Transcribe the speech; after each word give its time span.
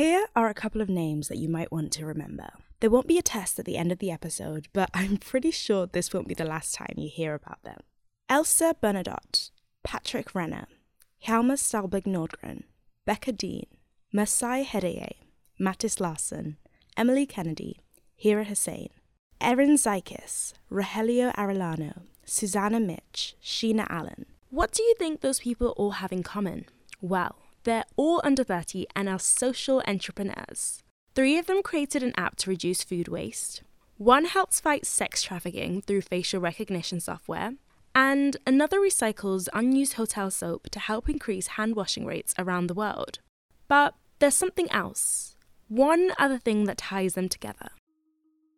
Here 0.00 0.28
are 0.34 0.48
a 0.48 0.54
couple 0.54 0.80
of 0.80 0.88
names 0.88 1.28
that 1.28 1.36
you 1.36 1.50
might 1.50 1.70
want 1.70 1.92
to 1.92 2.06
remember. 2.06 2.48
There 2.80 2.88
won't 2.88 3.06
be 3.06 3.18
a 3.18 3.22
test 3.22 3.58
at 3.58 3.66
the 3.66 3.76
end 3.76 3.92
of 3.92 3.98
the 3.98 4.10
episode, 4.10 4.66
but 4.72 4.88
I'm 4.94 5.18
pretty 5.18 5.50
sure 5.50 5.86
this 5.86 6.10
won't 6.14 6.26
be 6.26 6.32
the 6.32 6.46
last 6.46 6.74
time 6.74 6.94
you 6.96 7.10
hear 7.10 7.34
about 7.34 7.62
them. 7.64 7.80
Elsa 8.26 8.74
Bernadotte, 8.82 9.50
Patrick 9.84 10.34
Renner, 10.34 10.68
Hjalmar 11.26 11.58
Stalberg 11.58 12.06
Nordgren, 12.06 12.62
Becca 13.04 13.32
Dean, 13.32 13.66
Masai 14.10 14.64
Hedeye, 14.64 15.16
Mattis 15.60 16.00
Larsen, 16.00 16.56
Emily 16.96 17.26
Kennedy, 17.26 17.80
Hira 18.16 18.44
Hussein, 18.44 18.88
Erin 19.38 19.74
Zykis, 19.74 20.54
Rogelio 20.72 21.30
Arellano, 21.34 22.04
Susanna 22.24 22.80
Mitch, 22.80 23.36
Sheena 23.44 23.86
Allen. 23.90 24.24
What 24.48 24.72
do 24.72 24.82
you 24.82 24.94
think 24.98 25.20
those 25.20 25.40
people 25.40 25.74
all 25.76 25.90
have 25.90 26.10
in 26.10 26.22
common? 26.22 26.64
Well, 27.02 27.36
they're 27.64 27.84
all 27.96 28.20
under 28.24 28.44
30 28.44 28.86
and 28.96 29.08
are 29.08 29.18
social 29.18 29.82
entrepreneurs. 29.86 30.82
Three 31.14 31.38
of 31.38 31.46
them 31.46 31.62
created 31.62 32.02
an 32.02 32.14
app 32.16 32.36
to 32.36 32.50
reduce 32.50 32.82
food 32.82 33.08
waste. 33.08 33.62
One 33.98 34.24
helps 34.24 34.60
fight 34.60 34.86
sex 34.86 35.22
trafficking 35.22 35.82
through 35.82 36.02
facial 36.02 36.40
recognition 36.40 37.00
software. 37.00 37.52
And 37.94 38.36
another 38.46 38.78
recycles 38.78 39.48
unused 39.52 39.94
hotel 39.94 40.30
soap 40.30 40.70
to 40.70 40.78
help 40.78 41.08
increase 41.08 41.48
hand 41.48 41.76
washing 41.76 42.06
rates 42.06 42.32
around 42.38 42.68
the 42.68 42.74
world. 42.74 43.18
But 43.68 43.94
there's 44.20 44.36
something 44.36 44.70
else. 44.70 45.36
One 45.68 46.12
other 46.18 46.38
thing 46.38 46.64
that 46.64 46.78
ties 46.78 47.14
them 47.14 47.28
together. 47.28 47.70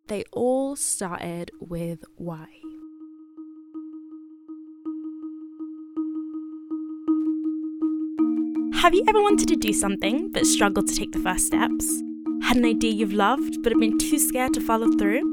They 0.07 0.23
all 0.31 0.75
started 0.75 1.51
with 1.59 2.03
Y. 2.17 2.62
Have 8.83 8.93
you 8.93 9.05
ever 9.07 9.21
wanted 9.21 9.47
to 9.47 9.55
do 9.55 9.71
something 9.71 10.27
but 10.33 10.45
struggled 10.45 10.89
to 10.89 10.93
take 10.93 11.13
the 11.13 11.19
first 11.19 11.45
steps? 11.45 12.03
Had 12.41 12.57
an 12.57 12.65
idea 12.65 12.91
you've 12.91 13.13
loved 13.13 13.63
but 13.63 13.71
have 13.71 13.79
been 13.79 13.97
too 13.97 14.19
scared 14.19 14.53
to 14.55 14.59
follow 14.59 14.89
through? 14.99 15.23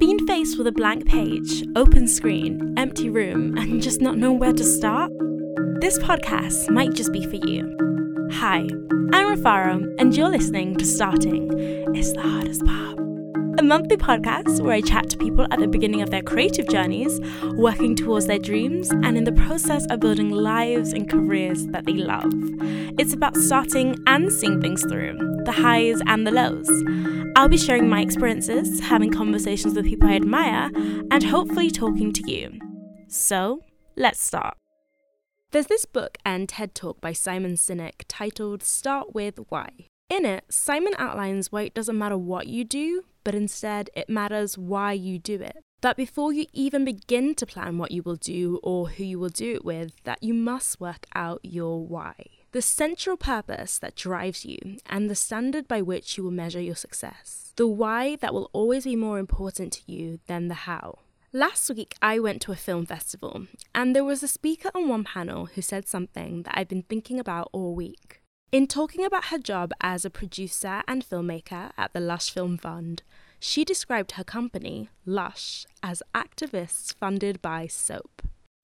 Been 0.00 0.26
faced 0.26 0.56
with 0.56 0.68
a 0.68 0.72
blank 0.72 1.04
page, 1.04 1.66
open 1.76 2.08
screen, 2.08 2.72
empty 2.78 3.10
room, 3.10 3.58
and 3.58 3.82
just 3.82 4.00
not 4.00 4.16
know 4.16 4.32
where 4.32 4.54
to 4.54 4.64
start? 4.64 5.12
This 5.82 5.98
podcast 5.98 6.70
might 6.70 6.94
just 6.94 7.12
be 7.12 7.26
for 7.26 7.36
you. 7.46 7.76
Hi, 8.32 8.60
I'm 9.12 9.36
Rafaro, 9.36 9.86
and 9.98 10.16
you're 10.16 10.30
listening 10.30 10.74
to 10.76 10.86
Starting 10.86 11.52
is 11.94 12.14
the 12.14 12.22
Hardest 12.22 12.64
Part 12.64 13.07
a 13.58 13.62
monthly 13.62 13.96
podcast 13.96 14.60
where 14.60 14.74
I 14.74 14.80
chat 14.80 15.10
to 15.10 15.16
people 15.16 15.44
at 15.50 15.58
the 15.58 15.66
beginning 15.66 16.00
of 16.00 16.10
their 16.10 16.22
creative 16.22 16.68
journeys, 16.68 17.20
working 17.56 17.96
towards 17.96 18.28
their 18.28 18.38
dreams, 18.38 18.88
and 18.90 19.18
in 19.18 19.24
the 19.24 19.32
process 19.32 19.84
of 19.86 19.98
building 19.98 20.30
lives 20.30 20.92
and 20.92 21.10
careers 21.10 21.66
that 21.66 21.84
they 21.84 21.94
love. 21.94 22.32
It's 23.00 23.14
about 23.14 23.36
starting 23.36 23.96
and 24.06 24.32
seeing 24.32 24.60
things 24.60 24.82
through, 24.82 25.18
the 25.44 25.50
highs 25.50 26.00
and 26.06 26.24
the 26.24 26.30
lows. 26.30 26.70
I'll 27.34 27.48
be 27.48 27.58
sharing 27.58 27.88
my 27.88 28.00
experiences, 28.00 28.78
having 28.78 29.10
conversations 29.10 29.74
with 29.74 29.86
people 29.86 30.08
I 30.08 30.14
admire, 30.14 30.70
and 31.10 31.24
hopefully 31.24 31.72
talking 31.72 32.12
to 32.12 32.30
you. 32.30 32.60
So, 33.08 33.64
let's 33.96 34.22
start. 34.22 34.56
There's 35.50 35.66
this 35.66 35.84
book 35.84 36.16
and 36.24 36.48
TED 36.48 36.76
talk 36.76 37.00
by 37.00 37.12
Simon 37.12 37.54
Sinek 37.54 38.04
titled 38.06 38.62
Start 38.62 39.16
With 39.16 39.40
Why. 39.48 39.70
In 40.08 40.24
it, 40.24 40.44
Simon 40.48 40.94
outlines 40.96 41.50
why 41.50 41.62
it 41.62 41.74
doesn't 41.74 41.98
matter 41.98 42.16
what 42.16 42.46
you 42.46 42.64
do, 42.64 43.02
but 43.28 43.34
instead 43.34 43.90
it 43.94 44.08
matters 44.08 44.56
why 44.56 44.90
you 44.90 45.18
do 45.18 45.34
it. 45.34 45.62
That 45.82 45.98
before 45.98 46.32
you 46.32 46.46
even 46.54 46.86
begin 46.86 47.34
to 47.34 47.44
plan 47.44 47.76
what 47.76 47.90
you 47.90 48.02
will 48.02 48.16
do 48.16 48.58
or 48.62 48.88
who 48.88 49.04
you 49.04 49.18
will 49.18 49.28
do 49.28 49.52
it 49.52 49.66
with, 49.66 50.02
that 50.04 50.22
you 50.22 50.32
must 50.32 50.80
work 50.80 51.04
out 51.14 51.40
your 51.42 51.86
why. 51.86 52.14
The 52.52 52.62
central 52.62 53.18
purpose 53.18 53.78
that 53.80 53.94
drives 53.94 54.46
you 54.46 54.56
and 54.86 55.10
the 55.10 55.14
standard 55.14 55.68
by 55.68 55.82
which 55.82 56.16
you 56.16 56.24
will 56.24 56.30
measure 56.30 56.62
your 56.62 56.74
success. 56.74 57.52
The 57.56 57.66
why 57.66 58.16
that 58.16 58.32
will 58.32 58.48
always 58.54 58.84
be 58.84 58.96
more 58.96 59.18
important 59.18 59.74
to 59.74 59.92
you 59.92 60.20
than 60.26 60.48
the 60.48 60.62
how. 60.64 61.00
Last 61.30 61.68
week, 61.68 61.96
I 62.00 62.18
went 62.18 62.40
to 62.42 62.52
a 62.52 62.56
film 62.56 62.86
festival, 62.86 63.46
and 63.74 63.94
there 63.94 64.04
was 64.04 64.22
a 64.22 64.28
speaker 64.28 64.70
on 64.74 64.88
one 64.88 65.04
panel 65.04 65.44
who 65.52 65.60
said 65.60 65.86
something 65.86 66.44
that 66.44 66.54
I've 66.56 66.68
been 66.68 66.84
thinking 66.84 67.20
about 67.20 67.50
all 67.52 67.74
week. 67.74 68.22
In 68.50 68.66
talking 68.66 69.04
about 69.04 69.26
her 69.26 69.36
job 69.36 69.72
as 69.82 70.06
a 70.06 70.10
producer 70.10 70.82
and 70.88 71.06
filmmaker 71.06 71.70
at 71.76 71.92
the 71.92 72.00
Lush 72.00 72.30
Film 72.30 72.56
Fund, 72.56 73.02
she 73.38 73.62
described 73.62 74.12
her 74.12 74.24
company, 74.24 74.88
Lush, 75.04 75.66
as 75.82 76.02
activists 76.14 76.94
funded 76.94 77.42
by 77.42 77.66
soap. 77.66 78.22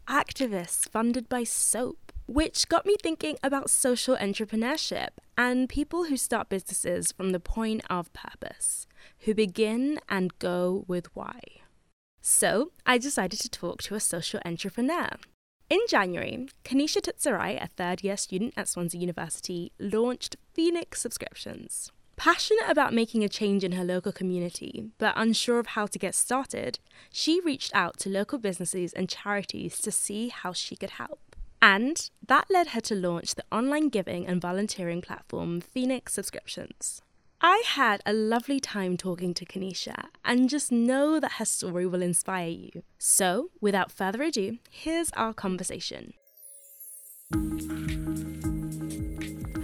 Activists 0.08 0.88
funded 0.88 1.28
by 1.28 1.44
soap, 1.44 2.12
which 2.26 2.66
got 2.70 2.86
me 2.86 2.96
thinking 3.02 3.36
about 3.42 3.68
social 3.68 4.16
entrepreneurship 4.16 5.08
and 5.36 5.68
people 5.68 6.04
who 6.04 6.16
start 6.16 6.48
businesses 6.48 7.12
from 7.12 7.32
the 7.32 7.40
point 7.40 7.82
of 7.90 8.10
purpose, 8.14 8.86
who 9.20 9.34
begin 9.34 10.00
and 10.08 10.38
go 10.38 10.86
with 10.88 11.14
why. 11.14 11.40
So 12.22 12.72
I 12.86 12.96
decided 12.96 13.38
to 13.40 13.50
talk 13.50 13.82
to 13.82 13.94
a 13.94 14.00
social 14.00 14.40
entrepreneur. 14.46 15.10
In 15.70 15.80
January, 15.88 16.46
Kanisha 16.62 17.00
Tutsarai, 17.00 17.62
a 17.62 17.68
third 17.68 18.04
year 18.04 18.18
student 18.18 18.52
at 18.54 18.68
Swansea 18.68 19.00
University, 19.00 19.72
launched 19.78 20.36
Phoenix 20.52 21.00
Subscriptions. 21.00 21.90
Passionate 22.16 22.68
about 22.68 22.92
making 22.92 23.24
a 23.24 23.30
change 23.30 23.64
in 23.64 23.72
her 23.72 23.82
local 23.82 24.12
community, 24.12 24.90
but 24.98 25.14
unsure 25.16 25.58
of 25.58 25.68
how 25.68 25.86
to 25.86 25.98
get 25.98 26.14
started, 26.14 26.78
she 27.10 27.40
reached 27.40 27.74
out 27.74 27.98
to 28.00 28.10
local 28.10 28.38
businesses 28.38 28.92
and 28.92 29.08
charities 29.08 29.78
to 29.78 29.90
see 29.90 30.28
how 30.28 30.52
she 30.52 30.76
could 30.76 30.90
help. 30.90 31.34
And 31.62 32.10
that 32.28 32.50
led 32.50 32.68
her 32.68 32.80
to 32.82 32.94
launch 32.94 33.34
the 33.34 33.44
online 33.50 33.88
giving 33.88 34.26
and 34.26 34.42
volunteering 34.42 35.00
platform 35.00 35.62
Phoenix 35.62 36.12
Subscriptions. 36.12 37.00
I 37.46 37.62
had 37.66 38.00
a 38.06 38.14
lovely 38.14 38.58
time 38.58 38.96
talking 38.96 39.34
to 39.34 39.44
Kanisha 39.44 40.06
and 40.24 40.48
just 40.48 40.72
know 40.72 41.20
that 41.20 41.32
her 41.32 41.44
story 41.44 41.86
will 41.86 42.00
inspire 42.00 42.48
you. 42.48 42.82
So, 42.96 43.50
without 43.60 43.92
further 43.92 44.22
ado, 44.22 44.56
here's 44.70 45.10
our 45.10 45.34
conversation. 45.34 46.14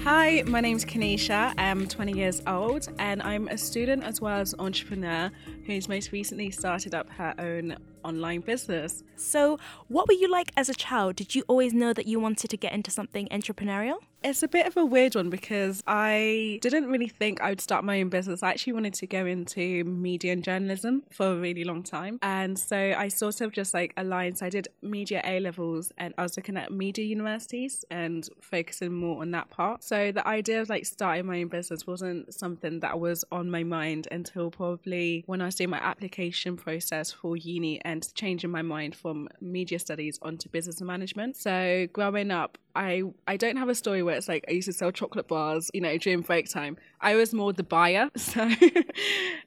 Hi, 0.03 0.43
my 0.47 0.61
name's 0.61 0.85
Kanisha. 0.85 1.55
I'm 1.57 1.89
20 1.89 2.13
years 2.13 2.43
old 2.47 2.89
and 2.99 3.23
I'm 3.23 3.49
a 3.49 3.57
student 3.57 4.05
as 4.05 4.21
well 4.21 4.39
as 4.39 4.53
an 4.53 4.61
entrepreneur 4.61 5.31
who's 5.65 5.89
most 5.89 6.12
recently 6.12 6.51
started 6.51 6.95
up 6.95 7.09
her 7.09 7.35
own 7.39 7.79
online 8.05 8.41
business. 8.41 9.03
So, 9.16 9.59
what 9.88 10.09
were 10.09 10.15
you 10.15 10.31
like 10.31 10.53
as 10.56 10.69
a 10.69 10.75
child? 10.75 11.16
Did 11.16 11.34
you 11.34 11.43
always 11.49 11.72
know 11.72 11.93
that 11.93 12.06
you 12.06 12.21
wanted 12.21 12.50
to 12.50 12.56
get 12.56 12.72
into 12.72 12.91
something 12.91 13.28
entrepreneurial? 13.28 13.99
It's 14.22 14.43
a 14.43 14.49
bit 14.49 14.66
of 14.66 14.77
a 14.77 14.84
weird 14.84 15.15
one 15.15 15.31
because 15.31 15.83
I 15.87 16.59
didn't 16.61 16.88
really 16.88 17.09
think 17.09 17.41
I 17.41 17.49
would 17.49 17.61
start 17.61 17.84
my 17.84 18.00
own 18.03 18.11
business. 18.11 18.43
I 18.43 18.50
actually 18.50 18.75
wanted 18.75 18.93
to 18.94 19.06
go 19.06 19.25
into 19.25 19.83
media 19.84 20.33
and 20.33 20.44
journalism 20.44 21.05
for 21.11 21.33
a 21.33 21.37
really 21.37 21.65
long 21.65 21.83
time. 21.83 22.19
And 22.21 22.59
so 22.59 22.77
I 22.77 23.09
sort 23.09 23.41
of 23.41 23.53
just 23.53 23.72
like 23.72 23.94
aligned. 23.97 24.37
So 24.37 24.47
I 24.47 24.50
did 24.50 24.69
media 24.82 25.22
A 25.25 25.41
levels 25.41 25.91
and 25.97 26.12
I 26.19 26.22
was 26.22 26.37
looking 26.37 26.59
at 26.59 26.71
media 26.71 27.06
universities 27.06 27.82
and 27.91 28.28
focusing 28.43 28.93
more 28.93 29.22
on 29.22 29.31
that 29.31 29.49
part. 29.49 29.82
So 29.82 30.12
the 30.12 30.27
idea 30.28 30.61
of 30.61 30.69
like 30.69 30.84
starting 30.84 31.25
my 31.25 31.41
own 31.41 31.49
business 31.49 31.87
wasn't 31.87 32.34
something 32.34 32.81
that 32.81 33.00
was 33.00 33.25
on 33.32 33.50
my 33.50 33.65
mind 33.65 34.06
until 34.11 34.50
probably 34.50 35.25
when 35.27 35.41
I 35.41 35.47
was 35.47 35.55
doing 35.55 35.71
my 35.71 35.81
application 35.81 36.59
process 36.59 37.11
for 37.11 37.38
uni 37.38 37.82
and 37.91 38.15
changing 38.15 38.51
my 38.51 38.62
mind 38.62 38.95
from 38.95 39.28
media 39.41 39.78
studies 39.78 40.19
onto 40.23 40.49
business 40.49 40.81
management. 40.81 41.37
So 41.37 41.89
growing 41.93 42.31
up, 42.31 42.56
I 42.75 43.03
I 43.26 43.36
don't 43.36 43.56
have 43.56 43.69
a 43.69 43.75
story 43.75 44.03
where 44.03 44.16
it's 44.16 44.28
like 44.28 44.44
I 44.48 44.53
used 44.53 44.66
to 44.66 44.72
sell 44.72 44.91
chocolate 44.91 45.28
bars, 45.28 45.70
you 45.75 45.81
know, 45.81 45.97
during 45.98 46.20
break 46.20 46.48
time. 46.48 46.76
I 47.00 47.16
was 47.16 47.32
more 47.32 47.53
the 47.53 47.62
buyer. 47.62 48.08
So, 48.31 48.48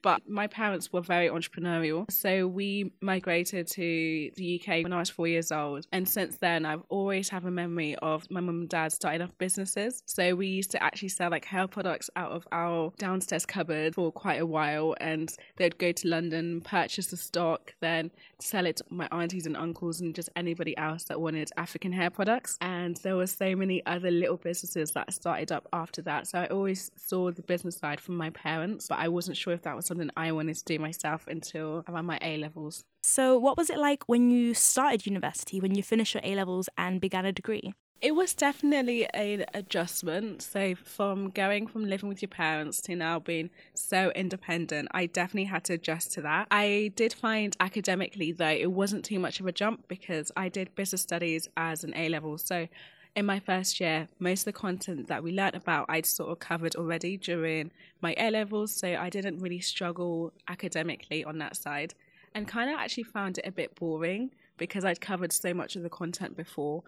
but 0.02 0.28
my 0.28 0.48
parents 0.48 0.92
were 0.92 1.02
very 1.02 1.30
entrepreneurial. 1.30 2.12
So 2.12 2.48
we 2.48 2.92
migrated 3.00 3.68
to 3.68 4.32
the 4.36 4.60
UK 4.60 4.84
when 4.84 4.92
I 4.92 5.00
was 5.00 5.10
four 5.10 5.28
years 5.28 5.54
old. 5.54 5.88
And 5.94 6.10
since 6.10 6.38
then, 6.38 6.66
I've 6.66 6.82
always 6.90 7.30
have 7.30 7.46
a 7.46 7.52
memory 7.52 7.96
of 8.02 8.30
my 8.30 8.42
mum 8.42 8.62
and 8.62 8.70
dad 8.70 8.92
starting 8.92 9.22
off 9.22 9.38
businesses. 9.38 10.04
So 10.06 10.36
we 10.36 10.48
used 10.48 10.72
to 10.72 10.84
actually 10.84 11.10
sell 11.10 11.30
like 11.30 11.46
hair 11.46 11.68
products 11.68 12.10
out 12.18 12.32
of 12.32 12.46
our 12.52 12.92
downstairs 12.98 13.46
cupboard 13.46 13.96
for 13.96 14.12
quite 14.12 14.42
a 14.42 14.46
while. 14.46 14.96
And 15.00 15.34
they'd 15.56 15.78
go 15.78 15.94
to 15.94 16.08
London, 16.10 16.60
purchase 16.60 17.08
the 17.08 17.18
stock, 17.18 17.74
then 17.80 18.12
sell 18.40 18.66
it 18.66 18.78
to 18.78 18.84
my 18.90 19.08
aunties 19.12 19.46
and 19.46 19.56
uncles 19.56 20.02
and 20.02 20.14
just 20.14 20.30
anybody 20.36 20.76
else 20.78 21.06
that 21.06 21.22
wanted 21.22 21.52
African 21.56 21.94
hair 21.94 22.10
products. 22.10 22.58
And 22.60 22.98
there 22.98 23.13
were 23.18 23.28
so 23.28 23.56
many 23.56 23.86
other 23.86 24.12
little 24.12 24.38
businesses 24.38 24.92
that 24.92 25.14
started 25.14 25.52
up 25.52 25.68
after 25.74 26.02
that. 26.04 26.28
So 26.28 26.40
I 26.40 26.48
always 26.48 26.92
saw 26.96 27.32
the 27.32 27.42
business 27.42 27.78
side 27.78 28.00
from 28.00 28.16
my 28.16 28.30
parents, 28.32 28.88
but 28.88 29.00
I 29.00 29.08
wasn't 29.08 29.38
sure 29.38 29.54
if 29.54 29.62
that 29.64 29.76
was 29.76 29.86
something 29.86 30.10
I 30.18 30.32
wanted 30.32 30.56
to 30.58 30.66
do 30.66 30.80
myself 30.80 31.28
until 31.28 31.84
around 31.88 32.06
my 32.06 32.20
A 32.22 32.38
levels. 32.38 32.84
So, 33.06 33.38
what 33.38 33.58
was 33.58 33.70
it 33.70 33.78
like 33.78 34.08
when 34.08 34.32
you 34.32 34.54
started 34.54 35.06
university, 35.06 35.60
when 35.60 35.76
you 35.76 35.84
finished 35.84 36.14
your 36.14 36.22
A 36.24 36.36
levels 36.36 36.70
and 36.78 37.02
began 37.02 37.26
a 37.26 37.34
degree? 37.34 37.74
It 38.04 38.16
was 38.16 38.34
definitely 38.34 39.08
an 39.14 39.46
adjustment. 39.54 40.42
So, 40.42 40.76
from 40.76 41.30
going 41.30 41.68
from 41.68 41.86
living 41.86 42.10
with 42.10 42.22
your 42.22 42.28
parents 42.28 42.82
to 42.82 42.98
now 42.98 43.20
being 43.20 43.50
so 43.74 44.12
independent, 44.14 44.90
I 44.92 45.06
definitely 45.06 45.46
had 45.46 45.64
to 45.66 45.76
adjust 45.76 46.12
to 46.14 46.22
that. 46.22 46.48
I 46.52 46.92
did 46.96 47.14
find 47.14 47.56
academically, 47.62 48.34
though, 48.34 48.50
it 48.50 48.72
wasn't 48.74 49.06
too 49.06 49.20
much 49.20 49.40
of 49.40 49.48
a 49.48 49.54
jump 49.54 49.88
because 49.88 50.34
I 50.36 50.50
did 50.50 50.76
business 50.76 51.02
studies 51.02 51.48
as 51.56 51.86
an 51.86 51.94
A 51.96 52.10
level. 52.10 52.38
So, 52.38 52.68
in 53.16 53.26
my 53.26 53.40
first 53.40 53.80
year, 53.80 54.08
most 54.20 54.42
of 54.42 54.46
the 54.46 54.54
content 54.54 55.08
that 55.08 55.24
we 55.24 55.32
learnt 55.32 55.56
about, 55.56 55.86
I'd 55.88 56.06
sort 56.06 56.32
of 56.32 56.40
covered 56.40 56.76
already 56.76 57.18
during 57.18 57.72
my 58.02 58.16
A 58.18 58.32
levels. 58.32 58.74
So 58.74 58.96
I 58.96 59.10
didn't 59.10 59.40
really 59.40 59.60
struggle 59.60 60.34
academically 60.48 61.24
on 61.24 61.38
that 61.38 61.56
side 61.56 61.94
and 62.34 62.48
kind 62.48 62.70
of 62.70 62.80
actually 62.80 63.04
found 63.04 63.38
it 63.38 63.46
a 63.46 63.52
bit 63.52 63.76
boring 63.76 64.32
because 64.58 64.84
I'd 64.84 65.02
covered 65.02 65.32
so 65.32 65.54
much 65.54 65.76
of 65.76 65.84
the 65.84 65.90
content 65.90 66.36
before. 66.36 66.84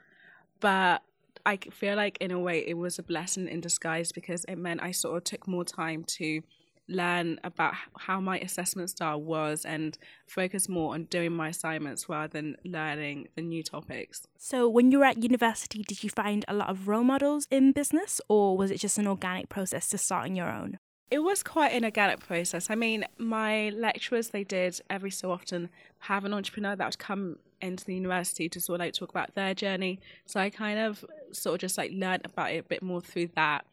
But 0.59 1.03
I 1.45 1.57
feel 1.57 1.95
like, 1.95 2.17
in 2.19 2.31
a 2.31 2.39
way, 2.39 2.65
it 2.65 2.75
was 2.75 2.97
a 2.97 3.03
blessing 3.03 3.47
in 3.47 3.61
disguise 3.61 4.11
because 4.11 4.45
it 4.45 4.57
meant 4.57 4.81
I 4.81 4.91
sort 4.91 5.17
of 5.17 5.23
took 5.25 5.47
more 5.47 5.65
time 5.65 6.03
to 6.05 6.41
learn 6.87 7.39
about 7.43 7.73
how 7.97 8.19
my 8.19 8.39
assessment 8.39 8.89
style 8.89 9.21
was 9.21 9.65
and 9.65 9.97
focus 10.27 10.69
more 10.69 10.93
on 10.93 11.05
doing 11.05 11.31
my 11.31 11.49
assignments 11.49 12.07
rather 12.07 12.27
than 12.27 12.55
learning 12.63 13.27
the 13.35 13.41
new 13.41 13.63
topics. 13.63 14.27
So, 14.37 14.69
when 14.69 14.91
you 14.91 14.99
were 14.99 15.05
at 15.05 15.21
university, 15.21 15.83
did 15.83 16.03
you 16.03 16.09
find 16.09 16.45
a 16.47 16.53
lot 16.53 16.69
of 16.69 16.87
role 16.87 17.03
models 17.03 17.47
in 17.49 17.71
business, 17.71 18.21
or 18.29 18.57
was 18.57 18.71
it 18.71 18.79
just 18.79 18.97
an 18.97 19.07
organic 19.07 19.49
process 19.49 19.87
to 19.89 19.97
start 19.97 20.25
on 20.25 20.35
your 20.35 20.51
own? 20.51 20.77
It 21.11 21.19
was 21.19 21.43
quite 21.43 21.71
an 21.73 21.85
organic 21.85 22.19
process. 22.19 22.69
I 22.69 22.75
mean, 22.75 23.05
my 23.17 23.69
lecturers, 23.69 24.29
they 24.29 24.43
did 24.43 24.81
every 24.89 25.11
so 25.11 25.31
often 25.31 25.69
have 25.99 26.25
an 26.25 26.33
entrepreneur 26.33 26.75
that 26.75 26.85
would 26.85 26.99
come 26.99 27.37
into 27.61 27.85
the 27.85 27.93
university 27.93 28.49
to 28.49 28.59
sort 28.59 28.81
of 28.81 28.85
like 28.85 28.93
talk 28.93 29.09
about 29.09 29.35
their 29.35 29.53
journey. 29.53 29.99
So 30.25 30.39
I 30.39 30.49
kind 30.49 30.79
of 30.79 31.05
sort 31.31 31.55
of 31.55 31.61
just 31.61 31.77
like 31.77 31.91
learned 31.93 32.25
about 32.25 32.51
it 32.51 32.57
a 32.57 32.63
bit 32.63 32.81
more 32.81 33.01
through 33.01 33.29
that. 33.35 33.65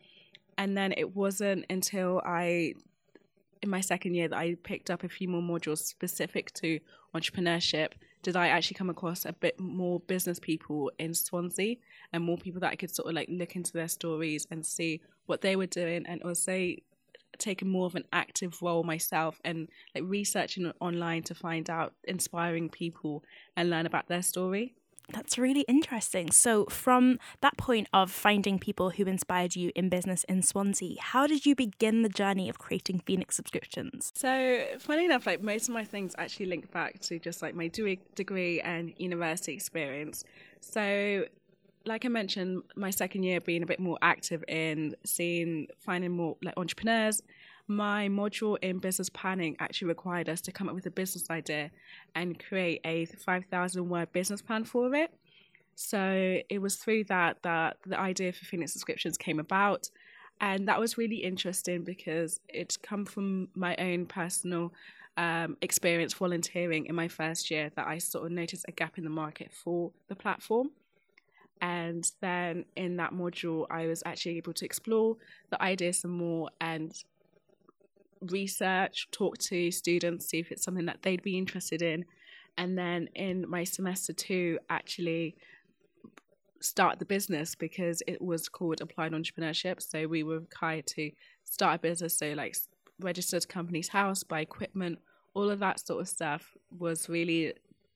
And 0.58 0.76
then 0.76 0.92
it 0.92 1.16
wasn't 1.16 1.64
until 1.70 2.20
I 2.24 2.74
in 3.62 3.70
my 3.70 3.80
second 3.80 4.14
year 4.14 4.28
that 4.28 4.38
I 4.38 4.56
picked 4.62 4.90
up 4.90 5.04
a 5.04 5.08
few 5.08 5.28
more 5.28 5.42
modules 5.42 5.78
specific 5.78 6.52
to 6.54 6.80
entrepreneurship 7.14 7.92
did 8.22 8.36
I 8.36 8.48
actually 8.48 8.76
come 8.76 8.90
across 8.90 9.24
a 9.24 9.32
bit 9.32 9.58
more 9.58 10.00
business 10.00 10.38
people 10.38 10.92
in 10.98 11.12
Swansea 11.12 11.76
and 12.12 12.22
more 12.24 12.38
people 12.38 12.60
that 12.60 12.70
I 12.70 12.76
could 12.76 12.94
sort 12.94 13.08
of 13.08 13.14
like 13.14 13.28
look 13.28 13.56
into 13.56 13.72
their 13.72 13.88
stories 13.88 14.46
and 14.50 14.64
see 14.64 15.00
what 15.26 15.40
they 15.40 15.56
were 15.56 15.66
doing 15.66 16.04
and 16.06 16.22
also 16.22 16.70
taking 17.38 17.68
more 17.68 17.86
of 17.86 17.96
an 17.96 18.04
active 18.12 18.62
role 18.62 18.84
myself 18.84 19.40
and 19.44 19.68
like 19.94 20.04
researching 20.06 20.70
online 20.80 21.22
to 21.24 21.34
find 21.34 21.68
out 21.68 21.94
inspiring 22.04 22.68
people 22.68 23.24
and 23.56 23.70
learn 23.70 23.86
about 23.86 24.06
their 24.08 24.22
story. 24.22 24.74
That's 25.10 25.38
really 25.38 25.62
interesting. 25.62 26.30
So, 26.30 26.64
from 26.66 27.18
that 27.40 27.56
point 27.56 27.88
of 27.92 28.10
finding 28.10 28.58
people 28.58 28.90
who 28.90 29.04
inspired 29.04 29.56
you 29.56 29.72
in 29.74 29.88
business 29.88 30.24
in 30.24 30.42
Swansea, 30.42 30.96
how 31.00 31.26
did 31.26 31.44
you 31.44 31.54
begin 31.54 32.02
the 32.02 32.08
journey 32.08 32.48
of 32.48 32.58
creating 32.58 33.00
Phoenix 33.00 33.36
subscriptions? 33.36 34.12
So, 34.14 34.64
funny 34.78 35.04
enough, 35.04 35.26
like 35.26 35.42
most 35.42 35.68
of 35.68 35.74
my 35.74 35.84
things 35.84 36.14
actually 36.18 36.46
link 36.46 36.70
back 36.70 37.00
to 37.00 37.18
just 37.18 37.42
like 37.42 37.54
my 37.54 37.68
degree 37.68 38.60
and 38.60 38.92
university 38.98 39.52
experience. 39.52 40.24
So, 40.60 41.26
like 41.84 42.04
I 42.04 42.08
mentioned, 42.08 42.62
my 42.76 42.90
second 42.90 43.24
year 43.24 43.40
being 43.40 43.62
a 43.62 43.66
bit 43.66 43.80
more 43.80 43.98
active 44.02 44.44
in 44.48 44.94
seeing, 45.04 45.66
finding 45.78 46.12
more 46.12 46.36
like 46.42 46.54
entrepreneurs 46.56 47.22
my 47.72 48.08
module 48.08 48.56
in 48.62 48.78
business 48.78 49.08
planning 49.08 49.56
actually 49.58 49.88
required 49.88 50.28
us 50.28 50.40
to 50.42 50.52
come 50.52 50.68
up 50.68 50.74
with 50.74 50.86
a 50.86 50.90
business 50.90 51.28
idea 51.30 51.70
and 52.14 52.42
create 52.42 52.80
a 52.84 53.06
5,000 53.06 53.88
word 53.88 54.12
business 54.12 54.42
plan 54.42 54.64
for 54.64 54.94
it. 54.94 55.12
So 55.74 56.38
it 56.48 56.60
was 56.60 56.76
through 56.76 57.04
that 57.04 57.42
that 57.42 57.78
the 57.86 57.98
idea 57.98 58.32
for 58.32 58.44
Phoenix 58.44 58.72
subscriptions 58.72 59.16
came 59.16 59.40
about. 59.40 59.90
And 60.40 60.68
that 60.68 60.78
was 60.78 60.98
really 60.98 61.16
interesting 61.16 61.82
because 61.82 62.40
it's 62.48 62.76
come 62.76 63.04
from 63.04 63.48
my 63.54 63.76
own 63.76 64.06
personal 64.06 64.72
um, 65.16 65.56
experience 65.60 66.14
volunteering 66.14 66.86
in 66.86 66.94
my 66.94 67.08
first 67.08 67.50
year 67.50 67.70
that 67.76 67.86
I 67.86 67.98
sort 67.98 68.26
of 68.26 68.32
noticed 68.32 68.64
a 68.68 68.72
gap 68.72 68.98
in 68.98 69.04
the 69.04 69.10
market 69.10 69.52
for 69.52 69.92
the 70.08 70.16
platform. 70.16 70.70
And 71.60 72.10
then 72.20 72.64
in 72.76 72.96
that 72.96 73.12
module, 73.12 73.66
I 73.70 73.86
was 73.86 74.02
actually 74.04 74.36
able 74.38 74.52
to 74.54 74.64
explore 74.64 75.16
the 75.50 75.62
idea 75.62 75.92
some 75.92 76.10
more 76.10 76.50
and 76.60 76.92
research, 78.30 79.08
talk 79.10 79.38
to 79.38 79.70
students, 79.70 80.28
see 80.28 80.38
if 80.38 80.50
it's 80.52 80.64
something 80.64 80.86
that 80.86 81.02
they'd 81.02 81.22
be 81.22 81.38
interested 81.38 81.82
in. 81.82 82.04
And 82.56 82.76
then 82.76 83.08
in 83.14 83.48
my 83.48 83.64
semester 83.64 84.12
two, 84.12 84.58
actually 84.68 85.36
start 86.60 86.98
the 86.98 87.04
business 87.04 87.54
because 87.54 88.02
it 88.06 88.20
was 88.22 88.48
called 88.48 88.80
Applied 88.80 89.12
Entrepreneurship. 89.12 89.82
So 89.82 90.06
we 90.06 90.22
were 90.22 90.40
required 90.40 90.86
to 90.88 91.10
start 91.44 91.76
a 91.76 91.78
business. 91.78 92.16
So, 92.16 92.32
like, 92.32 92.56
registered 93.00 93.48
Companies 93.48 93.88
House, 93.88 94.22
buy 94.22 94.40
equipment, 94.40 94.98
all 95.34 95.50
of 95.50 95.58
that 95.60 95.84
sort 95.84 96.00
of 96.00 96.08
stuff 96.08 96.52
was 96.70 97.08
really 97.08 97.54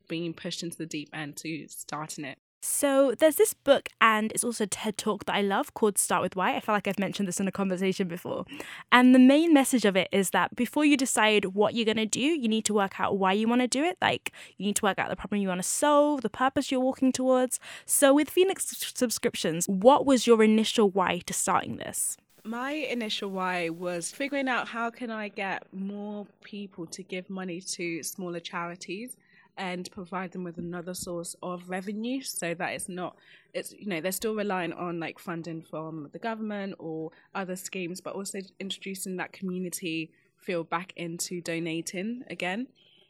being 0.08 0.32
pushed 0.32 0.62
into 0.62 0.78
the 0.78 0.86
deep 0.86 1.10
end 1.12 1.36
to 1.36 1.66
starting 1.68 2.24
it. 2.24 2.38
So 2.60 3.14
there's 3.18 3.36
this 3.36 3.54
book 3.54 3.90
and 4.00 4.32
it's 4.32 4.44
also 4.44 4.64
a 4.64 4.66
TED 4.66 4.96
talk 4.96 5.24
that 5.26 5.36
I 5.36 5.40
love 5.40 5.74
called 5.74 5.98
Start 5.98 6.22
with 6.22 6.36
Why. 6.36 6.56
I 6.56 6.60
feel 6.60 6.74
like 6.74 6.88
I've 6.88 6.98
mentioned 6.98 7.28
this 7.28 7.38
in 7.38 7.46
a 7.46 7.52
conversation 7.52 8.08
before. 8.08 8.44
And 8.90 9.14
the 9.14 9.18
main 9.18 9.54
message 9.54 9.84
of 9.84 9.96
it 9.96 10.08
is 10.10 10.30
that 10.30 10.56
before 10.56 10.84
you 10.84 10.96
decide 10.96 11.46
what 11.46 11.74
you're 11.74 11.84
going 11.84 11.96
to 11.96 12.06
do, 12.06 12.20
you 12.20 12.48
need 12.48 12.64
to 12.64 12.74
work 12.74 12.98
out 12.98 13.18
why 13.18 13.32
you 13.32 13.46
want 13.48 13.60
to 13.60 13.68
do 13.68 13.84
it. 13.84 13.96
Like 14.00 14.32
you 14.56 14.66
need 14.66 14.76
to 14.76 14.84
work 14.84 14.98
out 14.98 15.08
the 15.08 15.16
problem 15.16 15.40
you 15.40 15.48
want 15.48 15.62
to 15.62 15.68
solve, 15.68 16.22
the 16.22 16.30
purpose 16.30 16.70
you're 16.70 16.80
walking 16.80 17.12
towards. 17.12 17.60
So 17.84 18.12
with 18.12 18.30
Phoenix 18.30 18.66
subscriptions, 18.94 19.66
what 19.68 20.06
was 20.06 20.26
your 20.26 20.42
initial 20.42 20.90
why 20.90 21.20
to 21.26 21.32
starting 21.32 21.76
this? 21.76 22.16
my 22.46 22.70
initial 22.70 23.28
why 23.30 23.68
was 23.68 24.10
figuring 24.12 24.48
out 24.48 24.68
how 24.68 24.88
can 24.88 25.10
I 25.10 25.28
get 25.28 25.64
more 25.72 26.26
people 26.44 26.86
to 26.86 27.02
give 27.02 27.28
money 27.28 27.60
to 27.60 28.02
smaller 28.04 28.38
charities 28.38 29.16
and 29.58 29.90
provide 29.90 30.32
them 30.32 30.44
with 30.44 30.58
another 30.58 30.94
source 30.94 31.34
of 31.42 31.68
revenue 31.68 32.20
so 32.20 32.54
that 32.54 32.72
it's 32.72 32.88
not 32.88 33.16
it's 33.54 33.72
you 33.72 33.86
know 33.86 34.00
they're 34.00 34.12
still 34.12 34.34
relying 34.34 34.72
on 34.74 35.00
like 35.00 35.18
funding 35.18 35.62
from 35.62 36.08
the 36.12 36.18
government 36.18 36.74
or 36.78 37.10
other 37.34 37.56
schemes 37.56 38.00
but 38.00 38.14
also 38.14 38.38
introducing 38.60 39.16
that 39.16 39.32
community 39.32 40.10
feel 40.46 40.64
back 40.64 40.92
into 40.96 41.40
donating 41.40 42.22
again. 42.30 42.68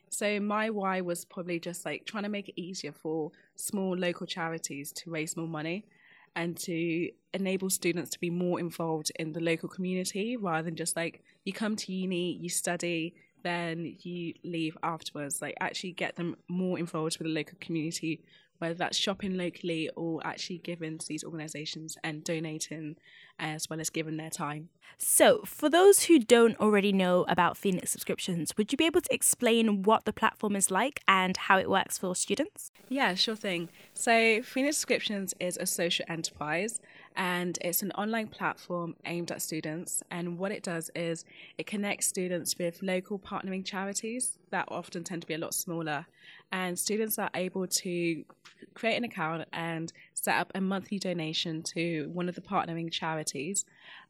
So 0.08 0.40
my 0.40 0.70
why 0.70 1.00
was 1.00 1.24
probably 1.24 1.58
just 1.58 1.84
like 1.84 2.06
trying 2.06 2.22
to 2.22 2.28
make 2.28 2.48
it 2.48 2.60
easier 2.60 2.92
for 2.92 3.32
small 3.56 3.96
local 3.96 4.26
charities 4.26 4.92
to 4.92 5.10
raise 5.10 5.36
more 5.36 5.48
money 5.48 5.84
and 6.34 6.56
to 6.58 7.10
enable 7.34 7.70
students 7.70 8.10
to 8.10 8.20
be 8.20 8.30
more 8.30 8.60
involved 8.60 9.10
in 9.18 9.32
the 9.32 9.40
local 9.40 9.68
community 9.68 10.36
rather 10.36 10.62
than 10.64 10.76
just 10.76 10.96
like 10.96 11.22
you 11.44 11.52
come 11.52 11.76
to 11.76 11.92
uni 11.92 12.32
you 12.32 12.48
study 12.48 13.14
then 13.46 13.96
you 14.02 14.34
leave 14.44 14.76
afterwards. 14.82 15.40
Like 15.40 15.54
actually 15.60 15.92
get 15.92 16.16
them 16.16 16.36
more 16.48 16.78
involved 16.78 17.18
with 17.18 17.28
the 17.28 17.32
local 17.32 17.56
community, 17.60 18.20
whether 18.58 18.74
that's 18.74 18.96
shopping 18.96 19.36
locally 19.36 19.88
or 19.96 20.20
actually 20.26 20.58
giving 20.58 20.98
to 20.98 21.06
these 21.06 21.24
organisations 21.24 21.96
and 22.02 22.24
donating 22.24 22.96
as 23.38 23.68
well 23.68 23.80
as 23.80 23.90
giving 23.90 24.16
their 24.16 24.30
time. 24.30 24.68
So, 24.98 25.42
for 25.44 25.68
those 25.68 26.04
who 26.04 26.18
don't 26.18 26.58
already 26.58 26.90
know 26.90 27.26
about 27.28 27.56
Phoenix 27.56 27.90
subscriptions, 27.90 28.56
would 28.56 28.72
you 28.72 28.78
be 28.78 28.86
able 28.86 29.02
to 29.02 29.14
explain 29.14 29.82
what 29.82 30.06
the 30.06 30.12
platform 30.12 30.56
is 30.56 30.70
like 30.70 31.00
and 31.06 31.36
how 31.36 31.58
it 31.58 31.68
works 31.68 31.98
for 31.98 32.16
students? 32.16 32.72
Yeah, 32.88 33.14
sure 33.14 33.36
thing. 33.36 33.68
So, 33.92 34.42
Phoenix 34.42 34.78
subscriptions 34.78 35.34
is 35.38 35.58
a 35.58 35.66
social 35.66 36.06
enterprise 36.08 36.80
and 37.16 37.58
it's 37.62 37.82
an 37.82 37.92
online 37.92 38.28
platform 38.28 38.94
aimed 39.06 39.32
at 39.32 39.40
students. 39.40 40.02
And 40.10 40.38
what 40.38 40.52
it 40.52 40.62
does 40.62 40.90
is 40.94 41.24
it 41.56 41.66
connects 41.66 42.06
students 42.06 42.56
with 42.58 42.82
local 42.82 43.18
partnering 43.18 43.64
charities 43.64 44.38
that 44.50 44.66
often 44.68 45.02
tend 45.02 45.22
to 45.22 45.28
be 45.28 45.34
a 45.34 45.38
lot 45.38 45.54
smaller. 45.54 46.06
And 46.52 46.78
students 46.78 47.18
are 47.18 47.30
able 47.34 47.66
to 47.66 48.24
create 48.74 48.96
an 48.96 49.04
account 49.04 49.48
and 49.52 49.92
set 50.12 50.36
up 50.36 50.52
a 50.54 50.60
monthly 50.60 50.98
donation 50.98 51.62
to 51.74 52.10
one 52.12 52.28
of 52.28 52.34
the 52.34 52.40
partnering 52.42 52.90
charities. 52.90 53.64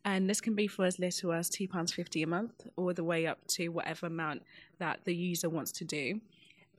And 0.05 0.29
this 0.29 0.41
can 0.41 0.55
be 0.55 0.67
for 0.67 0.85
as 0.85 0.99
little 0.99 1.33
as 1.33 1.49
£2.50 1.49 2.25
a 2.25 2.27
month, 2.27 2.67
all 2.77 2.93
the 2.93 3.05
way 3.05 3.27
up 3.27 3.47
to 3.49 3.69
whatever 3.69 4.07
amount 4.07 4.43
that 4.79 5.01
the 5.05 5.15
user 5.15 5.49
wants 5.49 5.71
to 5.73 5.85
do 5.85 6.21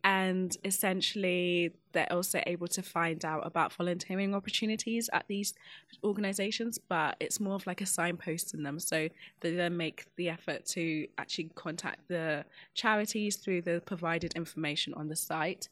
and 0.08 0.56
essentially 0.64 1.74
they're 1.92 2.12
also 2.14 2.42
able 2.48 2.70
to 2.70 2.82
find 2.82 3.26
out 3.26 3.46
about 3.46 3.74
volunteering 3.74 4.34
opportunities 4.34 5.10
at 5.12 5.26
these 5.28 5.54
organizations 6.02 6.78
but 6.78 7.18
it's 7.20 7.42
more 7.42 7.56
of 7.56 7.68
like 7.68 7.82
a 7.82 7.86
signpost 7.86 8.54
in 8.54 8.64
them. 8.64 8.80
So 8.80 9.10
they 9.42 9.52
then 9.54 9.76
make 9.76 10.06
the 10.16 10.30
effort 10.30 10.66
to 10.68 11.08
actually 11.18 11.50
contact 11.56 12.08
the 12.08 12.46
charities 12.74 13.36
through 13.36 13.64
the 13.64 13.82
provided 13.86 14.34
information 14.38 14.94
on 14.94 15.10
the 15.10 15.16
site. 15.18 15.68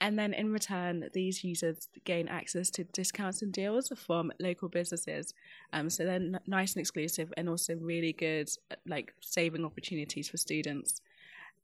And 0.00 0.16
then 0.16 0.32
in 0.32 0.52
return 0.52 1.08
these 1.12 1.42
users 1.42 1.88
gain 2.04 2.28
access 2.28 2.70
to 2.70 2.84
discounts 2.84 3.42
and 3.42 3.52
deals 3.52 3.90
from 3.96 4.30
local 4.38 4.68
businesses. 4.68 5.34
Um, 5.72 5.90
so 5.90 6.04
they're 6.04 6.14
n- 6.14 6.38
nice 6.46 6.74
and 6.74 6.80
exclusive 6.82 7.32
and 7.36 7.48
also 7.48 7.74
really 7.74 8.12
good 8.12 8.48
like 8.86 9.12
saving 9.20 9.64
opportunities 9.64 10.28
for 10.28 10.36
students 10.36 11.00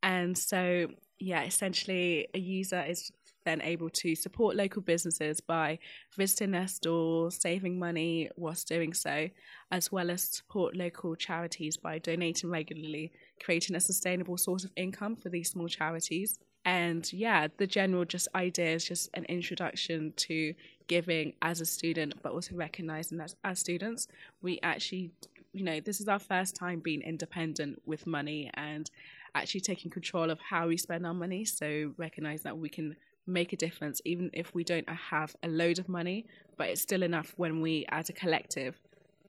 and 0.03 0.37
so 0.37 0.89
yeah, 1.19 1.45
essentially 1.45 2.27
a 2.35 2.39
user 2.39 2.83
is 2.83 3.13
then 3.45 3.61
able 3.63 3.91
to 3.91 4.15
support 4.15 4.57
local 4.57 4.83
businesses 4.83 5.41
by 5.41 5.79
visiting 6.17 6.53
their 6.53 6.69
store, 6.69 7.31
saving 7.31 7.79
money 7.79 8.31
whilst 8.37 8.69
doing 8.69 8.93
so, 8.93 9.29
as 9.71 9.91
well 9.91 10.11
as 10.11 10.23
support 10.23 10.77
local 10.77 11.15
charities 11.15 11.77
by 11.77 11.99
donating 11.99 12.51
regularly, 12.51 13.11
creating 13.43 13.77
a 13.77 13.81
sustainable 13.81 14.37
source 14.37 14.65
of 14.65 14.73
income 14.77 15.17
for 15.17 15.29
these 15.29 15.51
small 15.51 15.69
charities. 15.69 16.39
And 16.65 17.11
yeah, 17.13 17.49
the 17.57 17.67
general 17.67 18.05
just 18.05 18.29
idea 18.35 18.75
is 18.75 18.85
just 18.85 19.11
an 19.15 19.25
introduction 19.25 20.13
to 20.17 20.55
giving 20.87 21.35
as 21.43 21.61
a 21.61 21.67
student, 21.67 22.15
but 22.23 22.33
also 22.33 22.55
recognizing 22.55 23.19
that 23.19 23.35
as 23.43 23.59
students, 23.59 24.07
we 24.43 24.61
actually, 24.63 25.11
you 25.53 25.65
know, 25.65 25.81
this 25.81 26.01
is 26.01 26.07
our 26.07 26.21
first 26.21 26.55
time 26.55 26.79
being 26.79 27.03
independent 27.03 27.83
with 27.85 28.07
money 28.07 28.51
and 28.55 28.89
actually 29.35 29.61
taking 29.61 29.91
control 29.91 30.31
of 30.31 30.39
how 30.41 30.69
we 30.69 30.77
spend 30.77 31.07
our 31.07 31.15
money. 31.15 31.45
So 31.45 31.95
recognize 31.97 32.43
that 32.43 32.59
we 32.59 32.69
can 32.69 32.97
make 33.27 33.53
a 33.53 33.57
difference, 33.57 34.01
even 34.05 34.31
if 34.33 34.55
we 34.55 34.65
don't 34.65 34.89
have 34.89 35.35
a 35.43 35.49
load 35.49 35.79
of 35.79 35.89
money, 35.89 36.27
but 36.57 36.69
it's 36.69 36.83
still 36.83 37.03
enough 37.03 37.35
when 37.37 37.61
we, 37.61 37.87
as 37.89 38.09
a 38.09 38.13
collective, 38.13 38.81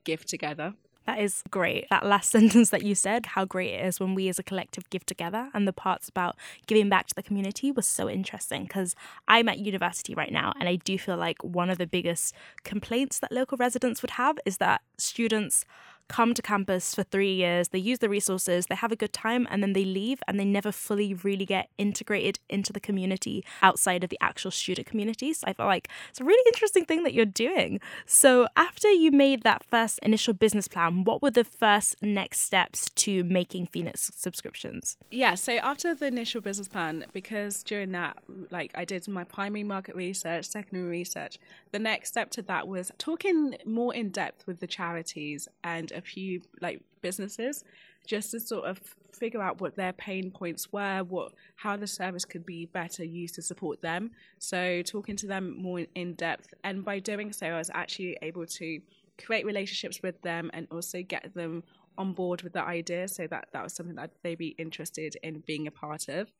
give 0.04 0.24
together. 0.24 0.74
That 1.06 1.20
is 1.20 1.42
great. 1.50 1.86
That 1.90 2.06
last 2.06 2.30
sentence 2.32 2.70
that 2.70 2.82
you 2.82 2.94
said, 2.94 3.26
how 3.26 3.44
great 3.44 3.74
it 3.74 3.84
is 3.84 4.00
when 4.00 4.14
we 4.14 4.28
as 4.28 4.38
a 4.38 4.42
collective 4.42 4.88
give 4.90 5.04
together, 5.06 5.50
and 5.54 5.68
the 5.68 5.72
parts 5.72 6.08
about 6.08 6.36
giving 6.66 6.88
back 6.88 7.06
to 7.08 7.14
the 7.14 7.22
community 7.22 7.70
was 7.70 7.86
so 7.86 8.08
interesting 8.08 8.64
because 8.64 8.96
I'm 9.28 9.48
at 9.48 9.58
university 9.58 10.14
right 10.14 10.32
now, 10.32 10.52
and 10.58 10.68
I 10.68 10.76
do 10.76 10.98
feel 10.98 11.16
like 11.16 11.42
one 11.44 11.70
of 11.70 11.78
the 11.78 11.86
biggest 11.86 12.34
complaints 12.62 13.18
that 13.20 13.32
local 13.32 13.58
residents 13.58 14.02
would 14.02 14.12
have 14.12 14.38
is 14.44 14.58
that 14.58 14.80
students 14.98 15.64
come 16.08 16.34
to 16.34 16.42
campus 16.42 16.94
for 16.94 17.02
three 17.02 17.32
years, 17.34 17.68
they 17.68 17.78
use 17.78 17.98
the 17.98 18.08
resources, 18.08 18.66
they 18.66 18.74
have 18.74 18.92
a 18.92 18.96
good 18.96 19.12
time, 19.12 19.46
and 19.50 19.62
then 19.62 19.72
they 19.72 19.84
leave 19.84 20.22
and 20.26 20.38
they 20.38 20.44
never 20.44 20.72
fully 20.72 21.14
really 21.14 21.46
get 21.46 21.70
integrated 21.78 22.38
into 22.48 22.72
the 22.72 22.80
community 22.80 23.44
outside 23.62 24.04
of 24.04 24.10
the 24.10 24.18
actual 24.20 24.50
student 24.50 24.86
community. 24.86 25.32
So 25.32 25.44
I 25.46 25.52
feel 25.52 25.66
like 25.66 25.88
it's 26.10 26.20
a 26.20 26.24
really 26.24 26.42
interesting 26.48 26.84
thing 26.84 27.02
that 27.04 27.14
you're 27.14 27.24
doing. 27.24 27.80
So 28.06 28.46
after 28.56 28.90
you 28.90 29.10
made 29.10 29.42
that 29.42 29.64
first 29.64 29.98
initial 30.02 30.34
business 30.34 30.68
plan, 30.68 31.04
what 31.04 31.22
were 31.22 31.30
the 31.30 31.44
first 31.44 32.02
next 32.02 32.40
steps 32.40 32.90
to 32.96 33.24
making 33.24 33.66
Phoenix 33.66 34.10
subscriptions? 34.14 34.96
Yeah, 35.10 35.34
so 35.34 35.54
after 35.54 35.94
the 35.94 36.06
initial 36.06 36.40
business 36.40 36.68
plan, 36.68 37.06
because 37.12 37.62
during 37.62 37.92
that, 37.92 38.18
like 38.50 38.72
I 38.74 38.84
did 38.84 39.06
my 39.08 39.24
primary 39.24 39.64
market 39.64 39.96
research, 39.96 40.46
secondary 40.46 40.88
research, 40.88 41.38
the 41.72 41.78
next 41.78 42.10
step 42.10 42.30
to 42.30 42.42
that 42.42 42.68
was 42.68 42.92
talking 42.98 43.56
more 43.64 43.94
in 43.94 44.10
depth 44.10 44.46
with 44.46 44.60
the 44.60 44.66
charities 44.66 45.48
and 45.62 45.92
a 45.94 46.00
few 46.00 46.40
like 46.60 46.82
businesses 47.02 47.64
just 48.06 48.30
to 48.32 48.40
sort 48.40 48.64
of 48.64 48.78
figure 49.12 49.40
out 49.40 49.60
what 49.60 49.76
their 49.76 49.92
pain 49.92 50.30
points 50.30 50.72
were, 50.72 51.02
what 51.08 51.32
how 51.56 51.76
the 51.76 51.86
service 51.86 52.24
could 52.24 52.44
be 52.44 52.66
better 52.66 53.04
used 53.04 53.34
to 53.34 53.42
support 53.42 53.80
them. 53.80 54.10
So 54.38 54.82
talking 54.82 55.16
to 55.16 55.26
them 55.26 55.56
more 55.60 55.80
in 55.94 56.14
depth, 56.14 56.52
and 56.64 56.84
by 56.84 56.98
doing 56.98 57.32
so, 57.32 57.46
I 57.46 57.58
was 57.58 57.70
actually 57.72 58.18
able 58.22 58.46
to 58.46 58.80
create 59.24 59.46
relationships 59.46 60.02
with 60.02 60.20
them 60.22 60.50
and 60.52 60.66
also 60.70 61.02
get 61.02 61.32
them 61.34 61.62
on 61.96 62.12
board 62.12 62.42
with 62.42 62.52
the 62.52 62.62
idea, 62.62 63.06
so 63.08 63.26
that 63.28 63.48
that 63.52 63.62
was 63.62 63.72
something 63.72 63.96
that 63.96 64.10
they'd 64.22 64.36
be 64.36 64.54
interested 64.58 65.16
in 65.22 65.42
being 65.46 65.66
a 65.66 65.70
part 65.70 66.08
of. 66.08 66.30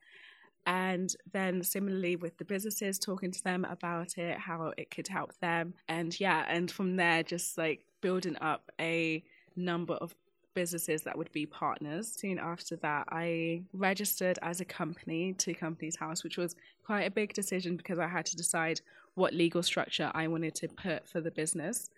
And 0.67 1.15
then 1.33 1.63
similarly 1.63 2.17
with 2.17 2.39
the 2.39 2.45
businesses, 2.45 2.99
talking 2.99 3.31
to 3.31 3.45
them 3.45 3.65
about 3.67 4.17
it, 4.17 4.39
how 4.39 4.73
it 4.77 4.91
could 4.91 5.09
help 5.09 5.39
them, 5.41 5.75
and 5.89 6.19
yeah, 6.19 6.45
and 6.49 6.71
from 6.71 6.97
there, 6.97 7.23
just 7.23 7.57
like 7.57 7.85
building 8.01 8.37
up 8.41 8.71
a 8.81 9.23
number 9.57 9.95
of 9.95 10.15
businesses 10.55 11.03
that 11.03 11.19
would 11.19 11.31
be 11.33 11.47
partners. 11.47 12.13
Soon 12.17 12.39
after 12.39 12.77
that, 12.77 13.07
I 13.11 13.63
registered 13.73 14.39
as 14.43 14.61
a 14.61 14.65
company 14.65 15.35
to 15.35 15.53
Companies 15.53 15.97
House, 15.97 16.25
which 16.25 16.39
was 16.39 16.55
quite 16.87 17.03
a 17.03 17.11
big 17.11 17.35
decision 17.35 17.77
because 17.77 17.99
I 17.99 18.07
had 18.07 18.25
to 18.27 18.37
decide 18.37 18.81
what 19.15 19.35
legal 19.35 19.63
structure 19.63 20.11
I 20.15 20.29
wanted 20.29 20.55
to 20.57 20.69
put 20.69 21.09
for 21.09 21.21
the 21.21 21.31
business 21.31 21.91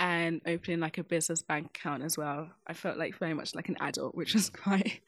and 0.00 0.40
opening 0.46 0.80
like 0.80 0.98
a 0.98 1.04
business 1.04 1.42
bank 1.42 1.66
account 1.76 2.02
as 2.02 2.16
well. 2.16 2.48
I 2.66 2.72
felt 2.72 2.98
like 2.98 3.18
very 3.18 3.34
much 3.34 3.54
like 3.54 3.68
an 3.68 3.76
adult, 3.80 4.14
which 4.14 4.34
was 4.34 4.50
quite 4.64 5.00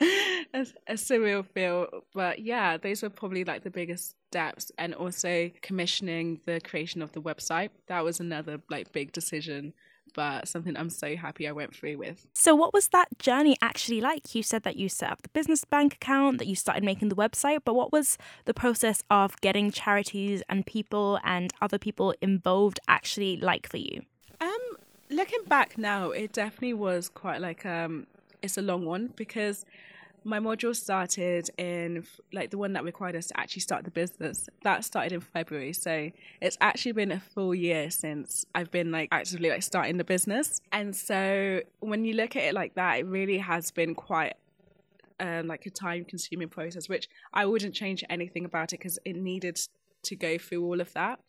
a, 0.00 0.66
a 0.86 0.94
surreal 0.94 1.46
feel. 1.46 1.88
But 2.14 2.40
yeah, 2.40 2.76
those 2.76 3.02
were 3.02 3.10
probably 3.10 3.44
like 3.44 3.64
the 3.64 3.70
biggest 3.70 4.16
steps 4.30 4.70
and 4.78 4.94
also 4.94 5.50
commissioning 5.62 6.40
the 6.46 6.60
creation 6.60 7.02
of 7.02 7.12
the 7.12 7.20
website. 7.20 7.70
That 7.88 8.04
was 8.04 8.20
another 8.20 8.60
like 8.70 8.92
big 8.92 9.12
decision 9.12 9.72
but 10.10 10.48
something 10.48 10.76
I'm 10.76 10.90
so 10.90 11.16
happy 11.16 11.48
I 11.48 11.52
went 11.52 11.74
through 11.74 11.98
with. 11.98 12.26
So, 12.34 12.54
what 12.54 12.72
was 12.72 12.88
that 12.88 13.18
journey 13.18 13.56
actually 13.62 14.00
like? 14.00 14.34
You 14.34 14.42
said 14.42 14.62
that 14.64 14.76
you 14.76 14.88
set 14.88 15.10
up 15.10 15.22
the 15.22 15.28
business 15.30 15.64
bank 15.64 15.94
account, 15.94 16.38
that 16.38 16.46
you 16.46 16.54
started 16.54 16.84
making 16.84 17.08
the 17.08 17.16
website, 17.16 17.60
but 17.64 17.74
what 17.74 17.92
was 17.92 18.18
the 18.44 18.54
process 18.54 19.02
of 19.10 19.40
getting 19.40 19.70
charities 19.70 20.42
and 20.48 20.66
people 20.66 21.18
and 21.24 21.52
other 21.60 21.78
people 21.78 22.14
involved 22.20 22.80
actually 22.88 23.36
like 23.36 23.68
for 23.68 23.78
you? 23.78 24.02
Um, 24.40 24.58
looking 25.10 25.44
back 25.46 25.78
now, 25.78 26.10
it 26.10 26.32
definitely 26.32 26.74
was 26.74 27.08
quite 27.08 27.40
like 27.40 27.66
um, 27.66 28.06
it's 28.42 28.56
a 28.56 28.62
long 28.62 28.84
one 28.84 29.12
because 29.16 29.64
my 30.24 30.38
module 30.38 30.74
started 30.74 31.50
in 31.58 32.04
like 32.32 32.50
the 32.50 32.58
one 32.58 32.72
that 32.74 32.84
required 32.84 33.16
us 33.16 33.26
to 33.28 33.40
actually 33.40 33.62
start 33.62 33.84
the 33.84 33.90
business. 33.90 34.48
That 34.62 34.84
started 34.84 35.12
in 35.12 35.20
february 35.20 35.72
so 35.72 36.10
it's 36.40 36.58
actually 36.60 36.92
been 36.92 37.12
a 37.12 37.20
full 37.20 37.54
year 37.54 37.90
since 37.90 38.44
i've 38.54 38.70
been 38.70 38.90
like 38.90 39.08
actively 39.12 39.50
like 39.50 39.62
starting 39.62 39.96
the 39.96 40.04
business. 40.04 40.60
And 40.72 40.94
so 40.94 41.60
when 41.80 42.04
you 42.04 42.14
look 42.14 42.36
at 42.36 42.42
it 42.42 42.54
like 42.54 42.74
that 42.74 43.00
it 43.00 43.06
really 43.06 43.38
has 43.38 43.70
been 43.70 43.94
quite 43.94 44.34
um, 45.18 45.46
like 45.48 45.66
a 45.66 45.70
time 45.70 46.06
consuming 46.06 46.48
process 46.48 46.88
which 46.88 47.06
i 47.34 47.44
wouldn't 47.44 47.74
change 47.74 48.02
anything 48.08 48.46
about 48.46 48.72
it 48.72 48.78
because 48.78 48.98
it 49.04 49.16
needed 49.16 49.60
to 50.02 50.16
go 50.16 50.38
through 50.38 50.64
all 50.64 50.80
of 50.80 50.92
that. 50.94 51.20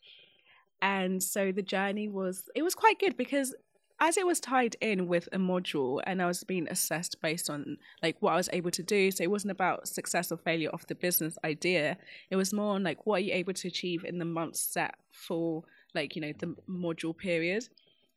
And 0.80 1.22
so 1.22 1.52
the 1.52 1.62
journey 1.62 2.08
was 2.08 2.48
it 2.54 2.62
was 2.62 2.74
quite 2.74 2.98
good 2.98 3.16
because 3.16 3.54
as 4.02 4.16
it 4.16 4.26
was 4.26 4.40
tied 4.40 4.74
in 4.80 5.06
with 5.06 5.28
a 5.32 5.38
module 5.38 6.02
and 6.04 6.20
I 6.20 6.26
was 6.26 6.42
being 6.42 6.66
assessed 6.68 7.22
based 7.22 7.48
on 7.48 7.76
like 8.02 8.16
what 8.18 8.32
I 8.32 8.36
was 8.36 8.50
able 8.52 8.72
to 8.72 8.82
do. 8.82 9.12
So 9.12 9.22
it 9.22 9.30
wasn't 9.30 9.52
about 9.52 9.86
success 9.86 10.32
or 10.32 10.38
failure 10.38 10.70
of 10.70 10.84
the 10.88 10.96
business 10.96 11.38
idea. 11.44 11.96
It 12.28 12.34
was 12.34 12.52
more 12.52 12.74
on 12.74 12.82
like 12.82 13.06
what 13.06 13.16
are 13.16 13.24
you 13.24 13.32
able 13.32 13.52
to 13.52 13.68
achieve 13.68 14.04
in 14.04 14.18
the 14.18 14.24
months 14.24 14.58
set 14.58 14.96
for 15.12 15.62
like, 15.94 16.16
you 16.16 16.22
know, 16.22 16.32
the 16.36 16.56
module 16.68 17.16
period. 17.16 17.68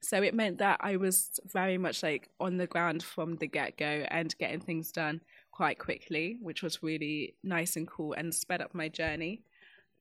So 0.01 0.23
it 0.23 0.33
meant 0.33 0.57
that 0.57 0.79
I 0.81 0.95
was 0.95 1.39
very 1.45 1.77
much 1.77 2.01
like 2.01 2.29
on 2.39 2.57
the 2.57 2.65
ground 2.65 3.03
from 3.03 3.35
the 3.35 3.47
get 3.47 3.77
go 3.77 3.85
and 4.09 4.35
getting 4.39 4.61
things 4.61 4.91
done 4.91 5.21
quite 5.51 5.77
quickly, 5.77 6.39
which 6.41 6.63
was 6.63 6.81
really 6.81 7.35
nice 7.43 7.75
and 7.75 7.87
cool 7.87 8.13
and 8.13 8.33
sped 8.33 8.59
up 8.59 8.73
my 8.73 8.89
journey. 8.89 9.43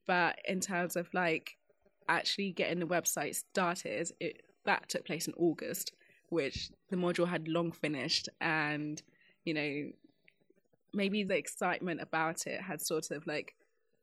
But 0.07 0.39
in 0.47 0.61
terms 0.61 0.95
of 0.95 1.13
like 1.13 1.57
actually 2.09 2.53
getting 2.53 2.79
the 2.79 2.87
website 2.87 3.35
started, 3.35 4.11
it 4.19 4.44
that 4.65 4.89
took 4.89 5.05
place 5.05 5.27
in 5.27 5.33
August, 5.37 5.93
which 6.29 6.69
the 6.89 6.95
module 6.95 7.27
had 7.27 7.47
long 7.47 7.71
finished, 7.71 8.29
and 8.41 9.01
you 9.43 9.53
know, 9.53 9.91
maybe 10.93 11.23
the 11.23 11.37
excitement 11.37 12.01
about 12.01 12.47
it 12.47 12.61
had 12.61 12.81
sort 12.81 13.11
of 13.11 13.25
like 13.27 13.55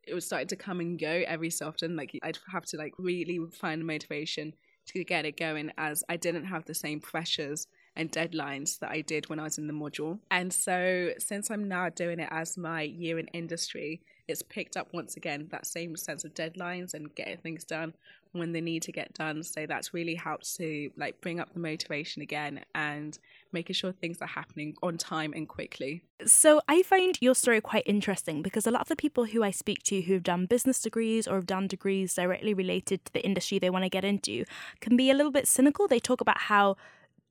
it 0.04 0.14
was 0.14 0.26
starting 0.26 0.48
to 0.48 0.56
come 0.56 0.80
and 0.80 0.98
go 0.98 1.22
every 1.26 1.50
so 1.50 1.68
often. 1.68 1.96
Like 1.96 2.18
I'd 2.22 2.38
have 2.50 2.64
to 2.66 2.76
like 2.76 2.94
really 2.98 3.38
find 3.52 3.80
the 3.80 3.86
motivation 3.86 4.54
to 4.86 5.04
get 5.04 5.24
it 5.24 5.36
going, 5.36 5.70
as 5.78 6.02
I 6.08 6.16
didn't 6.16 6.46
have 6.46 6.64
the 6.64 6.74
same 6.74 7.00
pressures 7.00 7.66
and 7.96 8.10
deadlines 8.10 8.78
that 8.78 8.90
I 8.90 9.00
did 9.00 9.28
when 9.28 9.38
I 9.38 9.44
was 9.44 9.58
in 9.58 9.66
the 9.66 9.72
module. 9.72 10.18
And 10.30 10.52
so, 10.52 11.10
since 11.18 11.50
I'm 11.50 11.68
now 11.68 11.88
doing 11.88 12.20
it 12.20 12.28
as 12.30 12.56
my 12.56 12.82
year 12.82 13.18
in 13.18 13.26
industry, 13.28 14.00
it's 14.28 14.42
picked 14.42 14.76
up 14.76 14.88
once 14.92 15.16
again 15.16 15.48
that 15.50 15.66
same 15.66 15.96
sense 15.96 16.24
of 16.24 16.34
deadlines 16.34 16.94
and 16.94 17.14
getting 17.14 17.38
things 17.38 17.64
done 17.64 17.92
when 18.32 18.52
they 18.52 18.60
need 18.60 18.82
to 18.82 18.92
get 18.92 19.12
done. 19.12 19.42
So 19.42 19.66
that's 19.66 19.92
really 19.92 20.14
helped 20.14 20.56
to 20.56 20.90
like 20.96 21.20
bring 21.20 21.38
up 21.38 21.52
the 21.52 21.60
motivation 21.60 22.22
again 22.22 22.64
and 22.74 23.18
making 23.52 23.74
sure 23.74 23.92
things 23.92 24.18
are 24.22 24.26
happening 24.26 24.74
on 24.82 24.96
time 24.96 25.32
and 25.34 25.46
quickly. 25.46 26.02
So 26.24 26.62
I 26.66 26.82
find 26.82 27.18
your 27.20 27.34
story 27.34 27.60
quite 27.60 27.82
interesting 27.84 28.42
because 28.42 28.66
a 28.66 28.70
lot 28.70 28.82
of 28.82 28.88
the 28.88 28.96
people 28.96 29.26
who 29.26 29.42
I 29.42 29.50
speak 29.50 29.82
to 29.84 30.00
who've 30.00 30.22
done 30.22 30.46
business 30.46 30.80
degrees 30.80 31.28
or 31.28 31.34
have 31.34 31.46
done 31.46 31.66
degrees 31.66 32.14
directly 32.14 32.54
related 32.54 33.04
to 33.04 33.12
the 33.12 33.24
industry 33.24 33.58
they 33.58 33.70
want 33.70 33.84
to 33.84 33.90
get 33.90 34.04
into 34.04 34.44
can 34.80 34.96
be 34.96 35.10
a 35.10 35.14
little 35.14 35.32
bit 35.32 35.46
cynical. 35.46 35.86
They 35.86 36.00
talk 36.00 36.20
about 36.20 36.42
how 36.42 36.76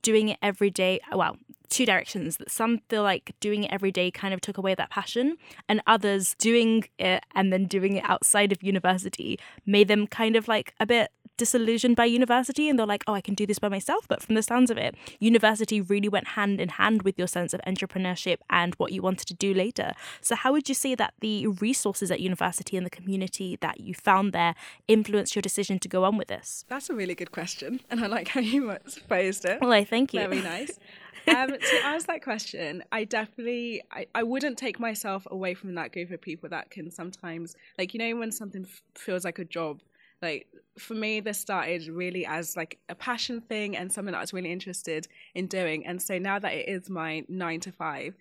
doing 0.02 0.30
it 0.30 0.38
every 0.42 0.70
day, 0.70 1.00
well, 1.14 1.38
two 1.70 1.86
directions 1.86 2.38
that 2.38 2.52
some 2.52 2.80
feel 2.90 3.02
like 3.02 3.34
doing 3.40 3.64
it 3.64 3.72
every 3.72 3.92
day 3.92 4.12
kind 4.12 4.34
of 4.34 4.42
took 4.42 4.58
away 4.58 4.76
that 4.76 4.90
passion 4.90 5.38
and 5.70 5.82
others 5.88 6.36
doing 6.38 6.84
it 7.00 7.24
and 7.34 7.52
then 7.52 7.66
doing 7.66 7.96
it 7.96 8.04
outside 8.04 8.52
of 8.52 8.62
university 8.62 9.40
made 9.66 9.88
them 9.88 10.06
kind 10.06 10.36
of 10.36 10.50
like 10.50 10.74
a 10.82 10.86
bit 10.86 11.12
disillusioned 11.38 11.96
by 11.96 12.06
university 12.06 12.70
and 12.70 12.78
they're 12.78 12.86
like 12.86 13.04
oh 13.08 13.14
i 13.14 13.22
can 13.22 13.34
do 13.34 13.48
this 13.48 13.58
by 13.58 13.70
myself 13.70 14.06
but 14.08 14.22
from 14.22 14.36
the 14.36 14.44
sounds 14.44 14.70
of 14.70 14.78
it 14.78 14.94
university 15.20 15.82
really 15.82 16.10
went 16.10 16.28
hand 16.28 16.62
in 16.62 16.70
hand 16.70 17.02
with 17.02 17.18
your 17.18 17.28
sense 17.28 17.54
of 17.54 17.62
entrepreneurship 17.66 18.38
and 18.50 18.76
what 18.76 18.92
you 18.92 19.02
wanted 19.02 19.28
to 19.28 19.34
do 19.34 19.54
later. 19.54 19.94
So 20.22 20.36
how 20.36 20.52
would 20.52 20.70
you 20.70 20.76
say 20.76 20.96
that 20.96 21.14
the 21.20 21.48
resources 21.48 22.12
at 22.12 22.20
university 22.20 22.78
and 22.78 22.86
the 22.86 22.90
community 22.90 23.58
that 23.62 23.80
you 23.80 23.94
found 23.94 24.34
there 24.34 24.56
influenced 24.88 25.36
your 25.36 25.42
decision 25.42 25.80
to 25.80 25.88
go 25.88 26.04
on 26.04 26.18
with 26.18 26.28
this? 26.28 26.66
That's 26.68 26.90
a 26.90 26.94
really 26.94 27.16
good 27.16 27.32
question 27.32 27.82
and 27.90 28.04
i 28.04 28.08
like 28.08 28.28
how 28.30 28.42
you 28.42 28.78
phrased 29.08 29.46
it. 29.46 29.62
Well 29.62 29.72
i 29.72 29.84
thank 29.92 30.14
you 30.14 30.22
very 30.22 30.42
nice 30.42 30.80
um, 31.28 31.50
to 31.52 31.86
answer 31.86 32.08
that 32.08 32.24
question, 32.24 32.84
I 32.92 33.04
definitely 33.04 33.84
I, 33.92 34.08
I 34.16 34.24
wouldn't 34.24 34.58
take 34.58 34.80
myself 34.80 35.28
away 35.30 35.54
from 35.54 35.76
that 35.76 35.92
group 35.92 36.12
of 36.12 36.22
people 36.22 36.50
that 36.50 36.70
can 36.72 36.90
sometimes 36.92 37.56
like 37.78 37.94
you 37.94 38.00
know 38.00 38.16
when 38.20 38.32
something 38.32 38.66
f- 38.66 38.82
feels 38.96 39.26
like 39.26 39.40
a 39.40 39.46
job. 39.46 39.82
Like 40.22 40.48
for 40.78 40.94
me, 40.94 41.20
this 41.20 41.40
started 41.40 41.88
really 41.88 42.28
as 42.28 42.56
like 42.56 42.78
a 42.90 42.96
passion 42.96 43.42
thing 43.42 43.76
and 43.76 43.92
something 43.92 44.12
that 44.12 44.20
I 44.20 44.22
was 44.22 44.34
really 44.34 44.52
interested 44.52 45.08
in 45.34 45.48
doing. 45.48 45.86
And 45.88 46.00
so 46.00 46.20
now 46.20 46.38
that 46.38 46.54
it 46.54 46.70
is 46.70 46.92
my 46.92 47.24
nine 47.28 47.60
to 47.62 47.72
five, 47.72 48.14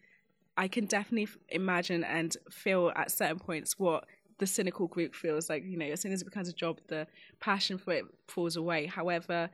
I 0.57 0.67
can 0.67 0.87
definitely 0.87 1.29
imagine 1.50 2.03
and 2.05 2.35
feel 2.50 2.91
at 2.97 3.11
certain 3.11 3.39
points 3.39 3.79
what 3.79 4.07
the 4.39 4.47
cynical 4.47 4.87
group 4.87 5.15
feels 5.15 5.50
like 5.50 5.62
you 5.65 5.77
know 5.77 5.85
as 5.85 6.00
soon 6.00 6.12
as 6.12 6.23
it 6.23 6.25
becomes 6.25 6.49
a 6.49 6.53
job 6.55 6.81
the 6.89 7.07
passion 7.41 7.77
for 7.77 7.93
it 7.93 8.05
falls 8.27 8.57
away 8.57 8.87
however 8.87 9.50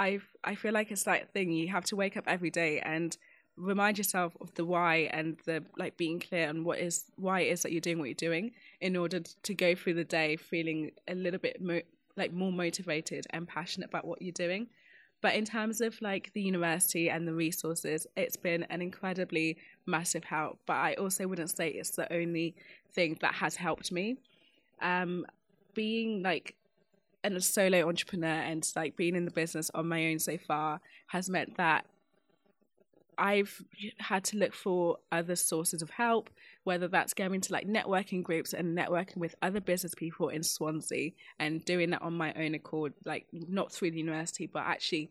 i 0.00 0.18
i 0.44 0.54
feel 0.54 0.72
like 0.72 0.90
it's 0.90 1.04
that 1.04 1.32
thing 1.32 1.52
you 1.52 1.68
have 1.68 1.84
to 1.84 1.94
wake 1.94 2.16
up 2.16 2.24
every 2.26 2.50
day 2.50 2.80
and 2.80 3.16
remind 3.56 3.98
yourself 3.98 4.36
of 4.40 4.52
the 4.54 4.64
why 4.64 5.08
and 5.12 5.36
the 5.44 5.62
like 5.76 5.96
being 5.96 6.18
clear 6.18 6.48
on 6.48 6.64
what 6.64 6.78
is 6.78 7.04
why 7.16 7.40
it 7.40 7.52
is 7.52 7.62
that 7.62 7.72
you're 7.72 7.80
doing 7.80 7.98
what 7.98 8.06
you're 8.06 8.14
doing 8.14 8.50
in 8.80 8.96
order 8.96 9.20
to 9.20 9.54
go 9.54 9.74
through 9.74 9.94
the 9.94 10.04
day 10.04 10.36
feeling 10.36 10.90
a 11.08 11.14
little 11.14 11.38
bit 11.38 11.60
mo- 11.60 11.82
like 12.16 12.32
more 12.32 12.52
motivated 12.52 13.26
and 13.30 13.46
passionate 13.46 13.88
about 13.88 14.06
what 14.06 14.20
you're 14.20 14.32
doing. 14.32 14.66
But 15.22 15.34
in 15.34 15.44
terms 15.44 15.80
of 15.82 16.00
like 16.00 16.32
the 16.32 16.40
university 16.40 17.10
and 17.10 17.28
the 17.28 17.34
resources 17.34 18.06
it's 18.16 18.36
been 18.36 18.62
an 18.64 18.80
incredibly 18.80 19.58
massive 19.86 20.24
help 20.24 20.60
but 20.66 20.78
i 20.88 20.94
also 20.94 21.26
wouldn't 21.26 21.50
say 21.50 21.68
it's 21.68 21.90
the 21.90 22.10
only 22.10 22.54
thing 22.94 23.18
that 23.20 23.34
has 23.34 23.56
helped 23.56 23.92
me. 23.92 24.16
Um 24.80 25.26
being 25.74 26.22
like 26.22 26.56
a 27.24 27.40
solo 27.40 27.88
entrepreneur 27.88 28.28
and 28.28 28.66
like 28.76 28.96
being 28.96 29.14
in 29.14 29.24
the 29.24 29.30
business 29.30 29.70
on 29.74 29.88
my 29.88 30.06
own 30.06 30.18
so 30.18 30.38
far 30.38 30.80
has 31.08 31.28
meant 31.28 31.56
that 31.56 31.84
I've 33.20 33.62
had 33.98 34.24
to 34.24 34.38
look 34.38 34.54
for 34.54 34.96
other 35.12 35.36
sources 35.36 35.82
of 35.82 35.90
help, 35.90 36.30
whether 36.64 36.88
that's 36.88 37.12
going 37.12 37.42
to 37.42 37.52
like 37.52 37.68
networking 37.68 38.22
groups 38.22 38.54
and 38.54 38.76
networking 38.76 39.18
with 39.18 39.34
other 39.42 39.60
business 39.60 39.94
people 39.94 40.30
in 40.30 40.42
Swansea 40.42 41.10
and 41.38 41.62
doing 41.62 41.90
that 41.90 42.00
on 42.00 42.14
my 42.14 42.32
own 42.32 42.54
accord, 42.54 42.94
like 43.04 43.26
not 43.32 43.70
through 43.70 43.90
the 43.90 43.98
university, 43.98 44.46
but 44.46 44.62
actually 44.64 45.10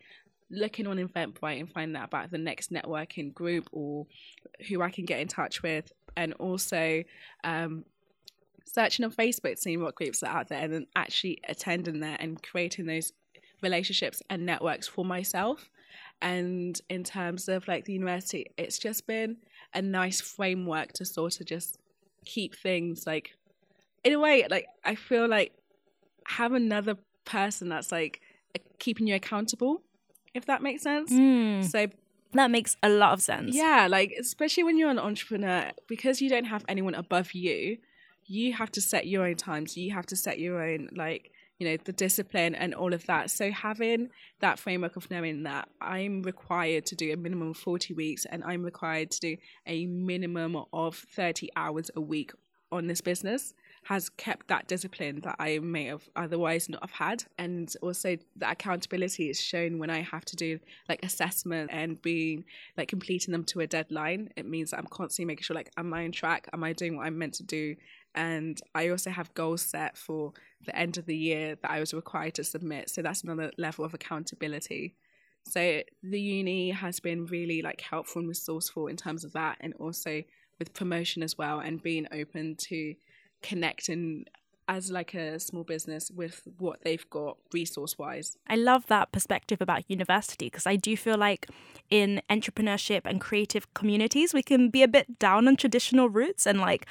looking 0.50 0.88
on 0.88 0.98
Eventbrite 0.98 1.60
and 1.60 1.72
finding 1.72 1.96
out 1.96 2.08
about 2.08 2.32
the 2.32 2.40
next 2.40 2.72
networking 2.72 3.32
group 3.32 3.70
or 3.72 4.08
who 4.68 4.82
I 4.82 4.90
can 4.90 5.06
get 5.06 5.20
in 5.20 5.28
touch 5.28 5.62
with, 5.62 5.92
and 6.18 6.34
also 6.34 7.04
um, 7.44 7.86
searching 8.74 9.06
on 9.06 9.12
Facebook, 9.12 9.58
seeing 9.58 9.82
what 9.82 9.96
groups 9.96 10.24
are 10.24 10.28
out 10.38 10.50
there, 10.50 10.60
and 10.60 10.74
then 10.74 10.88
actually 10.96 11.40
attending 11.48 12.00
there 12.00 12.18
and 12.20 12.42
creating 12.42 12.86
those 12.86 13.12
relationships 13.62 14.22
and 14.30 14.46
networks 14.46 14.88
for 14.88 15.04
myself. 15.04 15.70
And 16.22 16.80
in 16.90 17.04
terms 17.04 17.48
of 17.48 17.68
like 17.68 17.86
the 17.86 17.94
university 17.94 18.46
it's 18.58 18.78
just 18.78 19.08
been 19.08 19.38
a 19.74 19.82
nice 19.82 20.20
framework 20.20 20.92
to 20.94 21.06
sort 21.06 21.40
of 21.40 21.46
just 21.46 21.78
keep 22.26 22.56
things 22.56 23.08
like 23.08 23.36
in 24.04 24.14
a 24.14 24.20
way 24.20 24.46
like 24.50 24.68
i 24.84 24.96
feel 24.96 25.28
like 25.28 25.54
have 26.28 26.54
another 26.54 26.96
person 27.26 27.70
that's 27.70 27.92
like 27.92 28.22
keeping 28.80 29.08
you 29.08 29.16
accountable 29.16 29.82
if 30.34 30.46
that 30.46 30.62
makes 30.62 30.84
sense. 30.84 31.12
Mm, 31.12 31.66
so 31.66 31.88
that 32.34 32.52
makes 32.52 32.78
a 32.84 32.90
lot 32.90 33.14
of 33.14 33.22
sense. 33.22 33.56
yeah 33.56 33.88
like 33.90 34.14
especially 34.20 34.64
when 34.64 34.78
you're 34.78 34.90
an 34.92 35.00
entrepreneur 35.00 35.72
because 35.88 36.22
you 36.22 36.30
don't 36.30 36.46
have 36.46 36.64
anyone 36.68 36.94
above 36.96 37.34
you 37.34 37.78
you 38.30 38.54
have 38.54 38.72
to 38.72 38.80
set 38.80 39.08
your 39.08 39.26
own 39.26 39.36
times 39.36 39.76
you 39.76 39.92
have 39.92 40.06
to 40.06 40.16
set 40.16 40.40
your 40.40 40.62
own 40.62 40.88
like 40.96 41.32
you 41.58 41.68
know 41.68 41.76
the 41.84 41.92
discipline 41.92 42.54
and 42.54 42.76
all 42.76 42.94
of 42.94 43.06
that 43.08 43.32
so 43.32 43.52
having 43.52 44.10
that 44.40 44.60
framework 44.60 44.96
of 44.96 45.10
knowing 45.10 45.44
that 45.44 45.68
i'm 45.82 46.22
required 46.22 46.86
to 46.86 46.96
do 46.96 47.12
a 47.12 47.18
minimum 47.18 47.50
of 47.50 47.58
40 47.58 47.96
weeks 47.96 48.26
and 48.26 48.44
i'm 48.44 48.64
required 48.64 49.10
to 49.10 49.20
do 49.20 49.38
a 49.66 49.88
minimum 49.88 50.56
of 50.72 50.96
30 50.96 51.50
hours 51.56 51.90
a 51.96 52.02
week 52.02 52.32
on 52.72 52.88
this 52.88 53.02
business 53.02 53.54
has 53.84 54.10
kept 54.10 54.48
that 54.48 54.68
discipline 54.68 55.22
that 55.22 55.36
I 55.40 55.60
may 55.60 55.86
have 55.86 56.08
otherwise 56.16 56.70
not 56.70 56.82
have 56.82 56.92
had. 56.92 57.24
And 57.38 57.74
also 57.82 58.18
the 58.36 58.52
accountability 58.52 59.30
is 59.30 59.42
shown 59.42 59.80
when 59.80 59.90
I 59.90 60.02
have 60.02 60.26
to 60.26 60.36
do 60.36 60.60
like 60.88 61.04
assessment 61.04 61.72
and 61.74 62.02
being 62.02 62.46
like 62.78 62.88
completing 62.88 63.32
them 63.32 63.44
to 63.46 63.62
a 63.62 63.68
deadline. 63.68 64.30
It 64.36 64.46
means 64.46 64.72
that 64.72 64.80
I'm 64.80 64.88
constantly 64.88 65.26
making 65.26 65.44
sure 65.44 65.56
like 65.56 65.72
am 65.78 65.94
I 65.94 66.04
on 66.04 66.12
track? 66.12 66.50
Am 66.54 66.64
I 66.64 66.74
doing 66.74 66.98
what 66.98 67.08
I'm 67.08 67.18
meant 67.18 67.34
to 67.36 67.44
do? 67.44 67.76
And 68.16 68.60
I 68.74 68.90
also 68.90 69.10
have 69.10 69.34
goals 69.34 69.62
set 69.62 69.98
for 69.98 70.34
the 70.66 70.76
end 70.76 70.98
of 70.98 71.06
the 71.06 71.18
year 71.18 71.56
that 71.62 71.72
I 71.72 71.80
was 71.80 71.94
required 71.94 72.36
to 72.36 72.44
submit. 72.44 72.90
So 72.90 73.02
that's 73.02 73.24
another 73.24 73.52
level 73.58 73.86
of 73.86 73.94
accountability. 73.94 74.96
So 75.48 75.82
the 76.04 76.22
uni 76.22 76.72
has 76.72 77.00
been 77.00 77.26
really 77.26 77.62
like 77.62 77.82
helpful 77.82 78.20
and 78.20 78.30
resourceful 78.30 78.88
in 78.88 78.98
terms 78.98 79.24
of 79.24 79.34
that 79.34 79.58
and 79.62 79.74
also 79.76 80.24
with 80.58 80.74
promotion 80.74 81.24
as 81.24 81.38
well 81.38 81.60
and 81.60 81.82
being 81.82 82.08
open 82.12 82.56
to 82.58 82.96
connecting 83.42 84.26
as 84.68 84.92
like 84.92 85.16
a 85.16 85.40
small 85.40 85.64
business 85.64 86.12
with 86.12 86.44
what 86.60 86.84
they've 86.84 87.10
got 87.10 87.38
resource 87.52 87.98
wise. 87.98 88.38
I 88.48 88.56
love 88.56 88.86
that 88.88 89.12
perspective 89.12 89.62
about 89.62 89.90
university 89.90 90.46
because 90.46 90.68
I 90.68 90.76
do 90.76 90.96
feel 90.96 91.18
like 91.18 91.48
in 91.90 92.22
entrepreneurship 92.30 93.02
and 93.06 93.20
creative 93.20 93.74
communities, 93.74 94.32
we 94.32 94.44
can 94.44 94.70
be 94.70 94.84
a 94.84 94.88
bit 94.88 95.18
down 95.18 95.48
on 95.48 95.56
traditional 95.56 96.08
routes 96.08 96.46
and 96.46 96.62
like, 96.62 96.86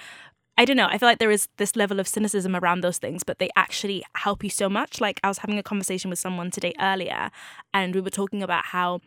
I 0.58 0.64
don't 0.64 0.76
know, 0.76 0.88
I 0.90 0.98
feel 0.98 1.08
like 1.08 1.20
there 1.20 1.30
is 1.30 1.46
this 1.56 1.76
level 1.76 2.00
of 2.00 2.08
cynicism 2.08 2.56
around 2.56 2.80
those 2.80 2.98
things, 2.98 3.22
but 3.22 3.38
they 3.38 3.48
actually 3.54 4.02
help 4.16 4.42
you 4.42 4.50
so 4.50 4.68
much. 4.68 5.00
Like, 5.00 5.20
I 5.22 5.28
was 5.28 5.38
having 5.38 5.56
a 5.56 5.62
conversation 5.62 6.10
with 6.10 6.18
someone 6.18 6.50
today 6.50 6.74
earlier, 6.80 7.30
and 7.72 7.94
we 7.94 8.00
were 8.00 8.10
talking 8.10 8.42
about 8.42 8.66
how 8.66 9.00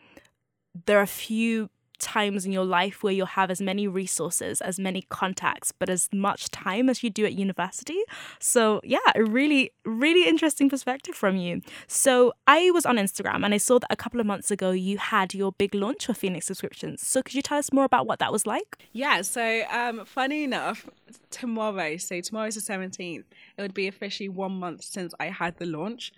there 0.86 0.98
are 0.98 1.02
a 1.02 1.06
few 1.06 1.68
times 2.02 2.44
in 2.44 2.52
your 2.52 2.64
life 2.64 3.02
where 3.02 3.12
you'll 3.12 3.26
have 3.26 3.50
as 3.50 3.60
many 3.60 3.86
resources, 3.86 4.60
as 4.60 4.78
many 4.78 5.02
contacts, 5.08 5.72
but 5.72 5.88
as 5.88 6.08
much 6.12 6.50
time 6.50 6.90
as 6.90 7.02
you 7.02 7.10
do 7.10 7.24
at 7.24 7.32
university. 7.32 8.00
So, 8.38 8.80
yeah, 8.84 8.98
a 9.14 9.24
really, 9.24 9.72
really 9.84 10.28
interesting 10.28 10.68
perspective 10.68 11.14
from 11.14 11.36
you. 11.36 11.62
So, 11.86 12.32
I 12.46 12.70
was 12.72 12.84
on 12.84 12.96
Instagram 12.96 13.44
and 13.44 13.54
I 13.54 13.58
saw 13.58 13.78
that 13.78 13.90
a 13.90 13.96
couple 13.96 14.20
of 14.20 14.26
months 14.26 14.50
ago 14.50 14.72
you 14.72 14.98
had 14.98 15.32
your 15.32 15.52
big 15.52 15.74
launch 15.74 16.06
for 16.06 16.14
Phoenix 16.14 16.46
subscriptions. 16.46 17.06
So, 17.06 17.22
could 17.22 17.34
you 17.34 17.42
tell 17.42 17.58
us 17.58 17.72
more 17.72 17.84
about 17.84 18.06
what 18.06 18.18
that 18.18 18.32
was 18.32 18.46
like? 18.46 18.78
Yeah, 18.92 19.22
so 19.22 19.62
um, 19.70 20.04
funny 20.04 20.44
enough, 20.44 20.88
tomorrow, 21.30 21.96
so 21.96 22.20
tomorrow's 22.20 22.56
the 22.56 22.60
17th, 22.60 23.24
it 23.56 23.62
would 23.62 23.74
be 23.74 23.88
officially 23.88 24.28
one 24.28 24.52
month 24.52 24.84
since 24.84 25.14
I 25.20 25.26
had 25.26 25.56
the 25.58 25.66
launch. 25.66 26.12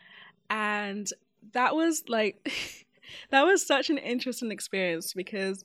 And 0.51 1.09
that 1.53 1.75
was 1.75 2.05
like, 2.09 2.49
that 3.31 3.45
was 3.45 3.67
such 3.67 3.91
an 3.91 3.99
interesting 3.99 4.51
experience 4.51 5.13
because 5.13 5.65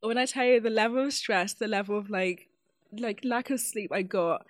when 0.00 0.18
I 0.18 0.26
tell 0.26 0.44
you 0.44 0.60
the 0.60 0.70
level 0.70 1.04
of 1.04 1.12
stress, 1.12 1.54
the 1.54 1.68
level 1.68 1.98
of 1.98 2.10
like, 2.10 2.48
like 2.92 3.20
lack 3.24 3.50
of 3.50 3.60
sleep 3.60 3.90
I 3.92 4.02
got 4.02 4.46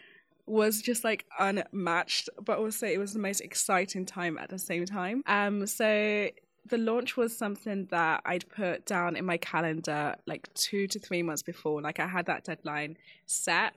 was 0.47 0.81
just 0.81 1.05
like 1.05 1.27
unmatched, 1.38 2.29
but 2.45 2.59
also 2.59 2.87
it 2.87 2.99
was 2.99 3.12
the 3.12 3.19
most 3.19 3.40
exciting 3.40 4.07
time 4.07 4.38
at 4.38 4.49
the 4.49 4.59
same 4.59 4.87
time. 4.87 5.23
Um, 5.27 5.66
so 5.66 6.29
the 6.69 6.79
launch 6.79 7.16
was 7.16 7.37
something 7.37 7.87
that 7.90 8.23
I'd 8.25 8.49
put 8.49 8.87
down 8.87 9.16
in 9.16 9.25
my 9.25 9.37
calendar 9.37 10.16
like 10.27 10.53
two 10.55 10.87
to 10.88 10.99
three 10.99 11.23
months 11.23 11.42
before. 11.42 11.81
Like 11.81 12.01
I 12.01 12.07
had 12.07 12.27
that 12.27 12.45
deadline 12.45 12.97
set. 13.27 13.75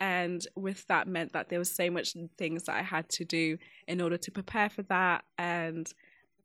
And 0.00 0.46
with 0.54 0.86
that 0.86 1.08
meant 1.08 1.32
that 1.32 1.48
there 1.48 1.58
was 1.58 1.70
so 1.70 1.90
much 1.90 2.14
things 2.36 2.64
that 2.64 2.76
I 2.76 2.82
had 2.82 3.08
to 3.10 3.24
do 3.24 3.58
in 3.88 4.00
order 4.00 4.16
to 4.16 4.30
prepare 4.30 4.70
for 4.70 4.82
that. 4.82 5.24
And 5.38 5.92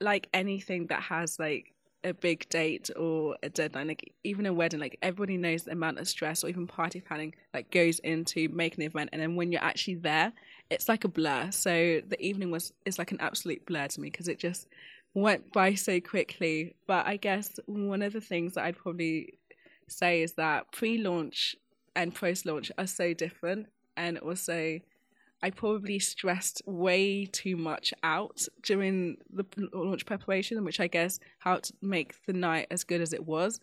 like 0.04 0.28
anything 0.34 0.88
that 0.88 1.02
has 1.02 1.40
like 1.40 1.74
a 2.04 2.14
big 2.14 2.50
date 2.50 2.90
or 2.98 3.38
a 3.42 3.50
deadline, 3.50 3.88
like 3.88 4.14
even 4.24 4.46
a 4.46 4.54
wedding, 4.54 4.80
like 4.80 4.98
everybody 5.02 5.38
knows 5.38 5.64
the 5.64 5.72
amount 5.72 6.00
of 6.00 6.08
stress 6.08 6.44
or 6.44 6.50
even 6.50 6.68
party 6.68 7.00
planning 7.00 7.34
like 7.54 7.72
goes 7.72 8.00
into 8.00 8.50
making 8.50 8.80
the 8.80 8.86
event. 8.86 9.10
And 9.14 9.22
then 9.22 9.36
when 9.36 9.52
you're 9.52 9.64
actually 9.64 9.96
there, 9.96 10.34
it's 10.70 10.90
like 10.90 11.06
a 11.06 11.08
blur. 11.08 11.50
So 11.52 12.02
the 12.06 12.20
evening 12.20 12.52
was 12.52 12.74
is 12.86 13.00
like 13.00 13.12
an 13.12 13.22
absolute 13.22 13.66
blur 13.66 13.88
to 13.88 14.02
me 14.02 14.10
because 14.10 14.28
it 14.28 14.38
just 14.38 14.68
went 15.14 15.54
by 15.54 15.76
so 15.76 16.02
quickly. 16.02 16.76
But 16.88 17.08
I 17.08 17.16
guess 17.16 17.58
one 17.66 18.02
of 18.02 18.14
the 18.14 18.22
things 18.22 18.56
that 18.56 18.66
I'd 18.66 18.78
probably 18.78 19.40
say 19.88 20.24
is 20.24 20.34
that 20.34 20.72
pre-launch 20.72 21.56
and 21.96 22.14
post-launch 22.14 22.72
are 22.78 22.88
so 22.88 23.14
different, 23.14 23.68
and 23.96 24.18
also 24.18 24.80
I 25.44 25.50
probably 25.50 26.00
stressed 26.00 26.62
way 26.66 27.26
too 27.26 27.58
much 27.58 27.94
out 28.02 28.48
during 28.64 29.18
the 29.32 29.46
launch 29.74 30.06
preparation, 30.06 30.64
which 30.64 30.80
I 30.80 30.88
guess 30.88 31.20
helped 31.40 31.74
make 31.82 32.16
the 32.26 32.32
night 32.34 32.68
as 32.72 32.84
good 32.86 33.02
as 33.02 33.12
it 33.12 33.26
was. 33.28 33.60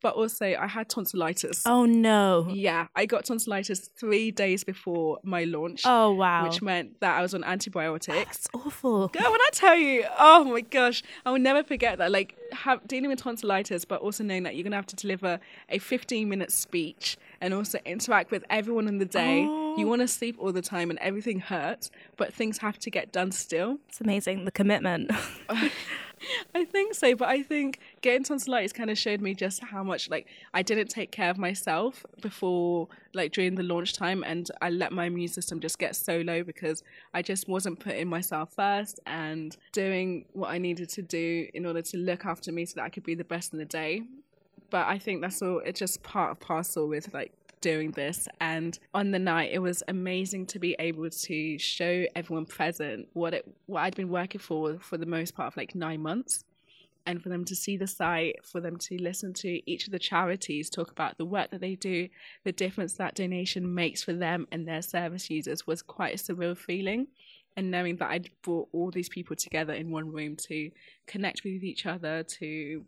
But 0.00 0.14
also, 0.14 0.54
I 0.54 0.68
had 0.68 0.88
tonsillitis. 0.88 1.64
Oh, 1.66 1.84
no. 1.84 2.46
Yeah, 2.52 2.86
I 2.94 3.04
got 3.04 3.24
tonsillitis 3.24 3.88
three 3.98 4.30
days 4.30 4.62
before 4.62 5.18
my 5.24 5.42
launch, 5.42 5.82
Oh, 5.84 6.12
wow. 6.12 6.44
which 6.44 6.62
meant 6.62 7.00
that 7.00 7.18
I 7.18 7.22
was 7.22 7.34
on 7.34 7.42
antibiotics. 7.42 8.14
That's 8.14 8.48
awful. 8.54 9.08
Girl, 9.08 9.28
when 9.32 9.40
I 9.40 9.48
tell 9.52 9.74
you, 9.76 10.04
oh 10.16 10.44
my 10.44 10.60
gosh, 10.60 11.02
I 11.26 11.32
will 11.32 11.40
never 11.40 11.64
forget 11.64 11.98
that. 11.98 12.12
Like 12.12 12.36
have, 12.52 12.86
dealing 12.86 13.10
with 13.10 13.18
tonsillitis, 13.20 13.84
but 13.84 14.00
also 14.00 14.22
knowing 14.22 14.44
that 14.44 14.54
you're 14.54 14.62
gonna 14.62 14.76
have 14.76 14.86
to 14.86 14.94
deliver 14.96 15.40
a 15.68 15.78
15 15.80 16.28
minute 16.28 16.52
speech 16.52 17.16
and 17.40 17.52
also 17.52 17.80
interact 17.84 18.30
with 18.30 18.44
everyone 18.50 18.86
in 18.86 18.98
the 18.98 19.04
day. 19.04 19.46
Oh, 19.48 19.57
You 19.78 19.86
want 19.86 20.02
to 20.02 20.08
sleep 20.08 20.36
all 20.38 20.52
the 20.52 20.62
time 20.62 20.90
and 20.90 20.98
everything 20.98 21.40
hurts, 21.40 21.90
but 22.16 22.34
things 22.34 22.58
have 22.58 22.78
to 22.80 22.90
get 22.90 23.12
done 23.12 23.32
still. 23.32 23.78
It's 23.88 24.00
amazing, 24.00 24.44
the 24.44 24.50
commitment. 24.50 25.10
I 26.54 26.64
think 26.64 26.94
so, 26.94 27.14
but 27.14 27.28
I 27.28 27.42
think 27.42 27.78
getting 28.00 28.24
tonsillitis 28.24 28.72
kind 28.72 28.90
of 28.90 28.98
showed 28.98 29.20
me 29.20 29.34
just 29.34 29.62
how 29.62 29.82
much 29.82 30.10
like 30.10 30.26
I 30.54 30.62
didn't 30.62 30.88
take 30.88 31.10
care 31.10 31.30
of 31.30 31.38
myself 31.38 32.04
before 32.20 32.88
like 33.14 33.32
during 33.32 33.54
the 33.54 33.62
launch 33.62 33.92
time 33.92 34.24
and 34.24 34.50
I 34.60 34.70
let 34.70 34.92
my 34.92 35.06
immune 35.06 35.28
system 35.28 35.60
just 35.60 35.78
get 35.78 35.96
so 35.96 36.18
low 36.20 36.42
because 36.42 36.82
I 37.14 37.22
just 37.22 37.48
wasn't 37.48 37.80
putting 37.80 38.08
myself 38.08 38.52
first 38.54 39.00
and 39.06 39.56
doing 39.72 40.24
what 40.32 40.50
I 40.50 40.58
needed 40.58 40.88
to 40.90 41.02
do 41.02 41.48
in 41.54 41.66
order 41.66 41.82
to 41.82 41.96
look 41.96 42.24
after 42.24 42.52
me 42.52 42.64
so 42.64 42.74
that 42.76 42.84
I 42.84 42.88
could 42.88 43.04
be 43.04 43.14
the 43.14 43.24
best 43.24 43.52
in 43.52 43.58
the 43.58 43.64
day. 43.64 44.02
But 44.70 44.86
I 44.86 44.98
think 44.98 45.22
that's 45.22 45.40
all 45.40 45.60
it's 45.64 45.78
just 45.78 46.02
part 46.02 46.32
of 46.32 46.40
parcel 46.40 46.88
with 46.88 47.12
like 47.14 47.32
doing 47.60 47.92
this. 47.92 48.28
And 48.40 48.78
on 48.94 49.10
the 49.10 49.18
night, 49.18 49.50
it 49.52 49.60
was 49.60 49.82
amazing 49.88 50.46
to 50.46 50.58
be 50.58 50.76
able 50.78 51.10
to 51.10 51.58
show 51.58 52.04
everyone 52.14 52.46
present 52.46 53.08
what 53.12 53.34
it 53.34 53.46
what 53.66 53.82
I'd 53.82 53.96
been 53.96 54.08
working 54.08 54.40
for 54.40 54.78
for 54.80 54.96
the 54.96 55.06
most 55.06 55.34
part 55.34 55.48
of 55.48 55.56
like 55.56 55.74
nine 55.74 56.02
months. 56.02 56.44
And 57.06 57.22
for 57.22 57.30
them 57.30 57.46
to 57.46 57.56
see 57.56 57.78
the 57.78 57.86
site, 57.86 58.44
for 58.44 58.60
them 58.60 58.76
to 58.76 59.02
listen 59.02 59.32
to 59.34 59.70
each 59.70 59.86
of 59.86 59.92
the 59.92 59.98
charities 59.98 60.68
talk 60.68 60.90
about 60.90 61.16
the 61.16 61.24
work 61.24 61.50
that 61.52 61.62
they 61.62 61.74
do, 61.74 62.08
the 62.44 62.52
difference 62.52 62.94
that 62.94 63.14
donation 63.14 63.74
makes 63.74 64.02
for 64.02 64.12
them 64.12 64.46
and 64.52 64.68
their 64.68 64.82
service 64.82 65.30
users 65.30 65.66
was 65.66 65.80
quite 65.80 66.14
a 66.14 66.18
surreal 66.22 66.54
feeling 66.54 67.06
and 67.56 67.70
knowing 67.70 67.96
that 67.96 68.10
I'd 68.10 68.30
brought 68.42 68.68
all 68.72 68.90
these 68.90 69.08
people 69.08 69.34
together 69.34 69.72
in 69.72 69.90
one 69.90 70.12
room 70.12 70.36
to 70.48 70.70
connect 71.06 71.42
with 71.44 71.64
each 71.64 71.86
other, 71.86 72.22
to 72.22 72.84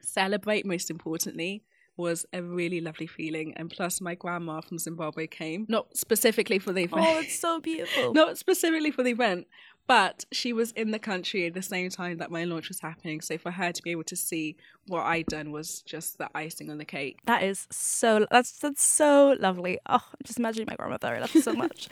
celebrate, 0.00 0.64
most 0.64 0.90
importantly, 0.90 1.64
was 2.00 2.26
a 2.32 2.42
really 2.42 2.80
lovely 2.80 3.06
feeling. 3.06 3.54
And 3.56 3.70
plus, 3.70 4.00
my 4.00 4.14
grandma 4.14 4.60
from 4.60 4.78
Zimbabwe 4.78 5.26
came, 5.26 5.66
not 5.68 5.96
specifically 5.96 6.58
for 6.58 6.72
the 6.72 6.82
oh, 6.82 6.84
event. 6.84 7.06
Oh, 7.08 7.20
it's 7.20 7.38
so 7.38 7.60
beautiful. 7.60 8.12
not 8.14 8.38
specifically 8.38 8.90
for 8.90 9.02
the 9.02 9.10
event, 9.10 9.46
but 9.86 10.24
she 10.32 10.52
was 10.52 10.70
in 10.72 10.92
the 10.92 10.98
country 10.98 11.46
at 11.46 11.54
the 11.54 11.62
same 11.62 11.90
time 11.90 12.18
that 12.18 12.30
my 12.30 12.44
launch 12.44 12.68
was 12.68 12.80
happening. 12.80 13.20
So 13.20 13.38
for 13.38 13.50
her 13.50 13.72
to 13.72 13.82
be 13.82 13.90
able 13.90 14.04
to 14.04 14.16
see 14.16 14.56
what 14.86 15.02
I'd 15.02 15.26
done 15.26 15.50
was 15.50 15.82
just 15.82 16.18
the 16.18 16.28
icing 16.34 16.70
on 16.70 16.78
the 16.78 16.84
cake. 16.84 17.18
That 17.26 17.42
is 17.42 17.66
so. 17.70 18.26
That's 18.30 18.52
that's 18.58 18.82
so 18.82 19.36
lovely. 19.40 19.78
Oh, 19.86 20.02
just 20.24 20.38
imagining 20.38 20.66
my 20.68 20.76
grandmother. 20.76 21.08
I 21.08 21.20
love 21.20 21.32
her 21.32 21.42
so 21.42 21.54
much. 21.54 21.88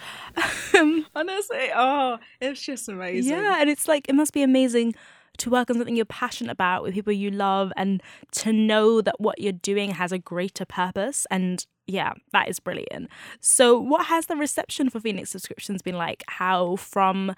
Honestly, 1.14 1.70
oh, 1.74 2.18
it's 2.40 2.62
just 2.62 2.88
amazing. 2.88 3.32
Yeah, 3.32 3.60
and 3.60 3.68
it's 3.68 3.88
like 3.88 4.08
it 4.08 4.14
must 4.14 4.32
be 4.32 4.42
amazing 4.42 4.94
to 5.38 5.50
work 5.50 5.70
on 5.70 5.76
something 5.76 5.96
you're 5.96 6.04
passionate 6.04 6.52
about 6.52 6.82
with 6.82 6.94
people 6.94 7.12
you 7.12 7.30
love 7.30 7.72
and 7.76 8.02
to 8.32 8.52
know 8.52 9.00
that 9.00 9.20
what 9.20 9.40
you're 9.40 9.52
doing 9.52 9.92
has 9.92 10.12
a 10.12 10.18
greater 10.18 10.64
purpose. 10.64 11.26
And 11.30 11.66
yeah 11.86 12.12
that 12.32 12.48
is 12.48 12.60
brilliant. 12.60 13.08
So 13.40 13.78
what 13.78 14.06
has 14.06 14.26
the 14.26 14.36
reception 14.36 14.90
for 14.90 15.00
phoenix 15.00 15.30
subscriptions 15.30 15.82
been 15.82 15.96
like? 15.96 16.22
How 16.28 16.76
from 16.76 17.34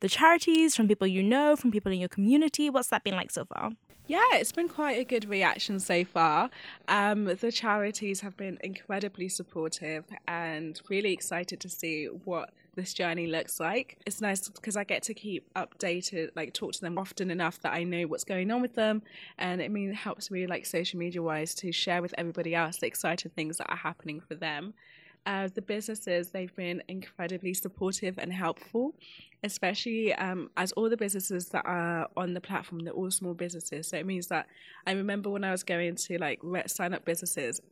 the 0.00 0.08
charities 0.08 0.76
from 0.76 0.86
people 0.86 1.06
you 1.06 1.22
know 1.22 1.56
from 1.56 1.70
people 1.70 1.90
in 1.90 1.98
your 1.98 2.08
community? 2.08 2.70
What's 2.70 2.88
that 2.88 3.02
been 3.02 3.14
like 3.14 3.30
so 3.30 3.44
far? 3.46 3.70
Yeah, 4.06 4.22
it's 4.34 4.52
been 4.52 4.68
quite 4.68 4.98
a 4.98 5.04
good 5.04 5.26
reaction 5.30 5.80
so 5.80 6.04
far. 6.04 6.50
Um, 6.88 7.24
the 7.24 7.50
charities 7.50 8.20
have 8.20 8.36
been 8.36 8.58
incredibly 8.62 9.30
supportive 9.30 10.04
and 10.28 10.78
really 10.90 11.12
excited 11.12 11.58
to 11.60 11.70
see 11.70 12.06
what 12.24 12.50
this 12.74 12.94
journey 12.94 13.26
looks 13.26 13.60
like. 13.60 13.98
It's 14.06 14.20
nice 14.20 14.48
because 14.48 14.76
I 14.76 14.84
get 14.84 15.02
to 15.04 15.14
keep 15.14 15.52
updated, 15.54 16.30
like 16.36 16.52
talk 16.52 16.72
to 16.72 16.80
them 16.80 16.98
often 16.98 17.30
enough 17.30 17.60
that 17.60 17.72
I 17.72 17.84
know 17.84 18.04
what's 18.04 18.24
going 18.24 18.50
on 18.50 18.62
with 18.62 18.74
them, 18.74 19.02
and 19.38 19.60
it 19.60 19.70
means 19.70 19.96
helps 19.96 20.30
me 20.30 20.46
like 20.46 20.66
social 20.66 20.98
media 20.98 21.22
wise 21.22 21.54
to 21.56 21.72
share 21.72 22.02
with 22.02 22.14
everybody 22.18 22.54
else 22.54 22.78
the 22.78 22.86
exciting 22.86 23.30
things 23.34 23.58
that 23.58 23.70
are 23.70 23.76
happening 23.76 24.20
for 24.20 24.34
them. 24.34 24.74
Uh, 25.26 25.48
the 25.54 25.62
businesses 25.62 26.28
they've 26.32 26.54
been 26.54 26.82
incredibly 26.86 27.54
supportive 27.54 28.18
and 28.18 28.30
helpful 28.30 28.94
especially 29.42 30.12
um, 30.14 30.50
as 30.58 30.70
all 30.72 30.90
the 30.90 30.98
businesses 30.98 31.46
that 31.48 31.64
are 31.64 32.08
on 32.14 32.34
the 32.34 32.40
platform 32.42 32.80
they're 32.80 32.92
all 32.92 33.10
small 33.10 33.32
businesses 33.32 33.88
so 33.88 33.96
it 33.96 34.04
means 34.04 34.26
that 34.26 34.46
i 34.86 34.92
remember 34.92 35.30
when 35.30 35.42
i 35.42 35.50
was 35.50 35.62
going 35.62 35.94
to 35.94 36.18
like 36.18 36.42
sign 36.66 36.92
up 36.92 37.06
businesses 37.06 37.62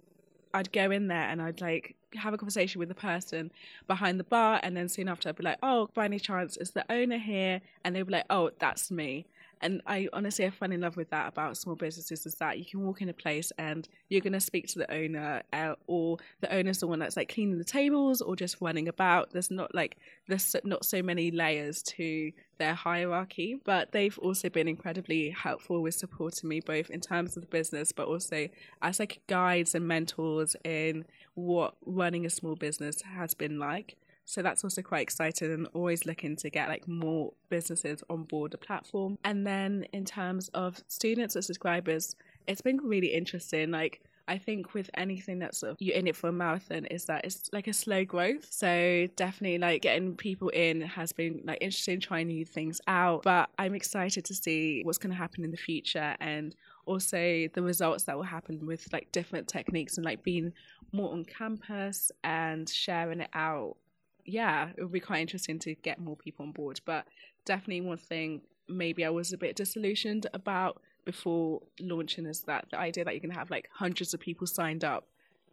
I'd 0.54 0.72
go 0.72 0.90
in 0.90 1.08
there 1.08 1.28
and 1.28 1.40
I'd 1.40 1.60
like 1.60 1.96
have 2.14 2.34
a 2.34 2.38
conversation 2.38 2.78
with 2.78 2.88
the 2.88 2.94
person 2.94 3.50
behind 3.86 4.20
the 4.20 4.24
bar, 4.24 4.60
and 4.62 4.76
then 4.76 4.88
soon 4.88 5.08
after 5.08 5.28
I'd 5.28 5.36
be 5.36 5.42
like, 5.42 5.58
"Oh, 5.62 5.88
by 5.94 6.04
any 6.04 6.18
chance, 6.18 6.56
is 6.56 6.72
the 6.72 6.84
owner 6.92 7.18
here?" 7.18 7.60
And 7.84 7.94
they'd 7.96 8.02
be 8.02 8.12
like, 8.12 8.26
"Oh, 8.30 8.50
that's 8.58 8.90
me." 8.90 9.26
And 9.62 9.80
I 9.86 10.08
honestly 10.12 10.44
have 10.44 10.54
fell 10.54 10.72
in 10.72 10.80
love 10.80 10.96
with 10.96 11.10
that 11.10 11.28
about 11.28 11.56
small 11.56 11.76
businesses 11.76 12.26
is 12.26 12.34
that 12.34 12.58
you 12.58 12.64
can 12.64 12.80
walk 12.80 13.00
in 13.00 13.08
a 13.08 13.14
place 13.14 13.52
and 13.58 13.88
you're 14.08 14.20
going 14.20 14.32
to 14.32 14.40
speak 14.40 14.66
to 14.68 14.80
the 14.80 14.92
owner, 14.92 15.42
uh, 15.52 15.74
or 15.86 16.18
the 16.40 16.52
owner's 16.52 16.78
the 16.78 16.88
one 16.88 16.98
that's 16.98 17.16
like 17.16 17.32
cleaning 17.32 17.58
the 17.58 17.64
tables 17.64 18.20
or 18.20 18.34
just 18.34 18.56
running 18.60 18.88
about. 18.88 19.30
There's 19.32 19.50
not 19.50 19.74
like 19.74 19.96
there's 20.26 20.56
not 20.64 20.84
so 20.84 21.02
many 21.02 21.30
layers 21.30 21.82
to 21.84 22.32
their 22.58 22.74
hierarchy, 22.74 23.60
but 23.64 23.92
they've 23.92 24.18
also 24.18 24.48
been 24.48 24.68
incredibly 24.68 25.30
helpful 25.30 25.80
with 25.80 25.94
supporting 25.94 26.48
me 26.48 26.60
both 26.60 26.90
in 26.90 27.00
terms 27.00 27.36
of 27.36 27.42
the 27.42 27.48
business, 27.48 27.92
but 27.92 28.08
also 28.08 28.48
as 28.82 28.98
like 28.98 29.20
guides 29.28 29.74
and 29.74 29.86
mentors 29.86 30.56
in 30.64 31.04
what 31.34 31.74
running 31.86 32.26
a 32.26 32.30
small 32.30 32.56
business 32.56 33.02
has 33.02 33.34
been 33.34 33.58
like. 33.58 33.96
So 34.24 34.42
that's 34.42 34.64
also 34.64 34.82
quite 34.82 35.02
exciting 35.02 35.52
and 35.52 35.68
always 35.74 36.06
looking 36.06 36.36
to 36.36 36.50
get 36.50 36.68
like 36.68 36.88
more 36.88 37.32
businesses 37.48 38.02
on 38.08 38.24
board 38.24 38.52
the 38.52 38.58
platform. 38.58 39.18
And 39.24 39.46
then 39.46 39.86
in 39.92 40.04
terms 40.04 40.48
of 40.54 40.82
students 40.88 41.36
or 41.36 41.42
subscribers, 41.42 42.16
it's 42.46 42.60
been 42.60 42.78
really 42.78 43.08
interesting. 43.08 43.70
Like 43.70 44.02
I 44.28 44.38
think 44.38 44.72
with 44.72 44.88
anything 44.94 45.40
that's 45.40 45.58
sort 45.58 45.72
of 45.72 45.76
you're 45.80 45.96
in 45.96 46.06
it 46.06 46.16
for 46.16 46.28
a 46.28 46.32
marathon 46.32 46.86
is 46.86 47.06
that 47.06 47.24
it's 47.24 47.50
like 47.52 47.66
a 47.66 47.72
slow 47.72 48.04
growth. 48.04 48.46
So 48.50 49.08
definitely 49.16 49.58
like 49.58 49.82
getting 49.82 50.16
people 50.16 50.48
in 50.50 50.80
has 50.82 51.12
been 51.12 51.42
like 51.44 51.58
interesting, 51.60 52.00
trying 52.00 52.28
new 52.28 52.44
things 52.44 52.80
out. 52.86 53.24
But 53.24 53.50
I'm 53.58 53.74
excited 53.74 54.24
to 54.26 54.34
see 54.34 54.82
what's 54.84 54.98
gonna 54.98 55.14
happen 55.14 55.44
in 55.44 55.50
the 55.50 55.56
future 55.56 56.16
and 56.20 56.54
also 56.86 57.48
the 57.52 57.62
results 57.62 58.04
that 58.04 58.16
will 58.16 58.22
happen 58.22 58.64
with 58.66 58.92
like 58.92 59.10
different 59.12 59.48
techniques 59.48 59.96
and 59.96 60.04
like 60.04 60.22
being 60.22 60.52
more 60.92 61.12
on 61.12 61.24
campus 61.24 62.10
and 62.24 62.68
sharing 62.68 63.20
it 63.20 63.30
out 63.34 63.76
yeah, 64.24 64.70
it 64.76 64.82
would 64.82 64.92
be 64.92 65.00
quite 65.00 65.20
interesting 65.20 65.58
to 65.60 65.74
get 65.74 66.00
more 66.00 66.16
people 66.16 66.44
on 66.44 66.52
board. 66.52 66.80
But 66.84 67.06
definitely 67.44 67.80
one 67.82 67.98
thing 67.98 68.42
maybe 68.68 69.04
I 69.04 69.10
was 69.10 69.32
a 69.32 69.38
bit 69.38 69.56
disillusioned 69.56 70.26
about 70.32 70.80
before 71.04 71.62
launching 71.80 72.26
is 72.26 72.42
that 72.42 72.66
the 72.70 72.78
idea 72.78 73.04
that 73.04 73.10
going 73.20 73.32
to 73.32 73.38
have 73.38 73.50
like 73.50 73.68
hundreds 73.72 74.14
of 74.14 74.20
people 74.20 74.46
signed 74.46 74.84
up. 74.84 75.06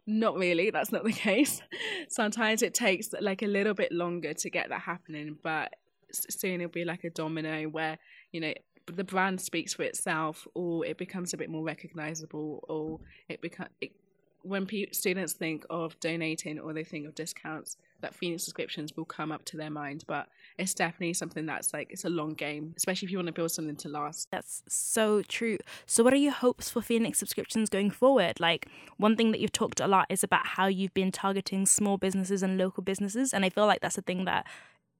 Not 0.06 0.36
really, 0.36 0.70
that's 0.70 0.92
not 0.92 1.04
the 1.04 1.12
case. 1.28 1.60
Sometimes 2.08 2.62
it 2.62 2.74
takes 2.74 3.12
like 3.20 3.42
a 3.42 3.46
little 3.46 3.74
bit 3.74 3.92
longer 3.92 4.32
to 4.34 4.50
get 4.50 4.68
that 4.70 4.82
happening, 4.82 5.36
but 5.42 5.74
soon 6.12 6.60
it'll 6.60 6.70
be 6.70 6.84
like 6.84 7.04
a 7.04 7.10
domino 7.10 7.64
where, 7.64 7.98
you 8.32 8.40
know, 8.40 8.52
the 8.86 9.04
brand 9.04 9.40
speaks 9.40 9.74
for 9.74 9.82
itself 9.82 10.46
or 10.54 10.84
it 10.84 10.98
becomes 10.98 11.32
a 11.32 11.36
bit 11.36 11.50
more 11.50 11.62
recognizable 11.62 12.64
or 12.68 12.98
it 13.28 13.40
becomes 13.40 13.70
when 14.42 14.66
pe- 14.66 14.90
students 14.92 15.34
think 15.34 15.64
of 15.70 15.98
donating 16.00 16.58
or 16.58 16.72
they 16.72 16.84
think 16.84 17.06
of 17.06 17.14
discounts, 17.14 17.76
that 18.00 18.14
Phoenix 18.14 18.44
subscriptions 18.44 18.96
will 18.96 19.04
come 19.04 19.32
up 19.32 19.44
to 19.46 19.56
their 19.56 19.70
mind. 19.70 20.04
But 20.06 20.28
it's 20.58 20.74
definitely 20.74 21.14
something 21.14 21.46
that's 21.46 21.72
like 21.72 21.88
it's 21.90 22.04
a 22.04 22.10
long 22.10 22.34
game, 22.34 22.74
especially 22.76 23.06
if 23.06 23.12
you 23.12 23.18
want 23.18 23.28
to 23.28 23.32
build 23.32 23.50
something 23.50 23.76
to 23.76 23.88
last. 23.88 24.28
That's 24.30 24.62
so 24.68 25.22
true. 25.22 25.58
So, 25.86 26.04
what 26.04 26.12
are 26.12 26.16
your 26.16 26.32
hopes 26.32 26.70
for 26.70 26.82
Phoenix 26.82 27.18
subscriptions 27.18 27.68
going 27.68 27.90
forward? 27.90 28.40
Like 28.40 28.68
one 28.96 29.16
thing 29.16 29.32
that 29.32 29.40
you've 29.40 29.52
talked 29.52 29.80
a 29.80 29.86
lot 29.86 30.06
is 30.08 30.22
about 30.22 30.46
how 30.46 30.66
you've 30.66 30.94
been 30.94 31.12
targeting 31.12 31.66
small 31.66 31.98
businesses 31.98 32.42
and 32.42 32.58
local 32.58 32.82
businesses, 32.82 33.32
and 33.32 33.44
I 33.44 33.50
feel 33.50 33.66
like 33.66 33.80
that's 33.80 33.98
a 33.98 34.02
thing 34.02 34.24
that 34.24 34.46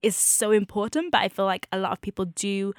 is 0.02 0.16
so 0.16 0.50
important. 0.50 1.12
But 1.12 1.22
I 1.22 1.28
feel 1.28 1.46
like 1.46 1.66
a 1.72 1.78
lot 1.78 1.92
of 1.92 2.00
people 2.00 2.24
do 2.24 2.74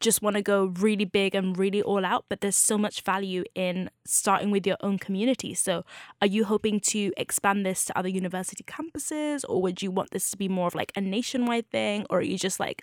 just 0.00 0.22
want 0.22 0.36
to 0.36 0.42
go 0.42 0.72
really 0.78 1.04
big 1.04 1.34
and 1.34 1.56
really 1.58 1.82
all 1.82 2.04
out, 2.04 2.24
but 2.28 2.40
there's 2.40 2.56
so 2.56 2.78
much 2.78 3.02
value 3.02 3.44
in 3.54 3.90
starting 4.06 4.50
with 4.50 4.66
your 4.66 4.76
own 4.80 4.98
community. 4.98 5.54
So, 5.54 5.84
are 6.20 6.26
you 6.26 6.44
hoping 6.44 6.80
to 6.80 7.12
expand 7.16 7.64
this 7.64 7.84
to 7.86 7.98
other 7.98 8.08
university 8.08 8.64
campuses, 8.64 9.44
or 9.48 9.60
would 9.62 9.82
you 9.82 9.90
want 9.90 10.10
this 10.10 10.30
to 10.30 10.36
be 10.36 10.48
more 10.48 10.66
of 10.66 10.74
like 10.74 10.92
a 10.96 11.00
nationwide 11.00 11.70
thing, 11.70 12.06
or 12.10 12.18
are 12.18 12.22
you 12.22 12.38
just 12.38 12.58
like 12.58 12.82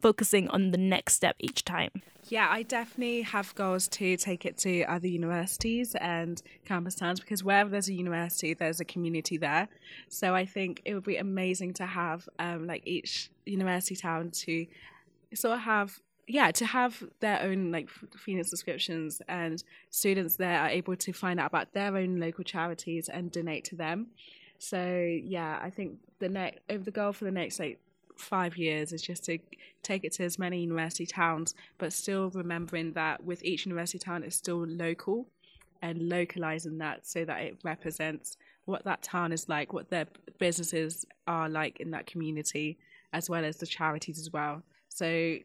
focusing 0.00 0.48
on 0.48 0.70
the 0.70 0.78
next 0.78 1.14
step 1.14 1.36
each 1.38 1.64
time? 1.64 1.90
Yeah, 2.28 2.48
I 2.50 2.62
definitely 2.62 3.22
have 3.22 3.54
goals 3.54 3.88
to 3.88 4.16
take 4.16 4.44
it 4.44 4.56
to 4.58 4.84
other 4.84 5.08
universities 5.08 5.96
and 5.96 6.40
campus 6.64 6.94
towns 6.94 7.18
because 7.18 7.42
wherever 7.42 7.70
there's 7.70 7.88
a 7.88 7.94
university, 7.94 8.54
there's 8.54 8.78
a 8.78 8.84
community 8.84 9.36
there. 9.36 9.68
So 10.08 10.34
I 10.34 10.44
think 10.44 10.82
it 10.84 10.94
would 10.94 11.04
be 11.04 11.16
amazing 11.16 11.74
to 11.74 11.86
have 11.86 12.28
um, 12.38 12.66
like 12.66 12.86
each 12.86 13.30
university 13.46 13.96
town 13.96 14.30
to 14.30 14.66
sort 15.34 15.54
of 15.54 15.60
have 15.60 15.98
yeah, 16.26 16.50
to 16.52 16.66
have 16.66 17.02
their 17.20 17.42
own 17.42 17.72
like 17.72 17.88
Phoenix 18.16 18.50
subscriptions 18.50 19.20
and 19.28 19.62
students 19.90 20.36
there 20.36 20.60
are 20.60 20.68
able 20.68 20.96
to 20.96 21.12
find 21.12 21.40
out 21.40 21.46
about 21.46 21.72
their 21.72 21.96
own 21.96 22.20
local 22.20 22.44
charities 22.44 23.08
and 23.08 23.32
donate 23.32 23.64
to 23.64 23.76
them. 23.76 24.08
So 24.58 25.18
yeah, 25.22 25.58
I 25.62 25.70
think 25.70 25.98
the 26.18 26.28
next 26.28 26.60
over 26.68 26.84
the 26.84 26.90
goal 26.90 27.12
for 27.12 27.24
the 27.24 27.30
next 27.30 27.58
like 27.58 27.78
five 28.16 28.56
years 28.56 28.92
is 28.92 29.02
just 29.02 29.24
to 29.24 29.38
take 29.82 30.04
it 30.04 30.12
to 30.12 30.24
as 30.24 30.38
many 30.38 30.60
university 30.60 31.06
towns, 31.06 31.54
but 31.78 31.92
still 31.92 32.30
remembering 32.30 32.92
that 32.92 33.24
with 33.24 33.42
each 33.42 33.66
university 33.66 33.98
town 33.98 34.22
it's 34.22 34.36
still 34.36 34.66
local 34.66 35.26
and 35.82 36.08
localizing 36.08 36.78
that 36.78 37.06
so 37.06 37.24
that 37.24 37.40
it 37.40 37.56
represents 37.64 38.36
what 38.66 38.84
that 38.84 39.02
town 39.02 39.32
is 39.32 39.48
like, 39.48 39.72
what 39.72 39.90
their 39.90 40.06
businesses 40.38 41.06
are 41.26 41.48
like 41.48 41.80
in 41.80 41.90
that 41.90 42.06
community, 42.06 42.78
as 43.12 43.30
well 43.30 43.44
as 43.44 43.56
the 43.56 43.66
charities 43.66 44.18
as 44.18 44.30
well. 44.30 44.62
So 44.88 45.38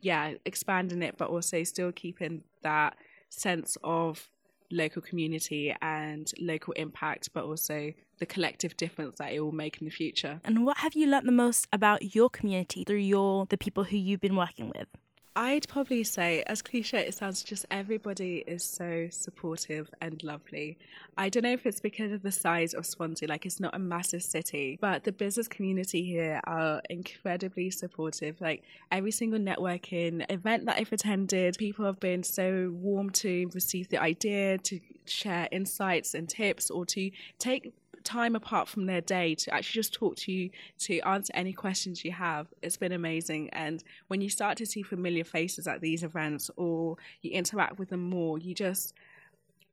yeah, 0.00 0.34
expanding 0.44 1.02
it, 1.02 1.16
but 1.16 1.28
also 1.28 1.64
still 1.64 1.92
keeping 1.92 2.42
that 2.62 2.96
sense 3.28 3.76
of 3.84 4.28
local 4.70 5.02
community 5.02 5.74
and 5.82 6.30
local 6.40 6.72
impact, 6.74 7.30
but 7.32 7.44
also 7.44 7.92
the 8.18 8.26
collective 8.26 8.76
difference 8.76 9.16
that 9.18 9.32
it 9.32 9.40
will 9.40 9.52
make 9.52 9.80
in 9.80 9.84
the 9.84 9.90
future. 9.90 10.40
And 10.44 10.64
what 10.64 10.78
have 10.78 10.94
you 10.94 11.06
learnt 11.06 11.26
the 11.26 11.32
most 11.32 11.68
about 11.72 12.14
your 12.14 12.30
community 12.30 12.84
through 12.84 12.96
your 12.98 13.46
the 13.46 13.58
people 13.58 13.84
who 13.84 13.96
you've 13.96 14.20
been 14.20 14.36
working 14.36 14.72
with? 14.76 14.88
I'd 15.38 15.68
probably 15.68 16.02
say, 16.02 16.42
as 16.46 16.62
cliche 16.62 17.00
it 17.00 17.14
sounds, 17.14 17.42
just 17.42 17.66
everybody 17.70 18.42
is 18.46 18.64
so 18.64 19.08
supportive 19.10 19.90
and 20.00 20.24
lovely. 20.24 20.78
I 21.18 21.28
don't 21.28 21.42
know 21.42 21.52
if 21.52 21.66
it's 21.66 21.78
because 21.78 22.10
of 22.10 22.22
the 22.22 22.32
size 22.32 22.72
of 22.72 22.86
Swansea, 22.86 23.28
like 23.28 23.44
it's 23.44 23.60
not 23.60 23.74
a 23.74 23.78
massive 23.78 24.22
city, 24.22 24.78
but 24.80 25.04
the 25.04 25.12
business 25.12 25.46
community 25.46 26.02
here 26.02 26.40
are 26.44 26.80
incredibly 26.88 27.70
supportive. 27.70 28.40
Like 28.40 28.62
every 28.90 29.10
single 29.10 29.38
networking 29.38 30.24
event 30.30 30.64
that 30.64 30.78
I've 30.78 30.92
attended, 30.92 31.58
people 31.58 31.84
have 31.84 32.00
been 32.00 32.22
so 32.22 32.70
warm 32.74 33.10
to 33.10 33.50
receive 33.52 33.90
the 33.90 34.00
idea, 34.00 34.56
to 34.56 34.80
share 35.04 35.48
insights 35.52 36.14
and 36.14 36.30
tips, 36.30 36.70
or 36.70 36.86
to 36.86 37.10
take 37.38 37.74
time 38.06 38.36
apart 38.36 38.68
from 38.68 38.86
their 38.86 39.00
day 39.00 39.34
to 39.34 39.52
actually 39.52 39.78
just 39.80 39.92
talk 39.92 40.16
to 40.16 40.32
you, 40.32 40.50
to 40.78 41.00
answer 41.00 41.32
any 41.34 41.52
questions 41.52 42.04
you 42.04 42.12
have. 42.12 42.46
It's 42.62 42.76
been 42.76 42.92
amazing. 42.92 43.50
And 43.50 43.82
when 44.08 44.20
you 44.20 44.30
start 44.30 44.56
to 44.58 44.66
see 44.66 44.82
familiar 44.82 45.24
faces 45.24 45.66
at 45.66 45.80
these 45.80 46.02
events 46.02 46.50
or 46.56 46.96
you 47.20 47.32
interact 47.32 47.78
with 47.78 47.90
them 47.90 48.08
more, 48.08 48.38
you 48.38 48.54
just, 48.54 48.94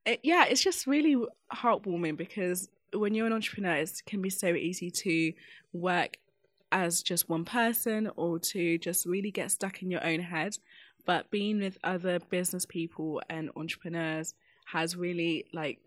it, 0.06 0.20
yeah, 0.24 0.46
it's 0.46 0.64
just 0.64 0.88
really 0.88 1.16
heartwarming 1.54 2.18
because 2.18 2.70
when 2.94 3.14
you're 3.14 3.28
an 3.28 3.34
entrepreneur, 3.34 3.76
it 3.76 4.02
can 4.06 4.22
be 4.22 4.30
so 4.30 4.48
easy 4.48 4.92
to 4.92 5.34
work 5.72 6.18
as 6.72 7.04
just 7.04 7.30
one 7.30 7.46
person 7.46 8.10
or 8.16 8.40
to 8.40 8.78
just 8.80 9.06
really 9.06 9.32
get 9.32 9.52
stuck 9.52 9.82
in 9.82 9.92
your 9.92 10.04
own 10.04 10.20
head. 10.20 10.58
But 11.06 11.30
being 11.30 11.60
with 11.60 11.78
other 11.84 12.20
business 12.20 12.66
people 12.66 13.22
and 13.30 13.52
entrepreneurs 13.56 14.34
has 14.66 14.96
really 14.96 15.46
like 15.54 15.80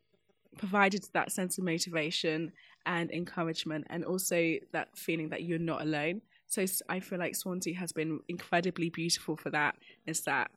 provided 0.57 1.05
that 1.13 1.33
sense 1.33 1.59
of 1.59 1.65
motivation 1.65 2.53
and 2.85 3.11
encouragement 3.11 3.87
and 3.91 4.05
also 4.05 4.55
that 4.73 4.89
feeling 4.97 5.29
that 5.31 5.43
you're 5.43 5.59
not 5.59 5.83
alone. 5.83 6.23
So 6.47 6.65
i 6.89 7.01
feel 7.01 7.19
like 7.19 7.35
swansea 7.35 7.75
has 7.75 7.93
been 7.93 8.21
incredibly 8.29 8.89
beautiful 8.89 9.37
for 9.37 9.51
that 9.51 9.75
is 10.07 10.21
that 10.23 10.51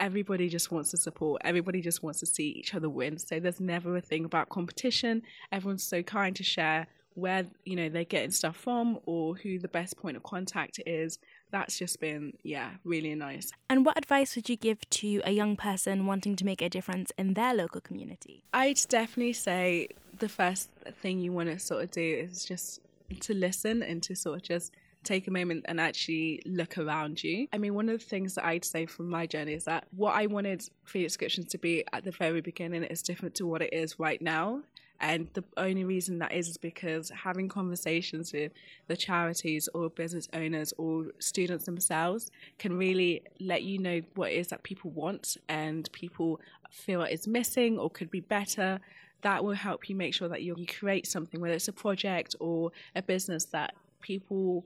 everybody 0.00 0.48
just 0.48 0.72
wants 0.72 0.90
to 0.90 0.96
support 0.96 1.40
everybody 1.44 1.80
just 1.80 2.02
wants 2.02 2.18
to 2.20 2.26
see 2.26 2.48
each 2.48 2.74
other 2.74 2.88
win. 2.88 3.18
So 3.18 3.38
there's 3.40 3.60
never 3.60 3.96
a 3.96 4.00
thing 4.00 4.24
about 4.24 4.48
competition. 4.48 5.22
Everyone's 5.52 5.84
so 5.84 6.02
kind 6.02 6.34
to 6.36 6.42
share 6.42 6.86
where 7.14 7.44
you 7.64 7.76
know 7.76 7.88
they're 7.88 8.04
getting 8.04 8.30
stuff 8.30 8.56
from 8.56 8.98
or 9.06 9.36
who 9.36 9.58
the 9.58 9.68
best 9.68 9.96
point 9.96 10.16
of 10.16 10.22
contact 10.22 10.80
is 10.84 11.18
that's 11.54 11.78
just 11.78 12.00
been 12.00 12.32
yeah 12.42 12.70
really 12.82 13.14
nice 13.14 13.52
and 13.70 13.86
what 13.86 13.96
advice 13.96 14.34
would 14.34 14.48
you 14.48 14.56
give 14.56 14.78
to 14.90 15.20
a 15.24 15.30
young 15.30 15.54
person 15.54 16.04
wanting 16.04 16.34
to 16.34 16.44
make 16.44 16.60
a 16.60 16.68
difference 16.68 17.12
in 17.16 17.34
their 17.34 17.54
local 17.54 17.80
community 17.80 18.42
i'd 18.52 18.80
definitely 18.88 19.32
say 19.32 19.86
the 20.18 20.28
first 20.28 20.68
thing 21.00 21.20
you 21.20 21.30
want 21.30 21.48
to 21.48 21.56
sort 21.58 21.84
of 21.84 21.90
do 21.92 22.26
is 22.28 22.44
just 22.44 22.80
to 23.20 23.32
listen 23.34 23.84
and 23.84 24.02
to 24.02 24.16
sort 24.16 24.36
of 24.36 24.42
just 24.42 24.72
take 25.04 25.28
a 25.28 25.30
moment 25.30 25.64
and 25.68 25.80
actually 25.80 26.42
look 26.46 26.78
around 26.78 27.22
you. 27.22 27.46
I 27.52 27.58
mean, 27.58 27.74
one 27.74 27.88
of 27.88 27.98
the 27.98 28.04
things 28.04 28.34
that 28.34 28.44
I'd 28.44 28.64
say 28.64 28.86
from 28.86 29.08
my 29.08 29.26
journey 29.26 29.52
is 29.52 29.64
that 29.64 29.86
what 29.94 30.14
I 30.14 30.26
wanted 30.26 30.66
free 30.84 31.02
Subscriptions 31.02 31.48
to 31.48 31.58
be 31.58 31.84
at 31.92 32.04
the 32.04 32.10
very 32.10 32.40
beginning 32.40 32.84
is 32.84 33.02
different 33.02 33.34
to 33.36 33.46
what 33.46 33.62
it 33.62 33.72
is 33.72 33.98
right 33.98 34.20
now. 34.20 34.62
And 35.00 35.28
the 35.34 35.44
only 35.56 35.84
reason 35.84 36.18
that 36.20 36.32
is 36.32 36.48
is 36.48 36.56
because 36.56 37.10
having 37.10 37.48
conversations 37.48 38.32
with 38.32 38.52
the 38.86 38.96
charities 38.96 39.68
or 39.74 39.90
business 39.90 40.28
owners 40.32 40.72
or 40.78 41.06
students 41.18 41.64
themselves 41.64 42.30
can 42.58 42.76
really 42.76 43.22
let 43.40 43.62
you 43.62 43.78
know 43.78 44.00
what 44.14 44.30
it 44.30 44.36
is 44.36 44.48
that 44.48 44.62
people 44.62 44.90
want 44.90 45.36
and 45.48 45.90
people 45.92 46.40
feel 46.70 47.02
is 47.02 47.26
missing 47.26 47.78
or 47.78 47.90
could 47.90 48.10
be 48.10 48.20
better. 48.20 48.80
That 49.22 49.42
will 49.44 49.54
help 49.54 49.88
you 49.88 49.96
make 49.96 50.14
sure 50.14 50.28
that 50.28 50.42
you 50.42 50.54
create 50.66 51.06
something, 51.06 51.40
whether 51.40 51.54
it's 51.54 51.68
a 51.68 51.72
project 51.72 52.36
or 52.40 52.72
a 52.94 53.02
business 53.02 53.46
that 53.46 53.74
people 54.00 54.64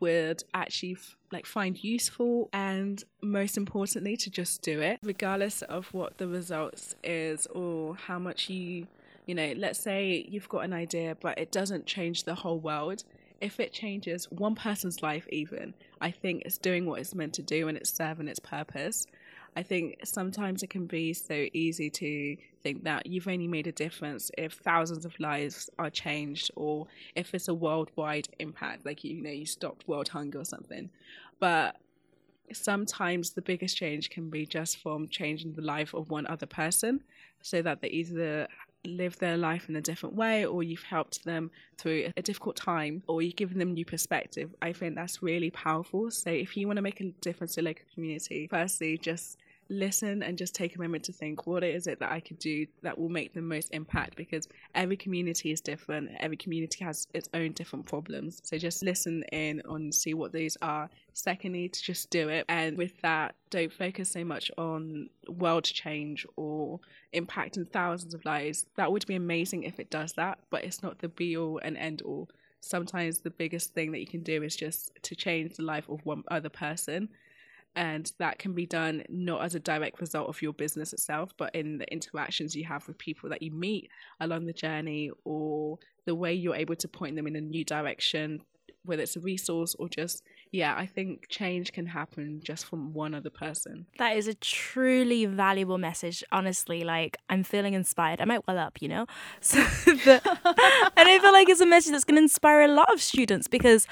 would 0.00 0.42
actually 0.52 0.92
f- 0.92 1.16
like 1.32 1.46
find 1.46 1.82
useful 1.82 2.48
and 2.52 3.02
most 3.22 3.56
importantly 3.56 4.16
to 4.16 4.30
just 4.30 4.60
do 4.60 4.80
it 4.80 4.98
regardless 5.02 5.62
of 5.62 5.86
what 5.94 6.18
the 6.18 6.28
results 6.28 6.94
is 7.02 7.46
or 7.48 7.96
how 7.96 8.18
much 8.18 8.50
you 8.50 8.86
you 9.26 9.34
know, 9.34 9.52
let's 9.56 9.80
say 9.80 10.24
you've 10.28 10.48
got 10.48 10.60
an 10.60 10.72
idea, 10.72 11.16
but 11.20 11.38
it 11.38 11.52
doesn't 11.52 11.86
change 11.86 12.24
the 12.24 12.34
whole 12.34 12.58
world. 12.58 13.04
If 13.40 13.60
it 13.60 13.72
changes 13.72 14.30
one 14.30 14.54
person's 14.54 15.02
life, 15.02 15.26
even, 15.30 15.74
I 16.00 16.10
think 16.10 16.42
it's 16.46 16.58
doing 16.58 16.86
what 16.86 17.00
it's 17.00 17.14
meant 17.14 17.34
to 17.34 17.42
do 17.42 17.68
and 17.68 17.76
it's 17.76 17.92
serving 17.92 18.28
its 18.28 18.38
purpose. 18.38 19.06
I 19.56 19.62
think 19.62 20.00
sometimes 20.04 20.62
it 20.62 20.70
can 20.70 20.86
be 20.86 21.12
so 21.12 21.46
easy 21.52 21.90
to 21.90 22.36
think 22.62 22.84
that 22.84 23.06
you've 23.06 23.26
only 23.26 23.48
made 23.48 23.66
a 23.66 23.72
difference 23.72 24.30
if 24.38 24.52
thousands 24.54 25.04
of 25.04 25.18
lives 25.18 25.70
are 25.78 25.90
changed 25.90 26.50
or 26.56 26.86
if 27.14 27.34
it's 27.34 27.48
a 27.48 27.54
worldwide 27.54 28.28
impact, 28.38 28.86
like 28.86 29.02
you 29.02 29.22
know, 29.22 29.30
you 29.30 29.46
stopped 29.46 29.88
world 29.88 30.08
hunger 30.08 30.40
or 30.40 30.44
something. 30.44 30.90
But 31.40 31.76
sometimes 32.52 33.30
the 33.30 33.42
biggest 33.42 33.76
change 33.76 34.10
can 34.10 34.30
be 34.30 34.46
just 34.46 34.78
from 34.78 35.08
changing 35.08 35.54
the 35.54 35.62
life 35.62 35.94
of 35.94 36.10
one 36.10 36.26
other 36.26 36.46
person 36.46 37.02
so 37.42 37.62
that 37.62 37.80
they 37.80 37.88
either 37.88 38.48
live 38.86 39.18
their 39.18 39.36
life 39.36 39.68
in 39.68 39.76
a 39.76 39.80
different 39.80 40.14
way 40.14 40.44
or 40.44 40.62
you've 40.62 40.82
helped 40.82 41.24
them 41.24 41.50
through 41.78 42.10
a 42.16 42.22
difficult 42.22 42.56
time 42.56 43.02
or 43.06 43.22
you've 43.22 43.36
given 43.36 43.58
them 43.58 43.72
new 43.72 43.84
perspective 43.84 44.54
i 44.62 44.72
think 44.72 44.94
that's 44.94 45.22
really 45.22 45.50
powerful. 45.50 46.10
So 46.10 46.30
if 46.30 46.56
you 46.56 46.66
want 46.66 46.76
to 46.76 46.82
make 46.82 47.00
a 47.00 47.10
difference 47.20 47.54
to 47.54 47.62
local 47.62 47.84
community 47.94 48.46
firstly 48.48 48.98
just 48.98 49.38
listen 49.68 50.22
and 50.22 50.38
just 50.38 50.54
take 50.54 50.76
a 50.76 50.80
moment 50.80 51.04
to 51.04 51.12
think 51.12 51.46
what 51.46 51.64
is 51.64 51.86
it 51.86 52.00
that 52.00 52.12
I 52.12 52.20
could 52.20 52.38
do 52.38 52.66
that 52.82 52.98
will 52.98 53.08
make 53.08 53.34
the 53.34 53.42
most 53.42 53.72
impact 53.72 54.16
because 54.16 54.48
every 54.74 54.96
community 54.96 55.50
is 55.50 55.60
different. 55.60 56.10
Every 56.20 56.36
community 56.36 56.84
has 56.84 57.08
its 57.14 57.28
own 57.34 57.52
different 57.52 57.86
problems. 57.86 58.40
So 58.44 58.58
just 58.58 58.82
listen 58.82 59.24
in 59.32 59.62
and 59.68 59.94
see 59.94 60.14
what 60.14 60.32
these 60.32 60.56
are. 60.62 60.88
Secondly, 61.14 61.68
to 61.68 61.82
just 61.82 62.10
do 62.10 62.28
it. 62.28 62.44
And 62.48 62.76
with 62.76 63.00
that, 63.02 63.34
don't 63.50 63.72
focus 63.72 64.10
so 64.10 64.24
much 64.24 64.50
on 64.58 65.08
world 65.28 65.64
change 65.64 66.26
or 66.36 66.80
impacting 67.14 67.68
thousands 67.68 68.14
of 68.14 68.24
lives. 68.24 68.66
That 68.76 68.92
would 68.92 69.06
be 69.06 69.14
amazing 69.14 69.64
if 69.64 69.80
it 69.80 69.90
does 69.90 70.12
that, 70.14 70.38
but 70.50 70.64
it's 70.64 70.82
not 70.82 70.98
the 70.98 71.08
be 71.08 71.36
all 71.36 71.58
and 71.58 71.76
end 71.76 72.02
all. 72.02 72.28
Sometimes 72.60 73.18
the 73.18 73.30
biggest 73.30 73.74
thing 73.74 73.92
that 73.92 74.00
you 74.00 74.06
can 74.06 74.22
do 74.22 74.42
is 74.42 74.56
just 74.56 74.90
to 75.02 75.14
change 75.14 75.54
the 75.54 75.62
life 75.62 75.88
of 75.88 76.04
one 76.04 76.24
other 76.28 76.48
person 76.48 77.08
and 77.76 78.10
that 78.18 78.38
can 78.38 78.54
be 78.54 78.66
done 78.66 79.04
not 79.08 79.44
as 79.44 79.54
a 79.54 79.60
direct 79.60 80.00
result 80.00 80.28
of 80.28 80.40
your 80.42 80.52
business 80.54 80.92
itself 80.92 81.30
but 81.36 81.54
in 81.54 81.78
the 81.78 81.92
interactions 81.92 82.56
you 82.56 82.64
have 82.64 82.86
with 82.88 82.98
people 82.98 83.28
that 83.28 83.42
you 83.42 83.52
meet 83.52 83.88
along 84.20 84.46
the 84.46 84.52
journey 84.52 85.10
or 85.24 85.78
the 86.06 86.14
way 86.14 86.32
you're 86.32 86.56
able 86.56 86.74
to 86.74 86.88
point 86.88 87.14
them 87.14 87.26
in 87.26 87.36
a 87.36 87.40
new 87.40 87.64
direction 87.64 88.40
whether 88.86 89.02
it's 89.02 89.16
a 89.16 89.20
resource 89.20 89.74
or 89.78 89.88
just 89.88 90.22
yeah 90.52 90.74
i 90.76 90.86
think 90.86 91.28
change 91.28 91.72
can 91.72 91.86
happen 91.86 92.40
just 92.42 92.64
from 92.64 92.92
one 92.92 93.14
other 93.14 93.30
person. 93.30 93.86
That 93.98 94.16
is 94.16 94.28
a 94.28 94.34
truly 94.34 95.26
valuable 95.26 95.78
message 95.78 96.24
honestly 96.32 96.84
like 96.84 97.18
i'm 97.28 97.42
feeling 97.42 97.74
inspired. 97.74 98.20
I 98.20 98.24
might 98.24 98.46
well 98.46 98.58
up 98.58 98.80
you 98.80 98.88
know? 98.88 99.06
So 99.40 99.58
the, 99.58 100.20
and 100.96 101.08
i 101.08 101.18
feel 101.20 101.32
like 101.32 101.48
it's 101.48 101.60
a 101.60 101.66
message 101.66 101.92
that's 101.92 102.04
going 102.04 102.16
to 102.16 102.22
inspire 102.22 102.62
a 102.62 102.68
lot 102.68 102.92
of 102.92 103.02
students 103.02 103.48
because 103.48 103.86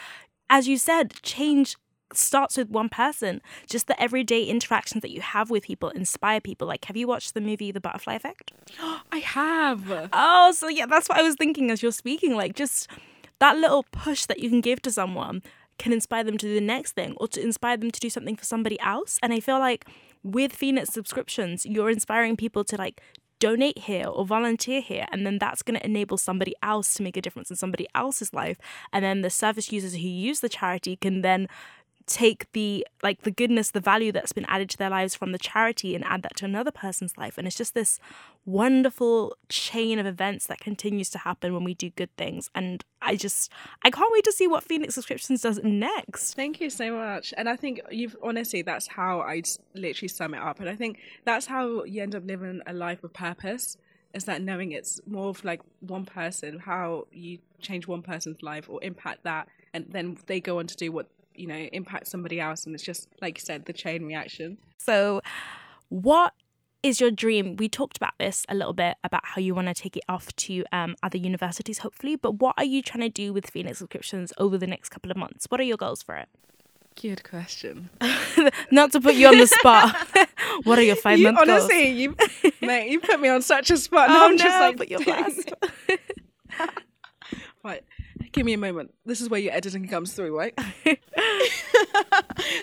as 0.49 0.69
you 0.69 0.79
said 0.79 1.15
change 1.23 1.77
starts 2.17 2.57
with 2.57 2.71
one 2.71 2.89
person. 2.89 3.41
Just 3.69 3.87
the 3.87 4.01
everyday 4.01 4.45
interactions 4.45 5.03
that 5.03 5.11
you 5.11 5.21
have 5.21 5.51
with 5.51 5.65
people 5.65 5.91
inspire 5.91 6.41
people. 6.41 6.69
Like, 6.69 6.85
have 6.87 6.97
you 6.97 7.07
watched 7.07 7.35
the 7.35 7.41
movie 7.41 7.71
The 7.73 7.81
Butterfly 7.81 8.15
Effect? 8.15 8.53
I 9.13 9.19
have. 9.19 10.09
Oh, 10.13 10.53
so 10.53 10.69
yeah, 10.69 10.87
that's 10.87 11.09
what 11.09 11.19
I 11.19 11.23
was 11.23 11.37
thinking 11.37 11.71
as 11.71 11.83
you're 11.83 11.93
speaking. 11.93 12.35
Like, 12.35 12.55
just 12.55 12.89
that 13.39 13.57
little 13.57 13.85
push 13.93 14.27
that 14.27 14.41
you 14.41 14.49
can 14.49 14.61
give 14.61 14.83
to 14.83 14.93
someone 14.93 15.43
can 15.79 15.93
inspire 15.93 16.25
them 16.25 16.39
to 16.39 16.47
do 16.47 16.55
the 16.55 16.61
next 16.61 16.93
thing 16.93 17.15
or 17.17 17.29
to 17.29 17.43
inspire 17.43 17.77
them 17.77 17.91
to 17.91 18.01
do 18.01 18.09
something 18.09 18.37
for 18.37 18.45
somebody 18.45 18.79
else. 18.81 19.19
And 19.23 19.33
I 19.33 19.41
feel 19.41 19.59
like 19.59 19.87
with 20.23 20.53
Phoenix 20.53 20.91
subscriptions, 20.91 21.67
you're 21.67 21.91
inspiring 21.91 22.37
people 22.37 22.65
to 22.65 22.77
like 22.77 23.01
donate 23.41 23.79
here 23.79 24.07
or 24.07 24.25
volunteer 24.25 24.81
here 24.81 25.07
and 25.13 25.27
then 25.27 25.39
that's 25.39 25.63
going 25.63 25.79
to 25.79 25.85
enable 25.85 26.17
somebody 26.17 26.55
else 26.63 26.95
to 26.95 27.03
make 27.03 27.17
a 27.17 27.21
difference 27.21 27.51
in 27.51 27.57
somebody 27.57 27.87
else's 27.95 28.33
life 28.33 28.57
and 28.93 29.05
then 29.05 29.21
the 29.21 29.29
service 29.29 29.71
users 29.71 29.93
who 29.95 30.09
use 30.09 30.41
the 30.41 30.49
charity 30.49 30.97
can 30.97 31.21
then 31.21 31.47
take 32.07 32.51
the 32.53 32.87
like 33.03 33.23
the 33.23 33.31
goodness 33.31 33.71
the 33.71 33.81
value 33.81 34.13
that's 34.13 34.33
been 34.33 34.45
added 34.47 34.69
to 34.71 34.77
their 34.77 34.91
lives 34.91 35.15
from 35.15 35.33
the 35.33 35.39
charity 35.39 35.95
and 35.95 36.05
add 36.05 36.23
that 36.23 36.37
to 36.37 36.45
another 36.45 36.71
person's 36.71 37.17
life. 37.17 37.39
And 37.39 37.47
it's 37.47 37.57
just 37.57 37.75
this 37.75 37.99
wonderful 38.45 39.37
chain 39.49 39.99
of 39.99 40.05
events 40.05 40.47
that 40.47 40.59
continues 40.59 41.09
to 41.11 41.19
happen 41.19 41.55
when 41.55 41.65
we 41.65 41.75
do 41.75 41.91
good 41.91 42.15
things. 42.17 42.51
And 42.55 42.85
i 43.01 43.17
just 43.17 43.51
i 43.83 43.91
can't 43.91 44.13
wait 44.13 44.25
to 44.25 44.33
see 44.33 44.47
what 44.47 44.65
phoenix 44.65 44.95
subscriptions 44.95 45.43
does 45.43 45.61
next. 45.63 46.35
Thank 46.35 46.61
you 46.61 46.71
so 46.71 46.95
much. 46.95 47.33
And 47.37 47.49
i 47.49 47.57
think 47.57 47.81
you've 47.91 48.17
honestly 48.23 48.63
that's 48.63 48.87
how 48.87 49.21
i 49.21 49.43
literally 49.75 50.09
sum 50.09 50.35
it 50.35 50.43
up. 50.43 50.61
And 50.61 50.69
i 50.69 50.77
think 50.77 50.99
that's 51.25 51.47
how 51.47 51.85
you 51.85 52.03
end 52.03 52.15
up 52.15 52.27
living 52.27 52.61
a 52.67 52.73
life 52.73 53.03
of 53.03 53.13
purpose 53.13 53.79
is 54.13 54.25
that 54.25 54.41
knowing 54.43 54.73
it's 54.73 55.01
more 55.07 55.29
of 55.29 55.45
like 55.45 55.61
one 55.81 56.05
person 56.05 56.59
how 56.59 57.07
you 57.13 57.39
change 57.61 57.87
one 57.87 58.03
person's 58.03 58.43
life 58.43 58.69
or 58.69 58.79
impact 58.83 59.25
that 59.25 59.49
and 59.73 59.87
then 59.91 60.17
they 60.27 60.41
go 60.41 60.61
on 60.61 60.67
to 60.67 60.77
do 60.77 60.93
what 60.93 61.09
you 61.35 61.47
know 61.47 61.57
impact 61.73 62.07
somebody 62.07 62.41
else 62.41 62.65
and 62.67 62.75
it's 62.75 62.85
just 62.85 63.09
like 63.21 63.39
you 63.39 63.45
said 63.45 63.65
the 63.67 63.73
chain 63.73 64.05
reaction 64.07 64.57
so 64.79 65.21
what 65.89 66.33
is 66.83 67.01
your 67.01 67.11
dream 67.11 67.57
we 67.57 67.69
talked 67.69 67.97
about 67.97 68.13
this 68.19 68.45
a 68.49 68.55
little 68.55 68.73
bit 68.75 68.97
about 69.05 69.23
how 69.25 69.41
you 69.41 69.55
want 69.55 69.67
to 69.69 69.75
take 69.75 69.97
it 69.97 70.05
off 70.09 70.35
to 70.37 70.65
um, 70.73 70.95
other 71.03 71.19
universities 71.19 71.79
hopefully 71.79 72.15
but 72.17 72.33
what 72.33 72.55
are 72.59 72.65
you 72.65 72.83
trying 72.83 73.01
to 73.01 73.09
do 73.09 73.33
with 73.33 73.49
phoenix 73.49 73.79
subscriptions 73.79 74.33
over 74.39 74.59
the 74.59 74.67
next 74.67 74.91
couple 74.91 75.11
of 75.11 75.17
months 75.17 75.47
what 75.49 75.61
are 75.61 75.65
your 75.65 75.77
goals 75.77 76.03
for 76.03 76.17
it 76.17 76.29
Good 77.01 77.25
question. 77.29 77.91
Not 78.71 78.93
to 78.93 79.01
put 79.01 79.17
you 79.17 79.27
on 79.27 79.37
the 79.37 79.49
spot. 79.49 79.97
what 80.63 80.79
are 80.79 80.83
your 80.83 80.95
five 80.95 81.19
You, 81.19 81.25
month 81.33 81.39
goals? 81.39 81.63
honestly, 81.65 81.89
you, 81.89 82.15
mate, 82.63 82.89
you 82.89 83.01
put 83.01 83.19
me 83.19 83.29
on 83.29 83.43
such 83.43 83.73
a 83.73 83.77
spot. 83.77 84.11
Now 84.11 84.23
Oh, 84.23 84.27
I'm 84.29 84.39
just 84.39 84.55
no, 84.55 84.61
like, 84.61 84.77
but 84.77 84.89
you're 84.89 85.03
blessed. 85.03 85.53
right, 87.65 87.83
give 88.35 88.45
me 88.45 88.53
a 88.53 88.59
moment. 88.59 88.93
This 89.07 89.21
is 89.21 89.31
where 89.31 89.41
your 89.41 89.55
editing 89.55 89.89
comes 89.89 90.13
through, 90.13 90.37
right? 90.37 90.59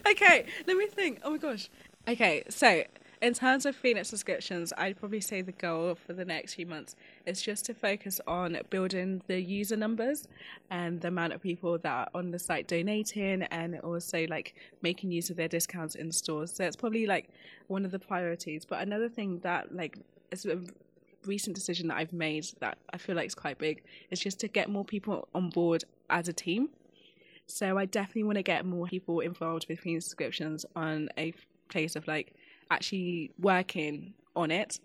okay, 0.07 0.45
let 0.67 0.77
me 0.77 0.87
think. 0.87 1.21
Oh 1.23 1.31
my 1.31 1.37
gosh. 1.37 1.69
Okay, 2.07 2.43
so 2.49 2.83
in 3.21 3.33
terms 3.33 3.65
of 3.65 3.75
Phoenix 3.75 4.09
subscriptions, 4.09 4.73
I'd 4.77 4.99
probably 4.99 5.21
say 5.21 5.41
the 5.41 5.53
goal 5.53 5.95
for 5.95 6.13
the 6.13 6.25
next 6.25 6.55
few 6.55 6.65
months 6.65 6.95
is 7.25 7.41
just 7.41 7.65
to 7.65 7.73
focus 7.73 8.19
on 8.27 8.57
building 8.69 9.21
the 9.27 9.39
user 9.39 9.77
numbers 9.77 10.27
and 10.69 10.99
the 10.99 11.07
amount 11.07 11.33
of 11.33 11.41
people 11.41 11.77
that 11.77 11.91
are 11.91 12.07
on 12.13 12.31
the 12.31 12.39
site 12.39 12.67
donating 12.67 13.43
and 13.43 13.79
also 13.79 14.25
like 14.27 14.55
making 14.81 15.11
use 15.11 15.29
of 15.29 15.37
their 15.37 15.47
discounts 15.47 15.95
in 15.95 16.11
stores. 16.11 16.51
So 16.53 16.65
it's 16.65 16.75
probably 16.75 17.05
like 17.05 17.29
one 17.67 17.85
of 17.85 17.91
the 17.91 17.99
priorities. 17.99 18.65
But 18.65 18.81
another 18.81 19.07
thing 19.07 19.39
that 19.39 19.73
like 19.73 19.97
is 20.31 20.45
recent 21.25 21.55
decision 21.55 21.87
that 21.87 21.97
I've 21.97 22.13
made 22.13 22.45
that 22.59 22.77
I 22.93 22.97
feel 22.97 23.15
like 23.15 23.27
is 23.27 23.35
quite 23.35 23.57
big 23.57 23.83
is 24.09 24.19
just 24.19 24.39
to 24.41 24.47
get 24.47 24.69
more 24.69 24.85
people 24.85 25.27
on 25.33 25.49
board 25.49 25.83
as 26.09 26.27
a 26.27 26.33
team. 26.33 26.69
So 27.47 27.77
I 27.77 27.85
definitely 27.85 28.23
want 28.23 28.37
to 28.37 28.43
get 28.43 28.65
more 28.65 28.87
people 28.87 29.19
involved 29.19 29.65
with 29.67 29.79
Phoenix 29.79 30.05
subscriptions 30.05 30.65
on 30.75 31.09
a 31.17 31.33
place 31.69 31.95
of 31.95 32.07
like 32.07 32.33
actually 32.69 33.31
working 33.39 34.13
on 34.35 34.51
it. 34.51 34.79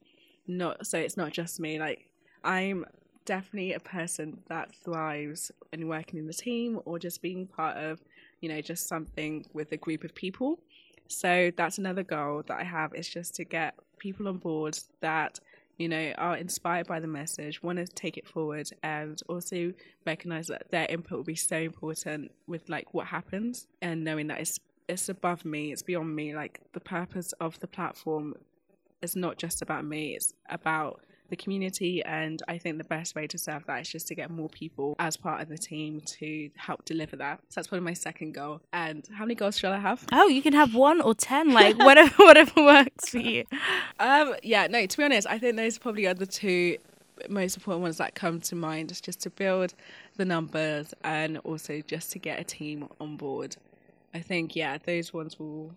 Not 0.46 0.86
so 0.86 0.98
it's 0.98 1.16
not 1.16 1.32
just 1.32 1.60
me. 1.60 1.78
Like 1.78 2.08
I'm 2.44 2.84
definitely 3.24 3.74
a 3.74 3.80
person 3.80 4.38
that 4.48 4.74
thrives 4.84 5.50
in 5.72 5.86
working 5.88 6.18
in 6.18 6.26
the 6.26 6.32
team 6.32 6.80
or 6.84 6.98
just 6.98 7.20
being 7.22 7.46
part 7.46 7.76
of, 7.76 8.00
you 8.40 8.48
know, 8.48 8.60
just 8.60 8.88
something 8.88 9.44
with 9.52 9.72
a 9.72 9.76
group 9.76 10.04
of 10.04 10.14
people. 10.14 10.58
So 11.08 11.50
that's 11.56 11.78
another 11.78 12.02
goal 12.02 12.42
that 12.46 12.58
I 12.58 12.64
have 12.64 12.94
is 12.94 13.08
just 13.08 13.34
to 13.36 13.44
get 13.44 13.74
people 13.98 14.28
on 14.28 14.38
board 14.38 14.78
that 15.00 15.38
you 15.76 15.88
know 15.88 16.12
are 16.18 16.36
inspired 16.36 16.86
by 16.86 17.00
the 17.00 17.06
message, 17.06 17.62
want 17.62 17.78
to 17.78 17.86
take 17.86 18.16
it 18.16 18.26
forward, 18.26 18.70
and 18.82 19.20
also 19.28 19.72
recognize 20.06 20.46
that 20.48 20.70
their 20.70 20.86
input 20.88 21.18
will 21.18 21.24
be 21.24 21.34
so 21.34 21.56
important 21.56 22.32
with 22.46 22.68
like 22.68 22.94
what 22.94 23.06
happens, 23.06 23.66
and 23.82 24.04
knowing 24.04 24.26
that 24.28 24.40
it's 24.40 24.58
it's 24.88 25.08
above 25.08 25.44
me, 25.44 25.72
it's 25.72 25.82
beyond 25.82 26.14
me. 26.14 26.34
Like 26.34 26.60
the 26.72 26.80
purpose 26.80 27.32
of 27.40 27.58
the 27.60 27.66
platform 27.66 28.34
is 29.02 29.16
not 29.16 29.36
just 29.36 29.62
about 29.62 29.84
me; 29.84 30.14
it's 30.14 30.32
about 30.48 31.00
the 31.28 31.36
community 31.36 32.02
and 32.04 32.42
I 32.48 32.58
think 32.58 32.78
the 32.78 32.84
best 32.84 33.14
way 33.14 33.26
to 33.26 33.38
serve 33.38 33.64
that 33.66 33.82
is 33.82 33.88
just 33.88 34.08
to 34.08 34.14
get 34.14 34.30
more 34.30 34.48
people 34.48 34.96
as 34.98 35.16
part 35.16 35.40
of 35.40 35.48
the 35.48 35.58
team 35.58 36.00
to 36.18 36.50
help 36.56 36.84
deliver 36.84 37.16
that. 37.16 37.40
So 37.48 37.56
that's 37.60 37.68
probably 37.68 37.84
my 37.84 37.94
second 37.94 38.32
goal. 38.32 38.60
And 38.72 39.08
how 39.12 39.24
many 39.24 39.34
goals 39.34 39.58
shall 39.58 39.72
I 39.72 39.78
have? 39.78 40.04
oh, 40.12 40.28
you 40.28 40.42
can 40.42 40.52
have 40.52 40.74
one 40.74 41.00
or 41.00 41.14
ten, 41.14 41.52
like 41.52 41.78
whatever 41.78 42.14
whatever 42.24 42.62
works 42.62 43.10
for 43.10 43.18
you. 43.18 43.44
Um, 43.98 44.34
yeah, 44.42 44.66
no, 44.66 44.86
to 44.86 44.96
be 44.96 45.04
honest, 45.04 45.26
I 45.28 45.38
think 45.38 45.56
those 45.56 45.78
probably 45.78 46.06
are 46.06 46.14
the 46.14 46.26
two 46.26 46.78
most 47.28 47.56
important 47.56 47.82
ones 47.82 47.98
that 47.98 48.14
come 48.14 48.40
to 48.40 48.54
mind. 48.54 48.90
It's 48.90 49.00
just 49.00 49.20
to 49.20 49.30
build 49.30 49.74
the 50.16 50.24
numbers 50.24 50.94
and 51.04 51.38
also 51.38 51.80
just 51.86 52.12
to 52.12 52.18
get 52.18 52.38
a 52.40 52.44
team 52.44 52.88
on 53.00 53.16
board. 53.16 53.56
I 54.14 54.20
think, 54.20 54.56
yeah, 54.56 54.78
those 54.78 55.12
ones 55.12 55.38
will, 55.38 55.72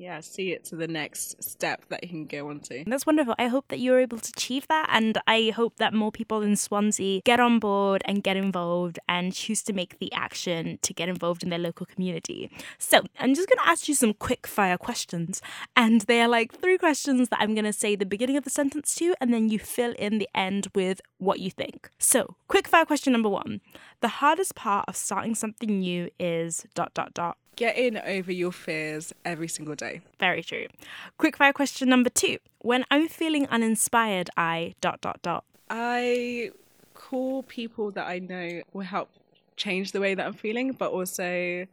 yeah, 0.00 0.20
see 0.20 0.52
it 0.52 0.64
to 0.64 0.76
the 0.76 0.88
next 0.88 1.42
step 1.44 1.84
that 1.90 2.02
you 2.02 2.08
can 2.08 2.24
go 2.24 2.48
on 2.48 2.60
to. 2.60 2.84
That's 2.86 3.04
wonderful. 3.04 3.34
I 3.38 3.48
hope 3.48 3.68
that 3.68 3.80
you're 3.80 4.00
able 4.00 4.18
to 4.18 4.32
achieve 4.34 4.66
that. 4.68 4.88
And 4.90 5.20
I 5.26 5.52
hope 5.54 5.76
that 5.76 5.92
more 5.92 6.10
people 6.10 6.40
in 6.40 6.56
Swansea 6.56 7.20
get 7.22 7.38
on 7.38 7.58
board 7.58 8.00
and 8.06 8.22
get 8.22 8.38
involved 8.38 8.98
and 9.10 9.34
choose 9.34 9.62
to 9.64 9.74
make 9.74 9.98
the 9.98 10.10
action 10.14 10.78
to 10.80 10.94
get 10.94 11.10
involved 11.10 11.42
in 11.42 11.50
their 11.50 11.58
local 11.58 11.84
community. 11.84 12.50
So 12.78 13.02
I'm 13.18 13.34
just 13.34 13.46
going 13.46 13.58
to 13.58 13.68
ask 13.68 13.88
you 13.88 13.94
some 13.94 14.14
quick 14.14 14.46
fire 14.46 14.78
questions. 14.78 15.42
And 15.76 16.00
they 16.02 16.22
are 16.22 16.28
like 16.28 16.58
three 16.58 16.78
questions 16.78 17.28
that 17.28 17.38
I'm 17.38 17.54
going 17.54 17.66
to 17.66 17.72
say 17.72 17.94
the 17.94 18.06
beginning 18.06 18.38
of 18.38 18.44
the 18.44 18.50
sentence 18.50 18.94
to, 18.94 19.14
and 19.20 19.34
then 19.34 19.50
you 19.50 19.58
fill 19.58 19.92
in 19.98 20.16
the 20.16 20.30
end 20.34 20.68
with 20.74 21.02
what 21.18 21.40
you 21.40 21.50
think. 21.50 21.90
So, 21.98 22.36
quick 22.48 22.66
fire 22.66 22.86
question 22.86 23.12
number 23.12 23.28
one 23.28 23.60
The 24.00 24.08
hardest 24.08 24.54
part 24.54 24.86
of 24.88 24.96
starting 24.96 25.34
something 25.34 25.80
new 25.80 26.08
is 26.18 26.66
dot, 26.74 26.94
dot, 26.94 27.12
dot. 27.12 27.36
Getting 27.56 27.98
over 27.98 28.32
your 28.32 28.52
fears 28.52 29.12
every 29.24 29.48
single 29.48 29.74
day. 29.74 30.00
Very 30.18 30.42
true. 30.42 30.66
Quickfire 31.18 31.52
question 31.52 31.88
number 31.88 32.08
two. 32.08 32.38
When 32.60 32.84
I'm 32.90 33.08
feeling 33.08 33.46
uninspired, 33.48 34.30
I 34.36 34.74
dot 34.80 35.00
dot 35.00 35.20
dot. 35.22 35.44
I 35.68 36.50
call 36.94 37.42
people 37.42 37.90
that 37.92 38.06
I 38.06 38.18
know 38.18 38.62
will 38.72 38.84
help 38.84 39.10
change 39.56 39.92
the 39.92 40.00
way 40.00 40.14
that 40.14 40.26
I'm 40.26 40.32
feeling, 40.32 40.72
but 40.72 40.90
also 40.90 41.66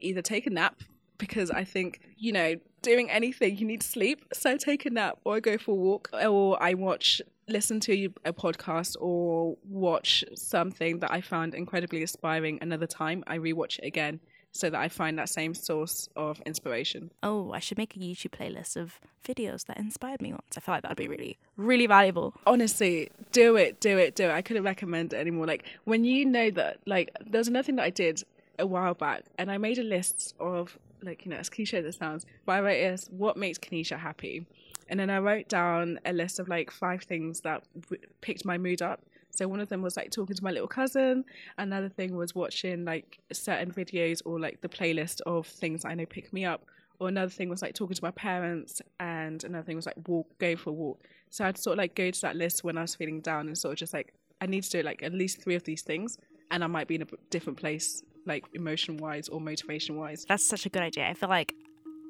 either 0.00 0.22
take 0.22 0.46
a 0.46 0.50
nap 0.50 0.82
because 1.18 1.50
I 1.50 1.64
think, 1.64 2.00
you 2.18 2.32
know, 2.32 2.56
doing 2.82 3.10
anything, 3.10 3.56
you 3.56 3.66
need 3.66 3.82
sleep. 3.82 4.24
So 4.32 4.56
take 4.56 4.84
a 4.86 4.90
nap 4.90 5.18
or 5.24 5.36
I 5.36 5.40
go 5.40 5.56
for 5.58 5.72
a 5.72 5.74
walk 5.74 6.10
or 6.12 6.62
I 6.62 6.74
watch, 6.74 7.22
listen 7.48 7.80
to 7.80 8.10
a 8.24 8.32
podcast 8.32 8.96
or 9.00 9.56
watch 9.68 10.24
something 10.34 11.00
that 11.00 11.10
I 11.10 11.20
found 11.20 11.54
incredibly 11.54 12.02
inspiring 12.02 12.58
another 12.60 12.86
time. 12.86 13.24
I 13.26 13.38
rewatch 13.38 13.78
it 13.78 13.86
again 13.86 14.20
so 14.56 14.70
that 14.70 14.80
I 14.80 14.88
find 14.88 15.18
that 15.18 15.28
same 15.28 15.54
source 15.54 16.08
of 16.16 16.40
inspiration. 16.46 17.10
Oh, 17.22 17.52
I 17.52 17.58
should 17.60 17.78
make 17.78 17.94
a 17.96 17.98
YouTube 17.98 18.30
playlist 18.30 18.76
of 18.76 19.00
videos 19.26 19.66
that 19.66 19.76
inspired 19.78 20.20
me 20.22 20.32
once. 20.32 20.56
I 20.56 20.60
feel 20.60 20.74
like 20.74 20.82
that'd 20.82 20.96
be 20.96 21.08
really, 21.08 21.38
really 21.56 21.86
valuable. 21.86 22.34
honestly 22.46 23.10
do 23.32 23.56
it 23.56 23.80
do 23.80 23.98
it 23.98 24.14
do 24.14 24.24
it 24.24 24.30
i 24.32 24.40
couldn't 24.40 24.62
recommend 24.62 25.12
it 25.12 25.16
anymore 25.18 25.46
like 25.46 25.64
when 25.84 26.04
you 26.04 26.24
know 26.24 26.50
that 26.50 26.78
like 26.86 27.10
there's 27.26 27.48
another 27.48 27.62
thing 27.64 27.76
that 27.76 27.82
i 27.82 27.90
did 27.90 28.22
a 28.58 28.66
while 28.66 28.94
back 28.94 29.24
and 29.38 29.50
i 29.50 29.58
made 29.58 29.78
a 29.78 29.82
list 29.82 30.34
of 30.40 30.78
like 31.02 31.24
you 31.24 31.30
know 31.30 31.36
as 31.36 31.50
cliche 31.50 31.78
as 31.78 31.84
it 31.84 31.94
sounds 31.94 32.24
but 32.46 32.52
i 32.52 32.60
wrote 32.60 32.76
is 32.76 33.08
what 33.10 33.36
makes 33.36 33.58
kanisha 33.58 33.98
happy 33.98 34.46
and 34.88 34.98
then 34.98 35.10
i 35.10 35.18
wrote 35.18 35.48
down 35.48 35.98
a 36.06 36.12
list 36.12 36.38
of 36.38 36.48
like 36.48 36.70
five 36.70 37.02
things 37.02 37.40
that 37.40 37.62
w- 37.82 38.00
picked 38.22 38.44
my 38.44 38.56
mood 38.56 38.80
up 38.80 39.00
so 39.36 39.48
one 39.48 39.60
of 39.60 39.68
them 39.68 39.82
was 39.82 39.96
like 39.96 40.10
talking 40.10 40.34
to 40.36 40.44
my 40.44 40.50
little 40.50 40.68
cousin. 40.68 41.24
Another 41.58 41.88
thing 41.88 42.16
was 42.16 42.34
watching 42.34 42.84
like 42.84 43.18
certain 43.32 43.70
videos 43.70 44.22
or 44.24 44.40
like 44.40 44.60
the 44.60 44.68
playlist 44.68 45.20
of 45.26 45.46
things 45.46 45.84
i 45.84 45.94
know 45.94 46.06
pick 46.06 46.32
me 46.32 46.44
up. 46.44 46.64
Or 46.98 47.08
another 47.08 47.30
thing 47.30 47.48
was 47.50 47.60
like 47.60 47.74
talking 47.74 47.94
to 47.94 48.02
my 48.02 48.10
parents 48.10 48.80
and 48.98 49.44
another 49.44 49.64
thing 49.64 49.76
was 49.76 49.86
like 49.86 50.08
walk 50.08 50.26
go 50.38 50.56
for 50.56 50.70
a 50.70 50.72
walk. 50.72 51.00
So 51.30 51.44
i'd 51.44 51.58
sort 51.58 51.74
of 51.74 51.78
like 51.78 51.94
go 51.94 52.10
to 52.10 52.20
that 52.22 52.36
list 52.36 52.64
when 52.64 52.78
i 52.78 52.82
was 52.82 52.94
feeling 52.94 53.20
down 53.20 53.46
and 53.48 53.58
sort 53.58 53.72
of 53.72 53.78
just 53.78 53.92
like 53.92 54.14
i 54.40 54.46
need 54.46 54.62
to 54.62 54.70
do 54.70 54.82
like 54.82 55.02
at 55.02 55.12
least 55.12 55.42
three 55.42 55.54
of 55.54 55.64
these 55.64 55.82
things 55.82 56.18
and 56.50 56.62
i 56.64 56.66
might 56.66 56.88
be 56.88 56.94
in 56.94 57.02
a 57.02 57.06
different 57.30 57.58
place 57.58 58.02
like 58.26 58.44
emotion 58.54 58.96
wise 58.96 59.28
or 59.28 59.40
motivation 59.40 59.96
wise 59.96 60.24
That's 60.28 60.46
such 60.46 60.66
a 60.66 60.68
good 60.68 60.82
idea. 60.82 61.08
I 61.08 61.14
feel 61.14 61.28
like 61.28 61.54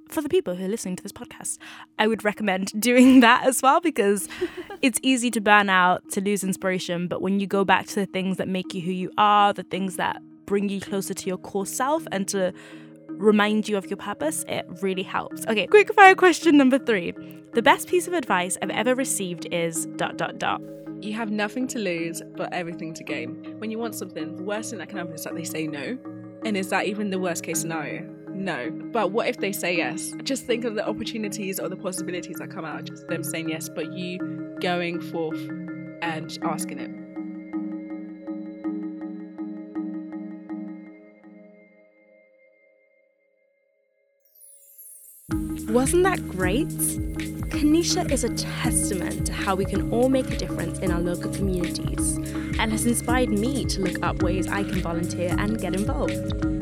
for 0.09 0.23
the 0.23 0.29
people 0.29 0.55
who 0.55 0.65
are 0.65 0.69
listening 0.69 0.97
to 0.97 1.03
this 1.03 1.13
podcast, 1.13 1.59
I 1.99 2.07
would 2.07 2.25
recommend 2.25 2.73
doing 2.81 3.21
that 3.21 3.47
as 3.47 3.63
well 3.63 3.81
because 3.81 4.29
it's 4.83 4.99
easy 5.03 5.31
to 5.33 5.41
burn 5.41 5.69
out, 5.69 6.09
to 6.13 6.21
lose 6.21 6.45
inspiration. 6.45 7.09
But 7.09 7.23
when 7.23 7.41
you 7.41 7.47
go 7.47 7.65
back 7.65 7.87
to 7.89 7.95
the 7.97 8.07
things 8.07 8.37
that 8.37 8.49
make 8.49 8.75
you 8.75 8.81
who 8.83 8.93
you 8.93 9.11
are, 9.19 9.53
the 9.53 9.63
things 9.65 9.97
that 9.97 10.23
bring 10.47 10.69
you 10.69 10.81
closer 10.81 11.13
to 11.15 11.27
your 11.27 11.39
core 11.39 11.67
self, 11.67 12.07
and 12.13 12.29
to 12.29 12.53
remind 13.09 13.69
you 13.69 13.77
of 13.77 13.87
your 13.87 13.97
purpose, 13.97 14.45
it 14.49 14.65
really 14.81 15.03
helps. 15.03 15.47
Okay, 15.47 15.67
quick 15.67 15.93
fire 15.95 16.15
question 16.15 16.57
number 16.57 16.79
three. 16.79 17.13
The 17.55 17.63
best 17.63 17.89
piece 17.89 18.07
of 18.07 18.13
advice 18.13 18.57
I've 18.63 18.71
ever 18.71 18.95
received 18.95 19.49
is 19.53 19.87
dot 19.97 20.17
dot 20.19 20.39
dot. 20.39 20.61
you 21.01 21.13
have 21.15 21.31
nothing 21.31 21.67
to 21.69 21.79
lose 21.79 22.23
but 22.37 22.53
everything 22.53 22.95
to 22.95 23.05
gain 23.05 23.29
when 23.59 23.71
you 23.71 23.79
want 23.79 23.95
something 23.95 24.35
the 24.37 24.43
worst 24.43 24.71
thing 24.71 24.79
that 24.79 24.89
can 24.89 24.97
happen 24.99 25.13
is 25.15 25.25
that 25.25 25.35
they 25.35 25.45
say 25.45 25.67
no 25.67 25.99
and 26.47 26.57
is 26.57 26.71
that 26.71 26.87
even 26.87 27.11
the 27.11 27.19
worst 27.19 27.45
case 27.45 27.61
scenario 27.61 28.01
no 28.37 28.71
but 28.71 29.11
what 29.11 29.27
if 29.27 29.39
they 29.39 29.53
say 29.53 29.77
yes 29.77 30.13
just 30.23 30.47
think 30.47 30.65
of 30.65 30.75
the 30.75 30.87
opportunities 30.87 31.59
or 31.59 31.69
the 31.69 31.77
possibilities 31.77 32.37
that 32.37 32.51
come 32.51 32.65
out 32.65 32.81
of 32.81 32.85
just 32.85 33.07
them 33.09 33.25
saying 33.25 33.49
yes 33.49 33.69
but 33.69 33.93
you 33.93 34.19
going 34.61 35.01
forth 35.01 35.41
and 36.03 36.39
asking 36.43 36.79
it 36.79 36.91
Wasn't 45.69 46.05
that 46.05 46.27
great? 46.29 46.69
Kanisha 47.49 48.11
is 48.11 48.23
a 48.23 48.29
testament 48.35 49.27
to 49.27 49.33
how 49.33 49.57
we 49.57 49.65
can 49.65 49.91
all 49.93 50.09
make 50.09 50.31
a 50.31 50.37
difference 50.37 50.79
in 50.79 50.93
our 50.93 51.01
local 51.01 51.31
communities 51.33 52.17
and 52.59 52.71
has 52.71 52.87
inspired 52.87 53.31
me 53.31 53.65
to 53.65 53.81
look 53.81 54.03
up 54.03 54.23
ways 54.23 54.47
I 54.49 54.63
can 54.63 54.81
volunteer 54.81 55.35
and 55.37 55.61
get 55.61 55.75
involved. 55.75 56.56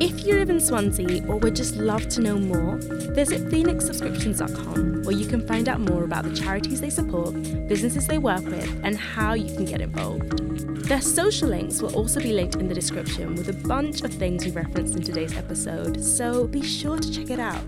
If 0.00 0.26
you 0.26 0.34
live 0.34 0.50
in 0.50 0.58
Swansea 0.58 1.24
or 1.28 1.36
would 1.38 1.54
just 1.54 1.76
love 1.76 2.08
to 2.08 2.20
know 2.20 2.36
more, 2.36 2.78
visit 3.14 3.48
phoenixsubscriptions.com 3.48 5.02
where 5.04 5.14
you 5.14 5.26
can 5.26 5.46
find 5.46 5.68
out 5.68 5.80
more 5.80 6.02
about 6.02 6.24
the 6.24 6.34
charities 6.34 6.80
they 6.80 6.90
support, 6.90 7.32
businesses 7.68 8.08
they 8.08 8.18
work 8.18 8.44
with, 8.44 8.68
and 8.82 8.98
how 8.98 9.34
you 9.34 9.54
can 9.54 9.64
get 9.64 9.80
involved. 9.80 10.38
Their 10.86 11.00
social 11.00 11.48
links 11.48 11.80
will 11.80 11.94
also 11.94 12.20
be 12.20 12.32
linked 12.32 12.56
in 12.56 12.66
the 12.66 12.74
description 12.74 13.36
with 13.36 13.48
a 13.48 13.68
bunch 13.68 14.02
of 14.02 14.12
things 14.12 14.44
we 14.44 14.50
referenced 14.50 14.96
in 14.96 15.02
today's 15.02 15.36
episode, 15.36 16.02
so 16.02 16.48
be 16.48 16.62
sure 16.62 16.98
to 16.98 17.12
check 17.12 17.30
it 17.30 17.38
out. 17.38 17.62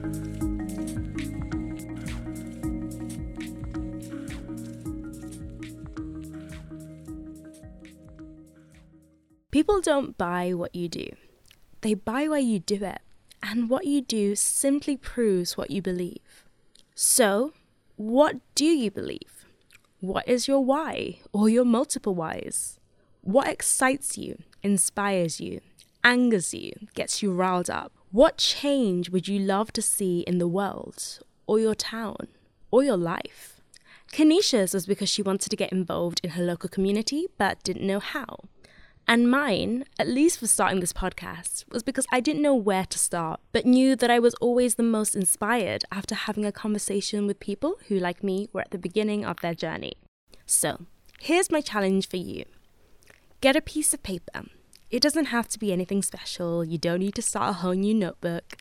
People 9.52 9.80
don't 9.80 10.18
buy 10.18 10.52
what 10.52 10.74
you 10.74 10.88
do, 10.88 11.08
they 11.86 11.94
buy 11.94 12.26
why 12.26 12.38
you 12.38 12.58
do 12.58 12.82
it. 12.82 13.00
and 13.42 13.70
what 13.70 13.84
you 13.84 14.00
do 14.00 14.34
simply 14.34 14.96
proves 14.96 15.56
what 15.56 15.70
you 15.70 15.80
believe. 15.80 16.44
So, 16.96 17.52
what 17.94 18.34
do 18.56 18.64
you 18.64 18.90
believe? 18.90 19.46
What 20.00 20.26
is 20.26 20.48
your 20.48 20.64
why 20.64 21.20
or 21.32 21.48
your 21.48 21.64
multiple 21.64 22.14
whys? 22.14 22.80
What 23.20 23.46
excites 23.46 24.18
you, 24.18 24.42
inspires 24.64 25.40
you, 25.40 25.60
angers 26.02 26.52
you, 26.52 26.72
gets 26.94 27.22
you 27.22 27.32
riled 27.32 27.70
up? 27.70 27.92
What 28.10 28.38
change 28.38 29.10
would 29.10 29.28
you 29.28 29.38
love 29.38 29.72
to 29.74 29.82
see 29.82 30.20
in 30.26 30.38
the 30.38 30.48
world, 30.48 31.20
or 31.46 31.60
your 31.60 31.76
town, 31.76 32.26
or 32.72 32.82
your 32.82 32.96
life? 32.96 33.60
Kanisha's 34.12 34.74
was 34.74 34.86
because 34.86 35.08
she 35.08 35.22
wanted 35.22 35.50
to 35.50 35.56
get 35.56 35.70
involved 35.72 36.20
in 36.24 36.30
her 36.30 36.42
local 36.42 36.68
community 36.68 37.26
but 37.38 37.62
didn't 37.62 37.86
know 37.86 38.00
how. 38.00 38.40
And 39.08 39.30
mine, 39.30 39.84
at 40.00 40.08
least 40.08 40.40
for 40.40 40.48
starting 40.48 40.80
this 40.80 40.92
podcast, 40.92 41.64
was 41.70 41.84
because 41.84 42.06
I 42.10 42.18
didn't 42.18 42.42
know 42.42 42.56
where 42.56 42.86
to 42.86 42.98
start, 42.98 43.38
but 43.52 43.64
knew 43.64 43.94
that 43.94 44.10
I 44.10 44.18
was 44.18 44.34
always 44.34 44.74
the 44.74 44.82
most 44.82 45.14
inspired 45.14 45.84
after 45.92 46.16
having 46.16 46.44
a 46.44 46.50
conversation 46.50 47.24
with 47.24 47.38
people 47.38 47.76
who, 47.86 48.00
like 48.00 48.24
me, 48.24 48.48
were 48.52 48.62
at 48.62 48.72
the 48.72 48.78
beginning 48.78 49.24
of 49.24 49.40
their 49.40 49.54
journey. 49.54 49.92
So, 50.44 50.86
here's 51.20 51.52
my 51.52 51.60
challenge 51.60 52.08
for 52.08 52.16
you 52.16 52.44
get 53.40 53.54
a 53.54 53.60
piece 53.60 53.94
of 53.94 54.02
paper. 54.02 54.46
It 54.90 55.02
doesn't 55.02 55.26
have 55.26 55.46
to 55.48 55.58
be 55.58 55.72
anything 55.72 56.02
special, 56.02 56.64
you 56.64 56.78
don't 56.78 57.00
need 57.00 57.14
to 57.14 57.22
start 57.22 57.50
a 57.50 57.58
whole 57.58 57.74
new 57.74 57.94
notebook. 57.94 58.56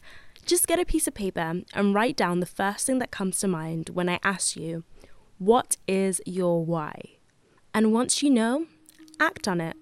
Just 0.46 0.68
get 0.68 0.80
a 0.80 0.86
piece 0.86 1.08
of 1.08 1.16
paper 1.16 1.62
and 1.74 1.96
write 1.96 2.16
down 2.16 2.40
the 2.40 2.46
first 2.46 2.86
thing 2.86 3.00
that 3.00 3.10
comes 3.10 3.40
to 3.40 3.48
mind 3.48 3.90
when 3.90 4.10
I 4.10 4.20
ask 4.24 4.56
you, 4.56 4.84
What 5.40 5.78
is 5.88 6.22
your 6.28 6.64
why? 6.64 6.94
And 7.74 7.94
once 7.94 8.22
you 8.22 8.30
know, 8.30 8.68
act 9.20 9.48
on 9.48 9.60
it. 9.60 9.76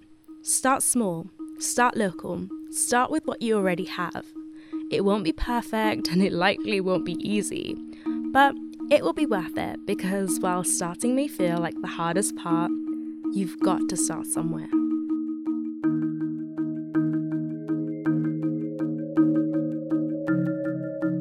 Start 0.46 0.84
small, 0.84 1.28
start 1.58 1.96
local, 1.96 2.50
start 2.70 3.10
with 3.10 3.26
what 3.26 3.42
you 3.42 3.56
already 3.56 3.86
have. 3.86 4.26
It 4.92 5.06
won't 5.06 5.24
be 5.24 5.32
perfect 5.32 6.10
and 6.10 6.22
it 6.22 6.34
likely 6.34 6.82
won't 6.82 7.06
be 7.06 7.16
easy, 7.26 7.78
but 8.34 8.54
it 8.92 9.04
will 9.04 9.14
be 9.14 9.26
worth 9.26 9.58
it 9.58 9.80
because 9.86 10.42
while 10.42 10.66
starting 10.66 11.16
may 11.16 11.30
feel 11.30 11.60
like 11.60 11.80
the 11.80 11.88
hardest 11.88 12.36
part, 12.36 12.70
you've 13.32 13.58
got 13.62 13.88
to 13.88 13.96
start 13.96 14.26
somewhere. 14.26 14.68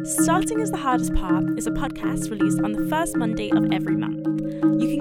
Starting 0.05 0.59
is 0.59 0.73
the 0.73 0.79
Hardest 0.79 1.15
Part 1.15 1.45
is 1.57 1.69
a 1.69 1.71
podcast 1.71 2.29
released 2.29 2.61
on 2.61 2.73
the 2.73 2.89
first 2.91 3.17
Monday 3.17 3.51
of 3.53 3.73
every 3.73 3.95
month. 3.95 4.42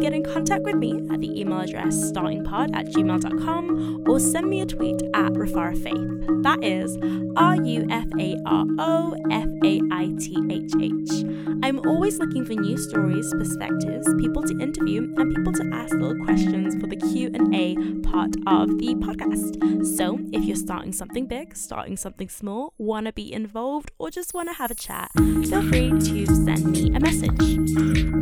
Get 0.01 0.13
in 0.13 0.23
contact 0.23 0.63
with 0.63 0.77
me 0.77 1.07
at 1.11 1.21
the 1.21 1.39
email 1.39 1.59
address 1.59 1.93
startingpod 2.11 2.75
at 2.75 2.87
gmail.com 2.87 4.03
or 4.07 4.19
send 4.19 4.49
me 4.49 4.61
a 4.61 4.65
tweet 4.65 4.99
at 5.13 5.31
Rufaro 5.33 5.77
Faith. 5.77 6.41
That 6.41 6.63
is 6.63 6.97
R 7.37 7.55
U 7.55 7.85
F 7.91 8.07
A 8.19 8.35
R 8.47 8.65
O 8.79 9.15
F 9.29 9.47
A 9.63 9.79
I 9.91 10.11
T 10.19 10.41
H 10.49 10.71
H. 10.81 11.50
I'm 11.63 11.79
always 11.87 12.17
looking 12.17 12.43
for 12.43 12.53
new 12.53 12.75
stories, 12.75 13.31
perspectives, 13.37 14.07
people 14.19 14.41
to 14.43 14.59
interview, 14.59 15.13
and 15.17 15.35
people 15.35 15.53
to 15.53 15.69
ask 15.71 15.93
little 15.93 16.17
questions 16.25 16.75
for 16.81 16.87
the 16.87 16.95
Q&A 16.95 17.75
part 18.01 18.35
of 18.47 18.79
the 18.79 18.95
podcast. 18.95 19.85
So, 19.95 20.19
if 20.33 20.43
you're 20.43 20.55
starting 20.55 20.91
something 20.91 21.27
big, 21.27 21.55
starting 21.55 21.97
something 21.97 22.29
small, 22.29 22.73
want 22.79 23.05
to 23.05 23.13
be 23.13 23.31
involved, 23.31 23.91
or 23.99 24.09
just 24.09 24.33
want 24.33 24.49
to 24.49 24.53
have 24.53 24.71
a 24.71 24.75
chat, 24.75 25.11
feel 25.15 25.61
free 25.69 25.91
to 25.91 26.25
send 26.25 26.71
me 26.71 26.87
a 26.95 26.99
message. 26.99 27.39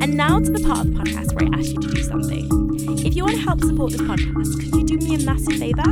And 0.02 0.16
now 0.16 0.40
to 0.40 0.52
the 0.52 0.62
part 0.66 0.80
of 0.80 0.94
the 0.94 1.00
podcast 1.00 1.34
where 1.34 1.50
I 1.54 1.60
ask 1.60 1.72
you 1.72 1.80
to 1.80 1.88
do 1.88 2.04
something. 2.04 2.70
If 3.06 3.16
you 3.16 3.24
want 3.24 3.38
to 3.38 3.42
help 3.42 3.62
support 3.62 3.92
this 3.92 4.02
podcast, 4.02 4.60
could 4.60 4.76
you 4.76 4.98
do 4.98 5.08
me 5.08 5.16
a 5.16 5.20
massive 5.20 5.58
favor? 5.58 5.84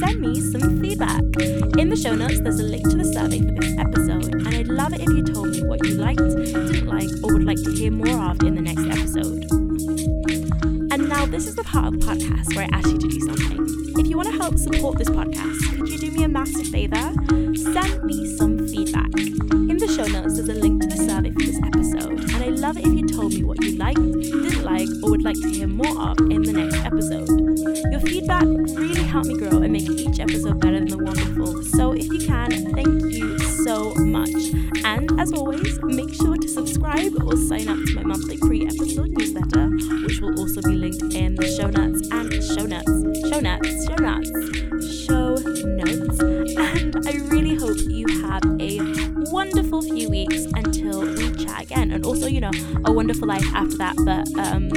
Send 0.00 0.20
me 0.20 0.40
some 0.40 0.80
feedback. 0.80 1.22
In 1.78 1.88
the 1.88 1.96
show 1.96 2.14
notes, 2.14 2.40
there's 2.40 2.60
a 2.60 2.64
link 2.64 2.88
to 2.90 2.96
the 2.96 3.04
survey 3.04 3.40
for 3.40 3.54
this 3.60 3.78
episode, 3.78 4.34
and 4.34 4.48
I'd 4.48 4.68
love 4.68 4.92
it 4.92 5.00
if 5.00 5.08
you 5.08 5.22
told 5.22 5.50
me 5.50 5.62
what 5.62 5.84
you 5.86 5.94
liked, 5.94 6.20
like, 6.86 7.08
or 7.22 7.34
would 7.34 7.44
like 7.44 7.62
to 7.62 7.72
hear 7.72 7.90
more 7.90 8.30
of 8.30 8.42
in 8.42 8.54
the 8.54 8.62
next 8.62 8.86
episode. 8.86 9.44
And 10.92 11.08
now, 11.08 11.26
this 11.26 11.46
is 11.46 11.54
the 11.54 11.64
part 11.64 11.86
of 11.86 12.00
the 12.00 12.06
podcast 12.06 12.54
where 12.54 12.66
I 12.72 12.78
ask 12.78 12.88
you 12.88 12.98
to 12.98 13.08
do 13.08 13.20
something. 13.20 13.66
If 13.98 14.06
you 14.06 14.16
want 14.16 14.28
to 14.28 14.36
help 14.36 14.56
support 14.58 14.98
this 14.98 15.08
podcast, 15.08 15.76
could 15.76 15.88
you 15.88 15.98
do 15.98 16.10
me 16.10 16.24
a 16.24 16.28
massive 16.28 16.68
favor? 16.68 17.12
Send 17.54 18.04
me 18.04 18.36
some 18.36 18.66
feedback. 18.68 19.10
In 19.16 19.78
the 19.78 19.88
show 19.88 20.06
notes, 20.06 20.36
there's 20.36 20.48
a 20.48 20.54
link 20.54 20.82
to 20.82 20.86
the 20.86 20.96
survey 20.96 21.30
for 21.30 21.40
this 21.40 21.58
episode, 21.64 22.18
and 22.32 22.36
I'd 22.36 22.60
love 22.60 22.76
it 22.78 22.86
if 22.86 22.94
you 22.94 23.06
told 23.06 23.34
me 23.34 23.42
what 23.42 23.62
you 23.62 23.76
liked, 23.76 24.00
didn't 24.00 24.62
like, 24.62 24.88
or 25.02 25.10
would 25.10 25.22
like 25.22 25.40
to 25.40 25.48
hear 25.48 25.66
more 25.66 26.00
of 26.00 26.18
in 26.30 26.42
the 26.42 26.52
next 26.52 26.76
episode. 26.84 27.28
Your 27.90 28.00
feedback 28.00 28.44
really 28.44 29.02
helped 29.02 29.28
me 29.28 29.36
grow 29.36 29.62
and 29.62 29.72
make 29.72 29.88
each 29.88 30.20
episode 30.20 30.60
better 30.60 30.78
than 30.78 30.88
the 30.88 30.98
one 30.98 31.16
before. 31.16 31.62
So 31.62 31.92
if 31.92 32.06
you 32.06 32.26
can, 32.26 32.50
thank 32.72 33.12
you 33.12 33.38
so 33.64 33.94
much. 33.96 34.30
And 34.84 35.20
as 35.20 35.32
always, 35.32 35.78
make 35.82 36.14
sure 36.14 36.35
subscribe 36.96 37.22
or 37.26 37.36
sign 37.36 37.68
up 37.68 37.78
to 37.86 37.94
my 37.94 38.02
monthly 38.02 38.38
pre-episode 38.38 39.10
newsletter, 39.10 39.68
which 40.04 40.20
will 40.20 40.38
also 40.38 40.60
be 40.62 40.74
linked 40.74 41.14
in 41.14 41.34
the 41.34 41.46
show 41.46 41.68
notes 41.68 42.08
and 42.10 42.32
show 42.32 42.64
notes, 42.64 43.28
show 43.28 43.40
notes, 43.40 43.86
show 43.86 43.96
notes, 43.96 45.04
show 45.04 45.34
notes. 45.64 46.20
And 46.20 46.96
I 47.06 47.12
really 47.28 47.54
hope 47.54 47.76
you 47.88 48.06
have 48.22 48.42
a 48.60 48.80
wonderful 49.30 49.82
few 49.82 50.08
weeks 50.08 50.44
until 50.54 51.00
we 51.00 51.32
chat 51.32 51.62
again. 51.62 51.90
And 51.92 52.04
also, 52.06 52.26
you 52.26 52.40
know, 52.40 52.52
a 52.84 52.92
wonderful 52.92 53.28
life 53.28 53.46
after 53.54 53.76
that. 53.78 53.96
But 54.04 54.28
um, 54.38 54.70